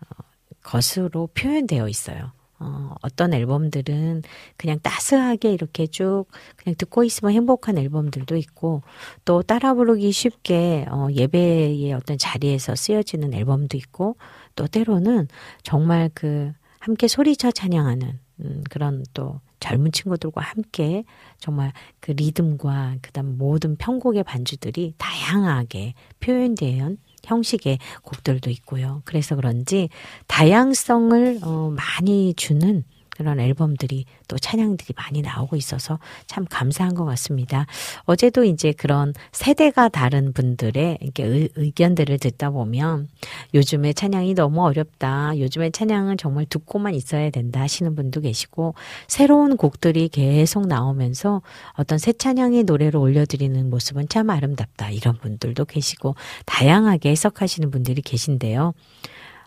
어, 0.00 0.22
것으로 0.62 1.28
표현되어 1.34 1.88
있어요. 1.88 2.32
어, 2.62 2.94
어떤 3.00 3.32
앨범들은 3.32 4.22
그냥 4.58 4.78
따스하게 4.82 5.52
이렇게 5.52 5.86
쭉 5.86 6.26
그냥 6.56 6.76
듣고 6.76 7.04
있으면 7.04 7.32
행복한 7.32 7.78
앨범들도 7.78 8.36
있고 8.36 8.82
또 9.24 9.42
따라 9.42 9.72
부르기 9.72 10.12
쉽게 10.12 10.86
어, 10.90 11.08
예배의 11.10 11.92
어떤 11.94 12.18
자리에서 12.18 12.74
쓰여지는 12.74 13.32
앨범도 13.32 13.78
있고 13.78 14.16
또 14.60 14.66
때로는 14.66 15.26
정말 15.62 16.10
그 16.12 16.52
함께 16.80 17.08
소리쳐 17.08 17.50
찬양하는 17.50 18.18
음, 18.40 18.64
그런 18.68 19.02
또 19.14 19.40
젊은 19.58 19.90
친구들과 19.90 20.42
함께 20.42 21.04
정말 21.38 21.72
그 22.00 22.10
리듬과 22.10 22.96
그다음 23.00 23.38
모든 23.38 23.76
편곡의 23.76 24.22
반주들이 24.22 24.96
다양하게 24.98 25.94
표현된 26.20 26.98
형식의 27.24 27.78
곡들도 28.02 28.50
있고요. 28.50 29.00
그래서 29.06 29.34
그런지 29.34 29.88
다양성을 30.26 31.40
어, 31.42 31.74
많이 31.74 32.34
주는 32.34 32.84
그런 33.20 33.38
앨범들이 33.38 34.06
또 34.28 34.38
찬양들이 34.38 34.94
많이 34.96 35.20
나오고 35.20 35.56
있어서 35.56 35.98
참 36.26 36.46
감사한 36.48 36.94
것 36.94 37.04
같습니다. 37.04 37.66
어제도 38.04 38.44
이제 38.44 38.72
그런 38.72 39.12
세대가 39.30 39.90
다른 39.90 40.32
분들의 40.32 40.96
이렇게 41.02 41.50
의, 41.54 41.70
견들을 41.72 42.18
듣다 42.18 42.48
보면 42.48 43.08
요즘에 43.52 43.92
찬양이 43.92 44.32
너무 44.32 44.64
어렵다. 44.64 45.38
요즘에 45.38 45.68
찬양은 45.68 46.16
정말 46.16 46.46
듣고만 46.46 46.94
있어야 46.94 47.28
된다 47.28 47.60
하시는 47.60 47.94
분도 47.94 48.22
계시고 48.22 48.74
새로운 49.06 49.58
곡들이 49.58 50.08
계속 50.08 50.66
나오면서 50.66 51.42
어떤 51.74 51.98
새 51.98 52.14
찬양의 52.14 52.64
노래를 52.64 52.96
올려드리는 52.96 53.68
모습은 53.68 54.08
참 54.08 54.30
아름답다. 54.30 54.88
이런 54.92 55.18
분들도 55.18 55.66
계시고 55.66 56.14
다양하게 56.46 57.10
해석하시는 57.10 57.70
분들이 57.70 58.00
계신데요. 58.00 58.72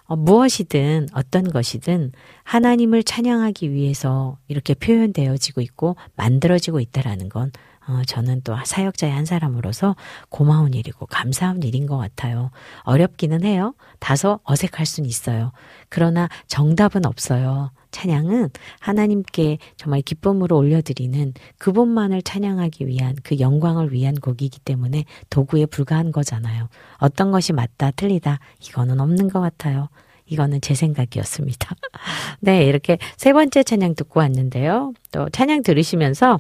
어, 0.06 0.16
무엇이든 0.16 1.08
어떤 1.14 1.44
것이든 1.50 2.12
하나님을 2.44 3.04
찬양하기 3.04 3.72
위해서 3.72 4.38
이렇게 4.48 4.74
표현되어지고 4.74 5.62
있고 5.62 5.96
만들어지고 6.16 6.80
있다라는 6.80 7.30
건 7.30 7.52
어, 7.88 8.02
저는 8.06 8.42
또 8.44 8.56
사역자의 8.64 9.12
한 9.12 9.26
사람으로서 9.26 9.96
고마운 10.30 10.74
일이고 10.74 11.06
감사한 11.08 11.64
일인 11.64 11.86
것 11.86 11.98
같아요. 11.98 12.52
어렵기는 12.84 13.44
해요. 13.44 13.76
다소 14.00 14.40
어색할 14.44 14.86
수는 14.86 15.10
있어요. 15.10 15.52
그러나 15.90 16.30
정답은 16.48 17.06
없어요. 17.06 17.72
찬양은 17.94 18.50
하나님께 18.80 19.60
정말 19.78 20.02
기쁨으로 20.02 20.58
올려드리는 20.58 21.34
그분만을 21.58 22.22
찬양하기 22.24 22.88
위한 22.88 23.16
그 23.24 23.40
영광을 23.40 23.94
위한 23.94 24.16
곡이기 24.16 24.60
때문에 24.60 25.06
도구에 25.30 25.68
불과한 25.68 26.12
거잖아요. 26.12 26.68
어떤 26.98 27.32
것이 27.32 27.54
맞다, 27.54 27.92
틀리다, 27.92 28.40
이거는 28.68 29.00
없는 29.00 29.30
것 29.30 29.40
같아요. 29.40 29.88
이거는 30.26 30.62
제 30.62 30.74
생각이었습니다. 30.74 31.76
네, 32.42 32.66
이렇게 32.66 32.98
세 33.18 33.34
번째 33.34 33.64
찬양 33.64 33.96
듣고 33.96 34.20
왔는데요. 34.20 34.94
또 35.12 35.30
찬양 35.30 35.64
들으시면서 35.64 36.40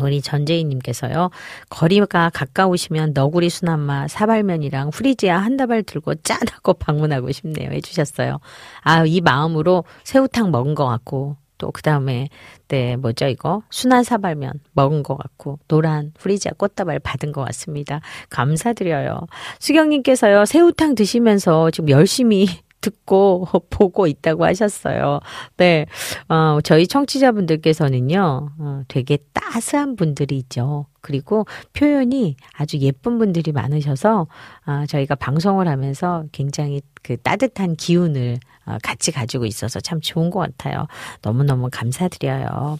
우리 0.00 0.20
전재희님께서요, 0.20 1.30
거리가 1.70 2.30
가까우시면 2.30 3.12
너구리 3.14 3.50
순한마 3.50 4.08
사발면이랑 4.08 4.90
후리지아 4.92 5.38
한 5.38 5.56
다발 5.56 5.82
들고 5.82 6.16
짠하고 6.16 6.74
방문하고 6.74 7.32
싶네요. 7.32 7.70
해주셨어요. 7.70 8.40
아, 8.82 9.04
이 9.06 9.20
마음으로 9.20 9.84
새우탕 10.04 10.50
먹은 10.50 10.74
것 10.74 10.86
같고, 10.86 11.36
또 11.58 11.70
그 11.72 11.80
다음에, 11.80 12.28
네, 12.68 12.96
뭐죠, 12.96 13.26
이거? 13.26 13.62
순한 13.70 14.04
사발면 14.04 14.60
먹은 14.72 15.02
것 15.02 15.16
같고, 15.16 15.58
노란 15.68 16.12
후리지아 16.18 16.52
꽃다발 16.58 16.98
받은 16.98 17.32
것 17.32 17.44
같습니다. 17.46 18.00
감사드려요. 18.28 19.20
수경님께서요, 19.60 20.44
새우탕 20.44 20.94
드시면서 20.94 21.70
지금 21.70 21.88
열심히 21.88 22.46
듣고 22.80 23.46
보고 23.70 24.06
있다고 24.06 24.44
하셨어요. 24.44 25.20
네. 25.56 25.86
어, 26.28 26.58
저희 26.62 26.86
청취자분들께서는요, 26.86 28.50
어, 28.58 28.82
되게 28.88 29.18
따스한 29.32 29.96
분들이 29.96 30.36
있죠. 30.38 30.86
그리고 31.00 31.46
표현이 31.72 32.36
아주 32.54 32.78
예쁜 32.78 33.18
분들이 33.18 33.52
많으셔서, 33.52 34.26
어, 34.66 34.84
저희가 34.88 35.14
방송을 35.14 35.68
하면서 35.68 36.24
굉장히 36.32 36.82
그 37.02 37.16
따뜻한 37.16 37.76
기운을 37.76 38.38
어, 38.66 38.78
같이 38.82 39.12
가지고 39.12 39.46
있어서 39.46 39.78
참 39.78 40.00
좋은 40.00 40.30
것 40.30 40.40
같아요. 40.40 40.88
너무너무 41.22 41.68
감사드려요. 41.70 42.78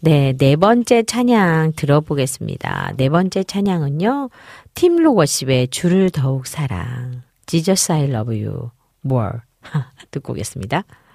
네, 0.00 0.32
네 0.32 0.56
번째 0.56 1.02
찬양 1.02 1.72
들어보겠습니다. 1.76 2.94
네 2.96 3.10
번째 3.10 3.44
찬양은요, 3.44 4.30
팀 4.74 4.96
로워십의 4.96 5.68
주를 5.68 6.10
더욱 6.10 6.46
사랑. 6.46 7.22
Jesus 7.46 7.92
I 7.92 8.04
love 8.04 8.44
you. 8.44 8.70
More 9.06 9.38
듣고 10.10 10.32
오겠습니다. 10.32 10.82
다 10.82 11.05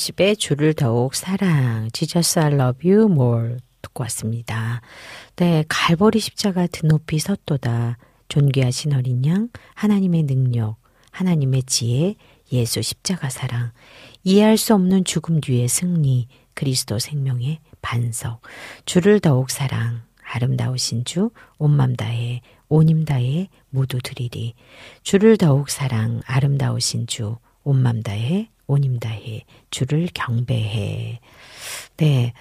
팀 0.00 0.14
로거십의 0.14 0.36
주를 0.36 0.72
더욱 0.72 1.14
사랑, 1.14 1.90
Jesus 1.92 2.38
I 2.38 2.54
love 2.54 2.90
you 2.90 3.04
more 3.10 3.56
듣고 3.82 4.02
왔습니다. 4.04 4.80
네, 5.36 5.64
갈보리 5.68 6.20
십자가 6.20 6.66
드높이 6.66 7.18
섰도다. 7.18 7.98
존귀하신 8.28 8.94
어린 8.94 9.26
양, 9.26 9.48
하나님의 9.74 10.22
능력, 10.22 10.76
하나님의 11.10 11.64
지혜, 11.64 12.14
예수 12.50 12.80
십자가 12.80 13.28
사랑, 13.28 13.72
이해할 14.24 14.56
수 14.56 14.74
없는 14.74 15.04
죽음 15.04 15.40
뒤의 15.40 15.68
승리, 15.68 16.28
그리스도 16.54 16.98
생명의 16.98 17.58
반석, 17.82 18.40
주를 18.86 19.20
더욱 19.20 19.50
사랑, 19.50 20.02
아름다우신 20.22 21.04
주, 21.04 21.30
온맘 21.58 21.96
다해, 21.96 22.40
온힘 22.68 23.04
다해, 23.04 23.48
모두 23.68 23.98
드리리. 24.02 24.54
주를 25.02 25.36
더욱 25.36 25.68
사랑, 25.68 26.22
아름다우신 26.24 27.06
주, 27.06 27.36
온맘 27.64 28.02
다해, 28.02 28.48
온힘 28.70 28.98
다해, 28.98 29.44
주를 29.70 30.08
경배해. 30.14 31.20
네, 31.96 32.32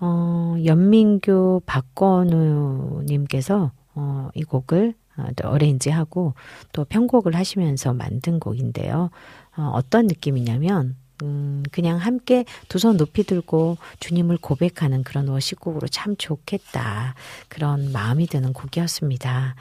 어, 0.00 0.54
연민교 0.64 1.62
박건우님께서 1.66 3.72
어, 3.94 4.30
이 4.34 4.42
곡을 4.44 4.94
어, 5.18 5.26
어레인지하고 5.42 6.34
또 6.72 6.84
편곡을 6.84 7.34
하시면서 7.34 7.92
만든 7.92 8.38
곡인데요. 8.40 9.10
어, 9.56 9.70
어떤 9.74 10.06
느낌이냐면 10.06 10.96
음, 11.22 11.62
그냥 11.72 11.96
함께 11.98 12.44
두 12.68 12.78
손 12.78 12.96
높이 12.96 13.22
들고 13.22 13.78
주님을 14.00 14.38
고백하는 14.38 15.04
그런 15.04 15.28
워시곡으로 15.28 15.86
참 15.88 16.16
좋겠다. 16.16 17.14
그런 17.48 17.92
마음이 17.92 18.26
드는 18.26 18.52
곡이었습니다. 18.52 19.54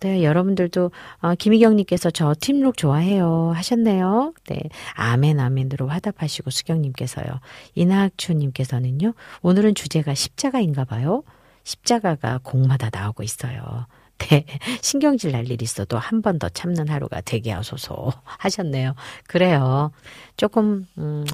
네, 0.00 0.22
여러분들도, 0.22 0.90
어, 1.20 1.34
김희경님께서 1.34 2.10
저 2.12 2.34
팀룩 2.40 2.76
좋아해요. 2.76 3.52
하셨네요. 3.54 4.32
네. 4.48 4.60
아멘, 4.94 5.40
아멘으로 5.40 5.88
화답하시고 5.88 6.50
수경님께서요. 6.50 7.26
이낙추님께서는요. 7.74 9.12
오늘은 9.42 9.74
주제가 9.74 10.14
십자가인가 10.14 10.84
봐요. 10.84 11.24
십자가가 11.64 12.38
곡마다 12.42 12.90
나오고 12.92 13.22
있어요. 13.24 13.86
네, 14.18 14.44
신경질 14.82 15.32
날 15.32 15.46
일 15.50 15.62
있어도 15.62 15.98
한 15.98 16.20
번 16.22 16.38
더 16.38 16.48
참는 16.48 16.88
하루가 16.88 17.20
되게 17.20 17.50
하소서 17.52 18.12
하셨네요. 18.24 18.94
그래요. 19.26 19.90
조금, 20.36 20.86
음, 20.98 21.24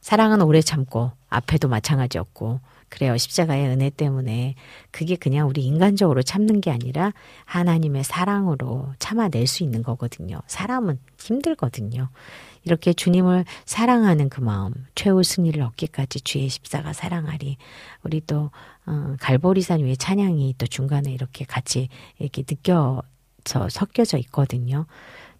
사랑은 0.00 0.40
오래 0.42 0.60
참고, 0.62 1.12
앞에도 1.28 1.68
마찬가지였고, 1.68 2.60
그래요. 2.88 3.16
십자가의 3.16 3.68
은혜 3.68 3.90
때문에 3.90 4.54
그게 4.90 5.14
그냥 5.14 5.48
우리 5.48 5.62
인간적으로 5.64 6.22
참는 6.22 6.60
게 6.60 6.70
아니라 6.72 7.12
하나님의 7.44 8.02
사랑으로 8.02 8.92
참아낼 8.98 9.46
수 9.46 9.62
있는 9.62 9.82
거거든요. 9.84 10.40
사람은 10.48 10.98
힘들거든요. 11.20 12.08
이렇게 12.64 12.92
주님을 12.92 13.44
사랑하는 13.64 14.28
그 14.28 14.40
마음, 14.40 14.72
최후 14.94 15.22
승리를 15.22 15.60
얻기까지 15.62 16.20
주의 16.20 16.48
십자가 16.48 16.92
사랑하리. 16.92 17.56
우리 18.02 18.20
또 18.26 18.50
어, 18.86 19.16
갈보리산 19.20 19.80
위에 19.80 19.96
찬양이 19.96 20.54
또 20.58 20.66
중간에 20.66 21.12
이렇게 21.12 21.44
같이 21.44 21.88
이렇게 22.18 22.42
느껴서 22.48 23.02
섞여져 23.68 24.18
있거든요. 24.18 24.86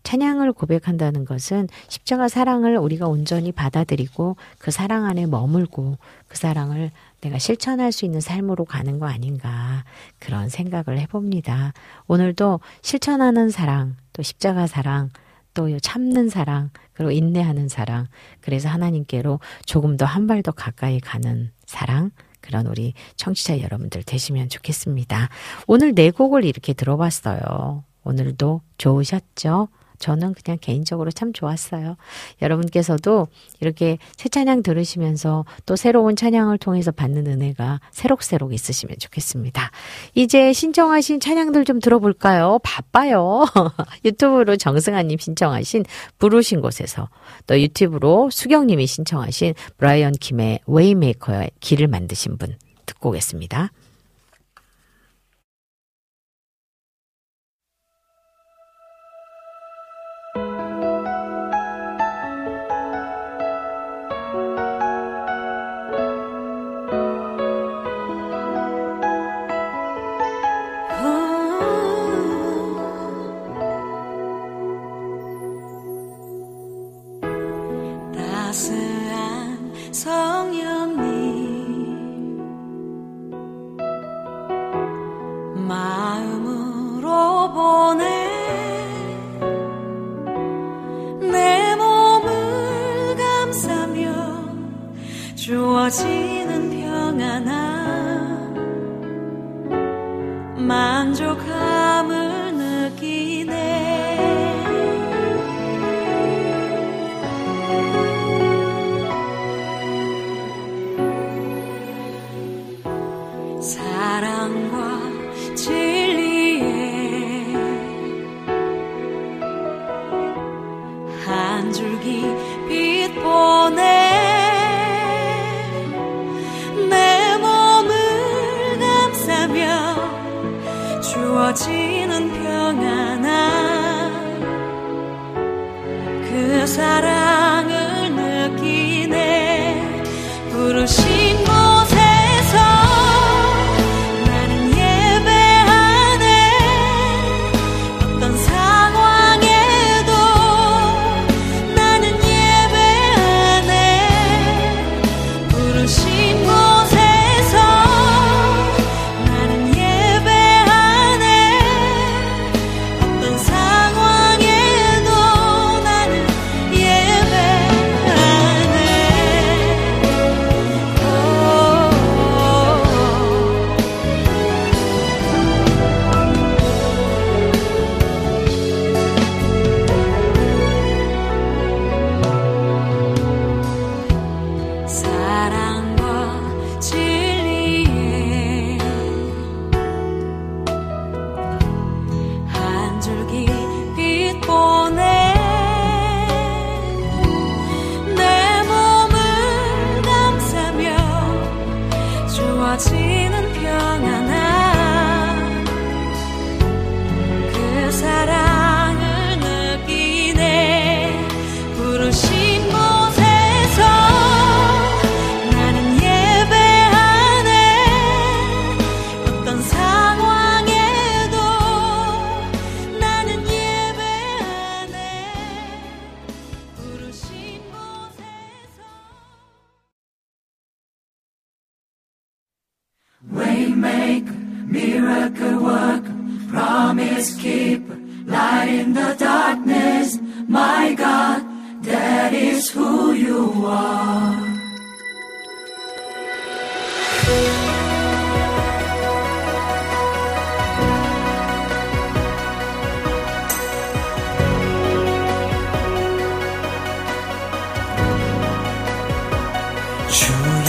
찬양을 0.03 0.55
고백한다는 0.55 1.25
것은 1.25 1.69
십자가 1.89 2.29
사랑을 2.29 2.79
우리가 2.79 3.07
온전히 3.07 3.53
받아들이고 3.53 4.37
그 4.59 4.71
사랑 4.71 5.05
안에 5.05 5.27
머물고 5.27 5.99
그 6.27 6.39
사랑을 6.39 6.91
내가 7.21 7.39
실천할 7.39 7.93
수 7.93 8.07
있는 8.07 8.21
삶으로 8.21 8.65
가는 8.65 8.99
거 8.99 9.07
아닌가 9.07 9.85
그런 10.19 10.49
생각을 10.49 10.99
해봅니다. 11.01 11.75
오늘도 12.07 12.61
실천하는 12.81 13.51
사랑, 13.51 13.97
또 14.15 14.23
십자가 14.23 14.67
사랑, 14.67 15.11
또 15.55 15.79
참는 15.81 16.29
사랑, 16.29 16.71
그리고 16.93 17.11
인내하는 17.11 17.69
사랑, 17.69 18.07
그래서 18.41 18.69
하나님께로 18.69 19.41
조금 19.67 19.97
더 19.97 20.07
한 20.07 20.27
발 20.27 20.43
더 20.43 20.53
가까이 20.53 21.01
가는 21.01 21.51
사랑, 21.67 22.11
그런 22.41 22.67
우리 22.67 22.95
청취자 23.17 23.61
여러분들 23.61 24.03
되시면 24.03 24.49
좋겠습니다. 24.49 25.29
오늘 25.67 25.95
네 25.95 26.11
곡을 26.11 26.45
이렇게 26.45 26.73
들어봤어요. 26.73 27.85
오늘도 28.05 28.63
좋으셨죠? 28.79 29.69
저는 30.01 30.35
그냥 30.35 30.59
개인적으로 30.61 31.13
참 31.13 31.33
좋았어요. 31.33 31.97
여러분께서도 32.43 33.29
이렇게 33.61 33.99
새 34.17 34.29
찬양 34.29 34.63
들으시면서 34.63 35.45
또 35.67 35.77
새로운 35.77 36.17
찬양을 36.17 36.59
통해서 36.59 36.91
받는 36.91 37.27
은혜가 37.27 37.81
새록새록 37.93 38.53
있으시면 38.53 38.97
좋겠습니다. 38.99 39.71
이제 40.15 40.53
신청하신 40.53 41.21
찬양들 41.21 41.65
좀 41.65 41.79
들어볼까요? 41.79 42.59
바빠요. 42.65 43.45
유튜브로 44.05 44.57
정승아님 44.57 45.19
신청하신 45.19 45.85
부르신 46.19 46.61
곳에서 46.61 47.09
또 47.47 47.61
유튜브로 47.61 48.31
수경님이 48.31 48.87
신청하신 48.87 49.55
브라이언 49.77 50.13
킴의 50.13 50.61
웨이메이커의 50.67 51.51
길을 51.61 51.87
만드신 51.87 52.39
분 52.39 52.57
듣고 52.87 53.11
오겠습니다. 53.11 53.71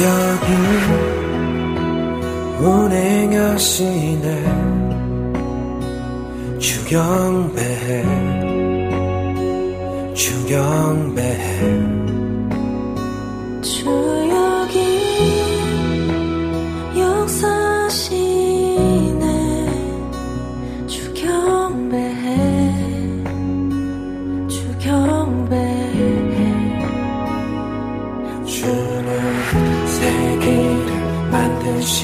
주 0.01 0.07
여기 0.07 0.49
운행하시네. 2.65 4.27
주경배해 6.59 8.03
주경배해 10.15 12.00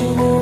만 0.05 0.36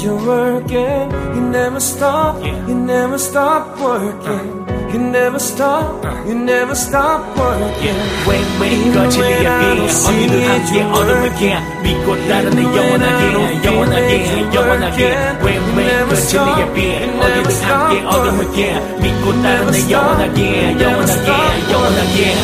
it, 0.00 0.04
you're 0.04 0.26
working. 0.26 1.10
You 1.34 1.40
never 1.40 1.80
stop, 1.80 2.42
you 2.44 2.74
never 2.74 3.18
stop 3.18 3.78
working. 3.78 4.66
You 4.92 4.98
never 4.98 5.38
stop, 5.38 6.04
you 6.26 6.34
never 6.34 6.74
stop 6.74 7.22
working. 7.36 7.96
웨이웨이가 8.28 9.08
진리의 9.08 9.38
빛 9.38 10.06
어디든 10.06 10.48
함께 10.48 10.82
어둠을 10.82 11.34
깨 11.36 11.58
믿고 11.82 12.28
따르는 12.28 12.62
영원하게 12.64 13.64
영원하게 13.64 14.54
영원하게 14.54 15.00
웨이웨이가 15.42 16.14
진리의 16.14 16.74
빛 16.74 16.82
어디든 17.20 17.62
함께 17.62 18.04
어둠을 18.04 18.52
깨 18.52 18.80
믿고 19.00 19.42
따르는 19.42 19.90
영원하게 19.90 20.80
영원하게 20.80 21.72
영원하게 21.72 22.34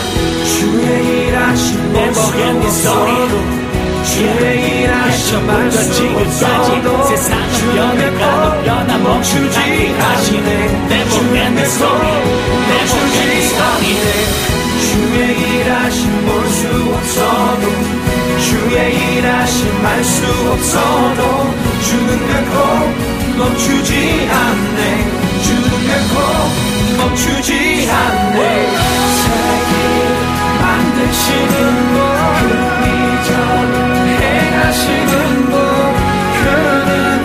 주의 0.45 1.29
일하신 1.29 1.87
Never 1.97 2.39
ending 2.39 2.69
story 2.69 3.66
일하신 4.15 5.47
말씀 5.47 5.93
지금까지 5.93 7.09
세상을 7.09 7.75
변해가도 7.75 8.63
변함없이 8.63 9.37
함께하시네 9.37 10.51
Never 10.91 11.37
ending 11.37 11.67
story 11.67 12.23
Never 12.71 13.03
ending 13.13 13.47
story 13.47 14.47
주의 14.81 15.61
일하신 15.61 16.27
볼수 16.27 16.61
없어도 16.95 17.97
주의 18.41 19.17
일하신 19.19 19.83
말수 19.83 20.25
없어도 20.53 21.21
주는 21.83 22.27
결코 22.29 23.17
멈추지 23.39 24.29
않네. 24.31 25.11
주는 25.43 25.69
결코 25.87 26.15
멈추지 26.97 27.89
않네. 27.91 28.39
세계 29.23 29.73
만드시는 30.61 31.55
분 31.93 31.97
이전 32.87 33.96
행하시는 34.57 35.51
분 35.51 35.61
그는 36.43 37.16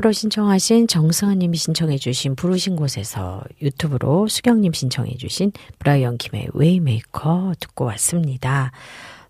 유튜브로 0.00 0.12
신청하신 0.12 0.86
정승아님이 0.86 1.56
신청해주신 1.56 2.34
부르신 2.34 2.74
곳에서 2.74 3.42
유튜브로 3.60 4.28
수경님 4.28 4.72
신청해주신 4.72 5.52
브라이언 5.78 6.16
킴의 6.16 6.48
Way 6.54 6.91
Maker 6.91 7.52
듣고 7.60 7.84
왔습니다. 7.84 8.72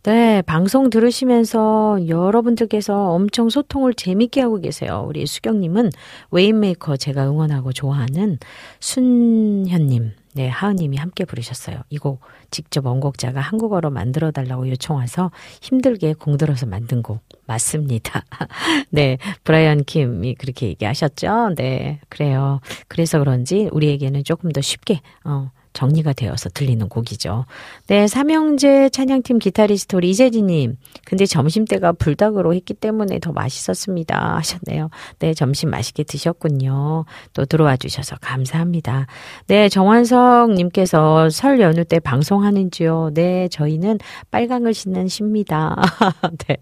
네, 0.04 0.42
방송 0.42 0.88
들으시면서 0.88 2.06
여러분들께서 2.08 3.10
엄청 3.10 3.50
소통을 3.50 3.94
재밌게 3.94 4.40
하고 4.42 4.60
계세요. 4.60 5.04
우리 5.08 5.26
수경님은 5.26 5.90
Way 6.30 6.55
Maker 6.55 6.96
제가 6.96 7.28
응원하고 7.28 7.72
좋아하는 7.72 8.38
순현님, 8.78 10.12
네, 10.34 10.48
하은님이 10.48 10.96
함께 10.96 11.24
부르셨어요. 11.24 11.82
이 11.90 11.98
곡 11.98 12.20
직접 12.50 12.86
원곡자가 12.86 13.40
한국어로 13.40 13.90
만들어 13.90 14.30
달라고 14.30 14.68
요청 14.68 14.96
와서 14.96 15.30
힘들게 15.60 16.14
공들어서 16.14 16.66
만든 16.66 17.02
곡 17.02 17.20
맞습니다. 17.46 18.24
네, 18.90 19.18
브라이언 19.44 19.84
킴이 19.84 20.34
그렇게 20.36 20.68
얘기하셨죠. 20.68 21.54
네, 21.56 22.00
그래요. 22.08 22.60
그래서 22.88 23.18
그런지 23.18 23.68
우리에게는 23.72 24.24
조금 24.24 24.50
더 24.52 24.60
쉽게 24.60 25.00
어, 25.24 25.50
정리가 25.72 26.12
되어서 26.12 26.48
들리는 26.48 26.88
곡이죠. 26.88 27.46
네, 27.86 28.06
삼형제 28.06 28.88
찬양팀 28.90 29.38
기타리스트 29.38 29.96
우리 29.96 30.10
이재진님. 30.10 30.76
근데 31.04 31.26
점심때가 31.26 31.92
불닭으로 31.92 32.54
했기 32.54 32.74
때문에 32.74 33.18
더 33.20 33.32
맛있었습니다. 33.32 34.36
하셨네요. 34.36 34.90
네, 35.20 35.34
점심 35.34 35.70
맛있게 35.70 36.02
드셨군요. 36.02 37.04
또 37.34 37.44
들어와 37.44 37.76
주셔서 37.76 38.16
감사합니다. 38.20 39.06
네, 39.46 39.68
정환석님께서 39.68 41.30
설 41.30 41.60
연휴 41.60 41.84
때 41.84 42.00
방송하는지요? 42.00 43.10
네, 43.14 43.48
저희는 43.48 43.98
빨강을 44.30 44.74
신는 44.74 45.08
시입니다. 45.08 45.76
네, 46.48 46.56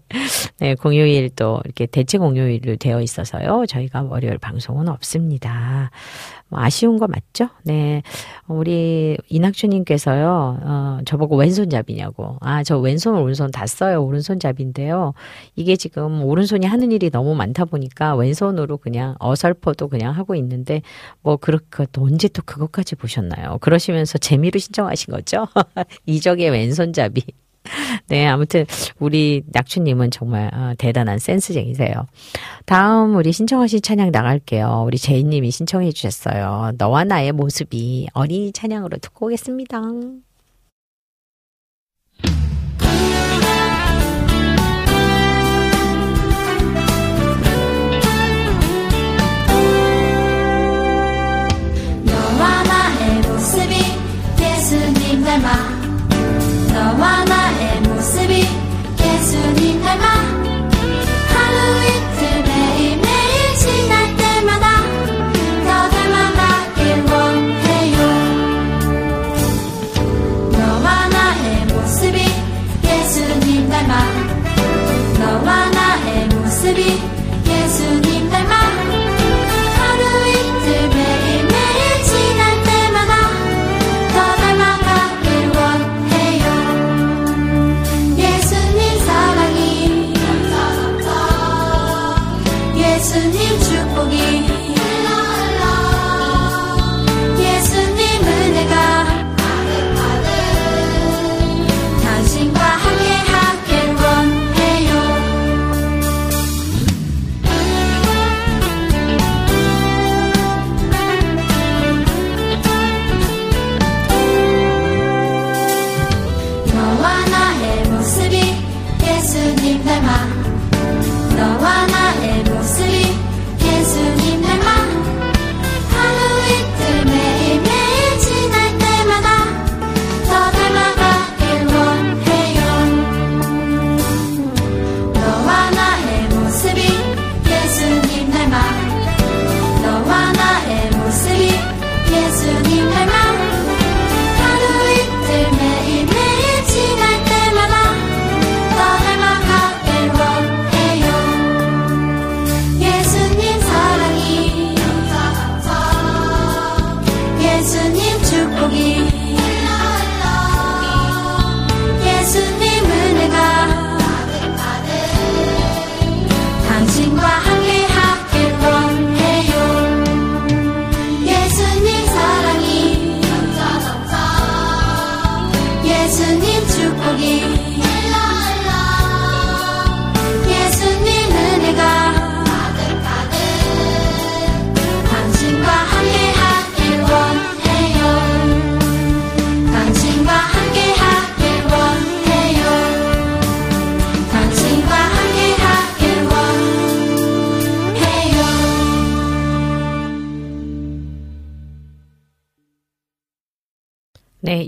네, 0.59 0.75
공휴일 0.75 1.29
또 1.35 1.59
이렇게 1.65 1.85
대체 1.87 2.17
공휴일로 2.17 2.75
되어 2.75 3.01
있어서요. 3.01 3.65
저희가 3.67 4.03
월요일 4.03 4.37
방송은 4.37 4.87
없습니다. 4.87 5.89
뭐 6.49 6.59
아쉬운 6.61 6.97
거 6.97 7.07
맞죠? 7.07 7.49
네. 7.63 8.01
우리 8.47 8.98
이낙주님께서요, 9.27 10.59
어, 10.61 10.99
저보고 11.05 11.35
왼손잡이냐고. 11.37 12.37
아, 12.41 12.63
저 12.63 12.77
왼손, 12.79 13.15
오른손 13.15 13.51
다 13.51 13.65
써요. 13.67 14.03
오른손잡인데요. 14.03 15.13
이게 15.55 15.75
지금 15.75 16.23
오른손이 16.23 16.65
하는 16.65 16.91
일이 16.91 17.09
너무 17.09 17.35
많다 17.35 17.65
보니까 17.65 18.15
왼손으로 18.15 18.77
그냥 18.77 19.15
어설퍼도 19.19 19.87
그냥 19.87 20.13
하고 20.13 20.35
있는데, 20.35 20.81
뭐, 21.21 21.37
그렇게 21.37 21.85
또 21.91 22.03
언제 22.03 22.27
또 22.27 22.41
그것까지 22.43 22.95
보셨나요? 22.95 23.57
그러시면서 23.59 24.17
재미로 24.17 24.59
신청하신 24.59 25.13
거죠? 25.13 25.47
이적의 26.05 26.49
왼손잡이. 26.49 27.23
네, 28.07 28.27
아무튼 28.27 28.65
우리 28.99 29.43
낙추님은 29.47 30.11
정말 30.11 30.49
어, 30.53 30.73
대단한 30.77 31.19
센스쟁이세요. 31.19 32.07
다음 32.65 33.15
우리 33.15 33.31
신청하신 33.31 33.81
찬양 33.81 34.11
나갈게요. 34.11 34.83
우리 34.85 34.97
제이님이 34.97 35.51
신청해 35.51 35.91
주셨어요. 35.91 36.71
너와 36.77 37.03
나의 37.03 37.31
모습이 37.31 38.07
어린이 38.13 38.51
찬양으로 38.51 38.97
듣고 38.97 39.27
오겠습니다. 39.27 39.79
너와 52.05 52.63
나의 52.63 53.21
모습이 53.21 53.75
예수님 54.39 55.23
닮아 55.23 55.79
너와 56.73 57.25
모습이 57.25 57.38
예 59.89 60.28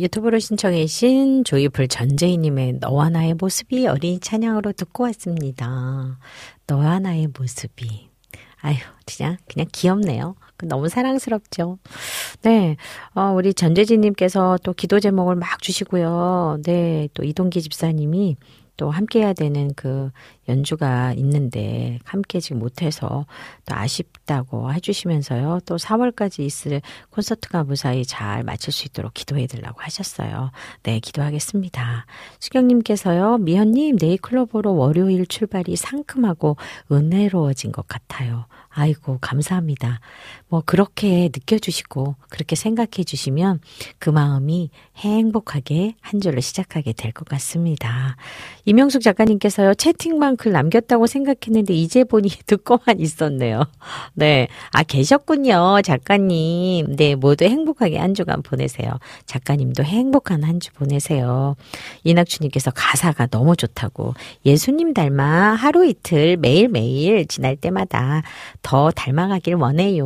유튜브로 0.02 0.40
신청해주신 0.40 1.44
조이풀 1.44 1.88
전재희님의 1.88 2.78
너와 2.80 3.10
나의 3.10 3.36
모습이 3.36 3.86
어린이 3.86 4.20
찬양으로 4.20 4.72
듣고 4.72 5.04
왔습니다. 5.04 6.18
너와 6.66 6.98
나의 6.98 7.28
모습이. 7.38 8.10
아유, 8.62 8.76
그냥, 9.06 9.38
그냥 9.48 9.68
귀엽네요. 9.72 10.36
너무 10.64 10.90
사랑스럽죠. 10.90 11.78
네, 12.42 12.78
어, 13.14 13.32
우리 13.36 13.54
전재진님께서 13.54 14.58
또 14.64 14.74
기도 14.74 15.00
제목을 15.00 15.36
막 15.36 15.62
주시고요. 15.62 16.60
네, 16.64 17.08
또 17.14 17.24
이동기 17.24 17.62
집사님이 17.62 18.38
또 18.82 18.90
함께 18.90 19.20
해야 19.20 19.34
되는 19.34 19.72
그 19.76 20.10
연주가 20.50 21.14
있는데 21.14 22.00
함께 22.04 22.40
지금 22.40 22.58
못해서 22.58 23.28
또 23.68 23.76
아쉽다고 23.76 24.74
해주시면서요. 24.74 25.60
또 25.68 25.76
4월까지 25.76 26.40
있을 26.40 26.82
콘서트가 27.12 27.64
무사히 27.64 28.04
잘 28.04 28.44
마칠 28.44 28.74
수 28.74 28.88
있도록 28.88 29.14
기도해 29.14 29.46
달라고 29.46 29.80
하셨어요. 29.82 30.50
네, 30.82 31.00
기도하겠습니다. 31.00 32.08
수경님께서요. 32.40 33.38
미현님, 33.38 33.98
네이클로버로 34.02 34.76
월요일 34.76 35.28
출발이 35.28 35.76
상큼하고 35.76 36.58
은혜로워진 36.92 37.72
것 37.72 37.88
같아요. 37.88 38.48
아이고, 38.70 39.20
감사합니다. 39.22 40.00
뭐, 40.52 40.62
그렇게 40.66 41.30
느껴주시고, 41.34 42.16
그렇게 42.30 42.58
생각해 42.58 43.06
주시면 43.06 43.62
그 44.00 44.10
마음이 44.12 44.70
행복하게 44.98 45.96
한 46.02 46.22
주를 46.22 46.42
시작하게 46.44 46.94
될 46.94 47.14
것 47.14 47.26
같습니다. 47.30 48.18
이명숙 48.66 49.02
작가님께서요, 49.02 49.74
채팅방 49.76 50.38
글 50.38 50.52
남겼다고 50.54 51.08
생각했는데, 51.08 51.74
이제 51.74 52.04
보니 52.04 52.30
듣고만 52.48 53.00
있었네요. 53.00 53.64
네. 54.14 54.50
아, 54.74 54.84
계셨군요, 54.84 55.82
작가님. 55.84 56.98
네, 56.98 57.16
모두 57.16 57.46
행복하게 57.46 57.98
한 57.98 58.14
주간 58.14 58.42
보내세요. 58.44 58.92
작가님도 59.26 59.84
행복한 59.86 60.44
한 60.44 60.60
주 60.62 60.72
보내세요. 60.74 61.56
이낙주님께서 62.04 62.72
가사가 62.76 63.28
너무 63.28 63.56
좋다고. 63.56 64.14
예수님 64.46 64.94
닮아 64.94 65.56
하루 65.56 65.86
이틀 65.88 66.38
매일 66.38 66.68
매일 66.68 67.26
지날 67.26 67.56
때마다 67.56 68.22
더 68.62 68.92
닮아가길 68.92 69.56
원해요. 69.56 70.06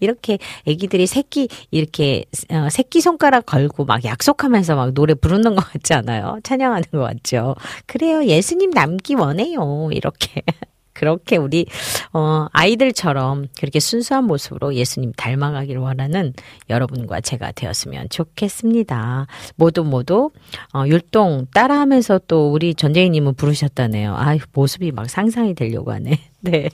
이렇게 0.00 0.38
애기들이 0.66 1.06
새끼 1.06 1.48
이렇게 1.70 2.24
어, 2.50 2.68
새끼 2.70 3.00
손가락 3.00 3.46
걸고 3.46 3.84
막 3.84 4.04
약속하면서 4.04 4.76
막 4.76 4.92
노래 4.94 5.14
부르는 5.14 5.54
것 5.54 5.62
같지 5.62 5.94
않아요? 5.94 6.38
찬양하는 6.42 6.84
것 6.92 7.00
같죠? 7.00 7.54
그래요. 7.86 8.24
예수님 8.24 8.70
남기 8.70 9.14
원해요. 9.14 9.90
이렇게. 9.92 10.42
그렇게 10.98 11.36
우리 11.36 11.66
어 12.12 12.48
아이들처럼 12.52 13.46
그렇게 13.56 13.78
순수한 13.78 14.24
모습으로 14.24 14.74
예수님 14.74 15.12
닮아가길 15.16 15.76
원하는 15.76 16.34
여러분과 16.68 17.20
제가 17.20 17.52
되었으면 17.52 18.08
좋겠습니다. 18.08 19.28
모두 19.54 19.84
모두 19.84 20.32
어 20.74 20.84
율동 20.88 21.46
따라하면서 21.54 22.22
또 22.26 22.52
우리 22.52 22.74
전재희님은 22.74 23.34
부르셨다네요. 23.34 24.16
아 24.16 24.36
모습이 24.52 24.90
막 24.90 25.08
상상이 25.08 25.54
되려고 25.54 25.92
하네. 25.92 26.18
네. 26.40 26.68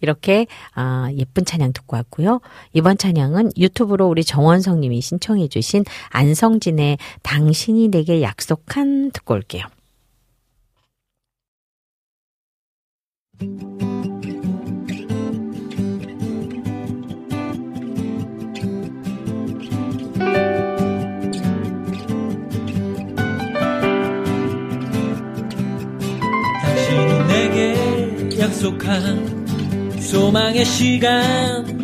이렇게 0.00 0.46
아 0.74 1.10
예쁜 1.18 1.44
찬양 1.44 1.74
듣고 1.74 1.96
왔고요. 1.96 2.40
이번 2.72 2.96
찬양은 2.96 3.50
유튜브로 3.58 4.08
우리 4.08 4.24
정원성 4.24 4.80
님이 4.80 5.02
신청해 5.02 5.48
주신 5.48 5.84
안성진의 6.08 6.96
당신이 7.22 7.88
내게 7.88 8.22
약속한 8.22 9.10
듣고 9.10 9.34
올게요. 9.34 9.64
당신이 13.28 13.28
내게 13.28 13.29
약속한 28.38 30.00
소망의 30.00 30.64
시간들은 30.66 31.80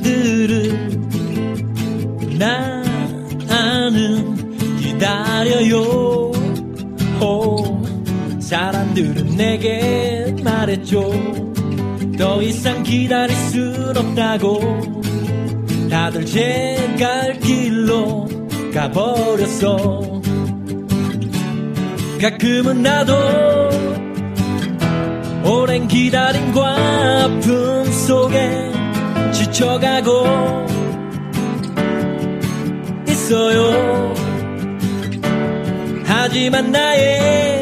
나는 2.38 4.36
기다려요. 4.78 6.32
오, 7.22 7.75
사람들은 8.47 9.36
내게 9.36 10.35
말했죠. 10.43 11.10
더 12.16 12.40
이상 12.43 12.82
기다릴 12.85 13.35
순 13.35 13.97
없다고. 13.97 15.02
다들 15.90 16.24
제 16.24 16.77
갈 16.98 17.39
길로 17.40 18.27
가버렸어. 18.73 20.23
가끔은 22.20 22.82
나도 22.82 23.14
오랜 25.44 25.86
기다림과 25.86 27.24
아픔 27.24 27.85
속에 27.85 28.73
지쳐가고 29.32 30.27
있어요. 33.09 34.14
하지만 36.06 36.73
나의 36.73 37.55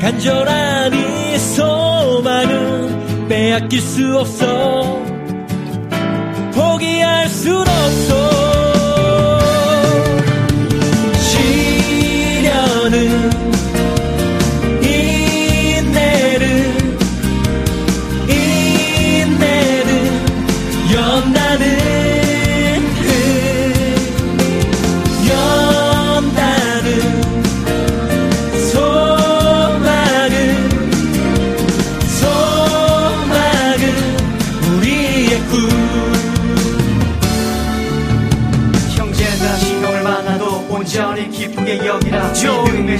간절한 0.00 0.94
이 0.94 1.38
소망은 1.38 3.28
빼앗길 3.28 3.80
수 3.80 4.18
없어. 4.18 4.98
포기할 6.54 7.28
순 7.28 7.58
없어. 7.58 8.49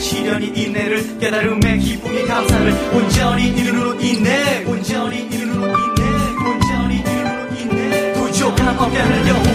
시련이 0.01 0.47
인내를 0.47 1.19
깨달음의 1.19 1.79
기쁨이 1.79 2.25
감사를 2.25 2.73
온전히 2.95 3.49
이루는 3.49 4.01
인내 4.01 4.65
온전히 4.65 5.29
이루는 5.31 5.69
인내 5.69 6.03
온전히 6.49 6.97
이루는 6.97 7.59
인내. 7.59 8.15
없게 8.81 8.99
하는 8.99 9.29
여 9.29 9.50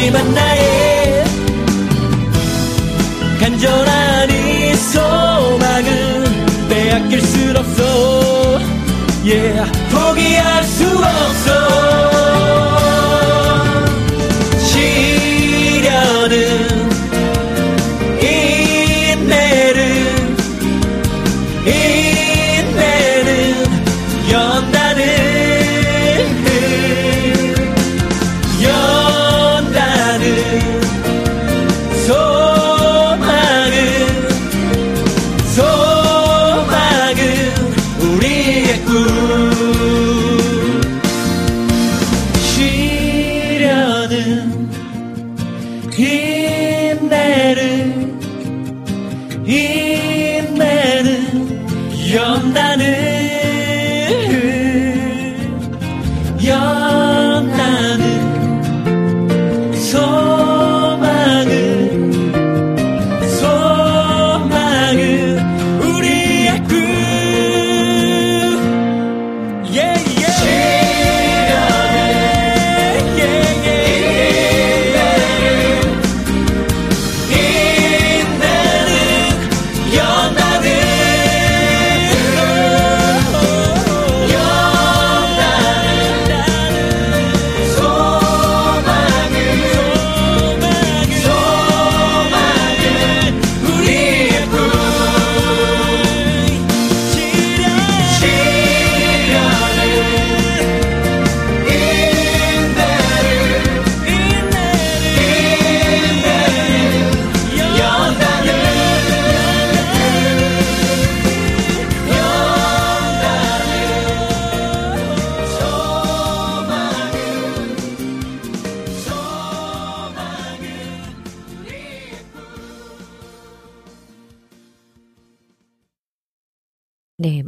하지만 0.00 0.32
나의 0.32 1.24
간절한 3.38 4.30
이 4.30 4.74
소망은 4.74 6.68
빼앗길 6.70 7.20
순 7.20 7.54
없어 7.54 8.58
yeah. 9.22 9.70
포기할 9.92 10.64
수 10.64 10.86
없어 10.86 11.39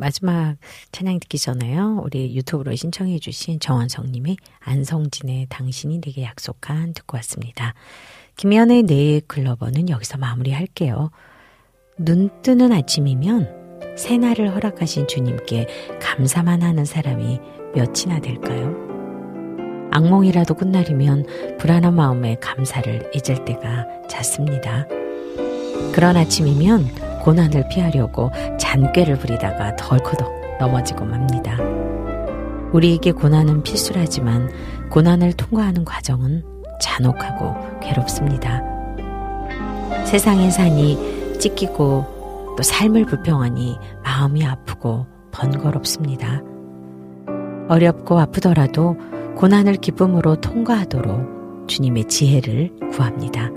마지막 0.03 0.57
찬양 0.91 1.21
듣기 1.21 1.39
전에요. 1.39 2.01
우리 2.03 2.35
유튜브로 2.35 2.75
신청해 2.75 3.21
주신 3.21 3.61
정원성님의 3.61 4.37
안성진의 4.59 5.47
당신이 5.49 6.01
내게 6.01 6.25
약속한 6.25 6.93
듣고 6.93 7.17
왔습니다. 7.19 7.75
김연의 8.37 8.83
네일클로버는 8.83 9.91
여기서 9.91 10.19
마무리할게요. 10.19 11.13
눈 11.99 12.31
뜨는 12.43 12.73
아침이면 12.73 13.95
새날을 13.97 14.53
허락하신 14.57 15.07
주님께 15.07 15.69
감사만 16.01 16.63
하는 16.63 16.85
사람이 16.85 17.39
몇이나 17.77 18.19
될까요? 18.21 18.75
악몽이라도 19.93 20.55
끝나려면 20.55 21.25
불안한 21.61 21.95
마음에 21.95 22.37
감사를 22.41 23.13
잊을 23.15 23.45
때가 23.45 23.87
잦습니다. 24.09 24.89
그런 25.95 26.17
아침이면 26.17 27.12
고난을 27.23 27.69
피하려고 27.69 28.31
잔꾀를 28.59 29.19
부리다가 29.19 29.77
덜커덕 29.77 30.59
넘어지고 30.59 31.05
맙니다. 31.05 31.57
우리에게 32.73 33.13
고난은 33.13 33.63
필수라지만 33.63 34.51
고난을 34.91 35.35
통과하는 35.35 35.85
과정은 35.85 36.43
잔혹하고 36.81 37.55
괴롭습니다. 37.81 38.63
세상의 40.05 40.51
산이 40.51 41.39
찢기고 41.39 42.55
또 42.57 42.63
삶을 42.63 43.07
불평하니 43.07 43.79
마음이 44.03 44.45
아프고 44.45 45.07
번거롭습니다. 45.31 46.43
어렵고 47.69 48.19
아프더라도 48.19 48.97
고난을 49.37 49.77
기쁨으로 49.77 50.37
통과하도록 50.37 51.69
주님의 51.69 52.09
지혜를 52.09 52.71
구합니다. 52.91 53.51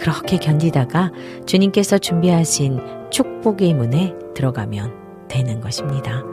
그렇게 0.00 0.38
견디다가 0.38 1.12
주님께서 1.46 1.98
준비하신 1.98 2.80
축복의 3.10 3.74
문에 3.74 4.14
들어가면 4.34 5.28
되는 5.28 5.60
것입니다. 5.60 6.24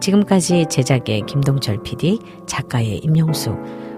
지금까지 0.00 0.66
제작의 0.68 1.22
김동철 1.26 1.82
PD, 1.82 2.18
작가의 2.46 2.98
임용수, 2.98 3.54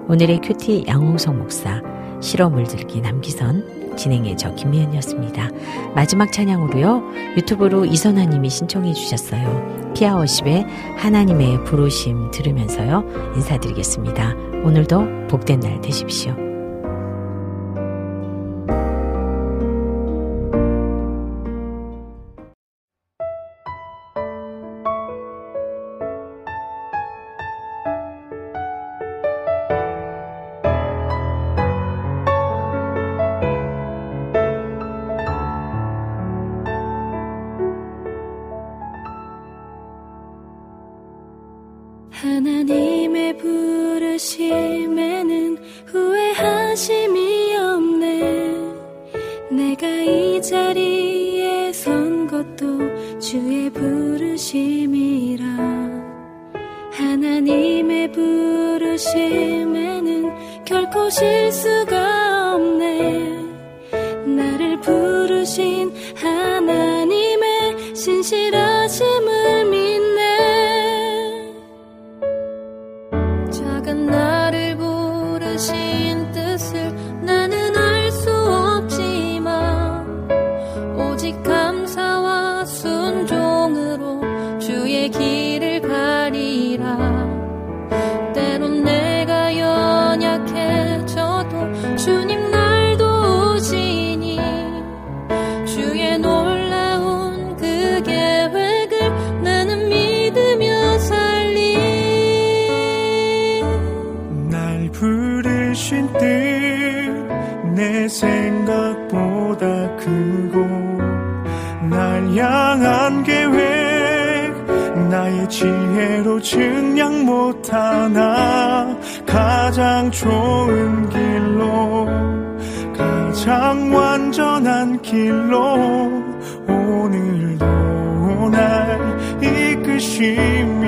오늘의 0.08 0.40
큐티 0.40 0.84
양홍성 0.86 1.38
목사, 1.38 1.82
실어 2.20 2.48
물들기 2.48 3.00
남기선, 3.00 3.96
진행의 3.96 4.36
저 4.36 4.54
김미연이었습니다. 4.54 5.50
마지막 5.94 6.30
찬양으로요, 6.32 7.02
유튜브로 7.36 7.86
이선아님이 7.86 8.50
신청해 8.50 8.92
주셨어요. 8.92 9.92
피아워십의 9.94 10.66
하나님의 10.98 11.64
부르심 11.64 12.30
들으면서요, 12.30 13.32
인사드리겠습니다. 13.34 14.34
오늘도 14.64 15.28
복된 15.28 15.60
날 15.60 15.80
되십시오. 15.80 16.45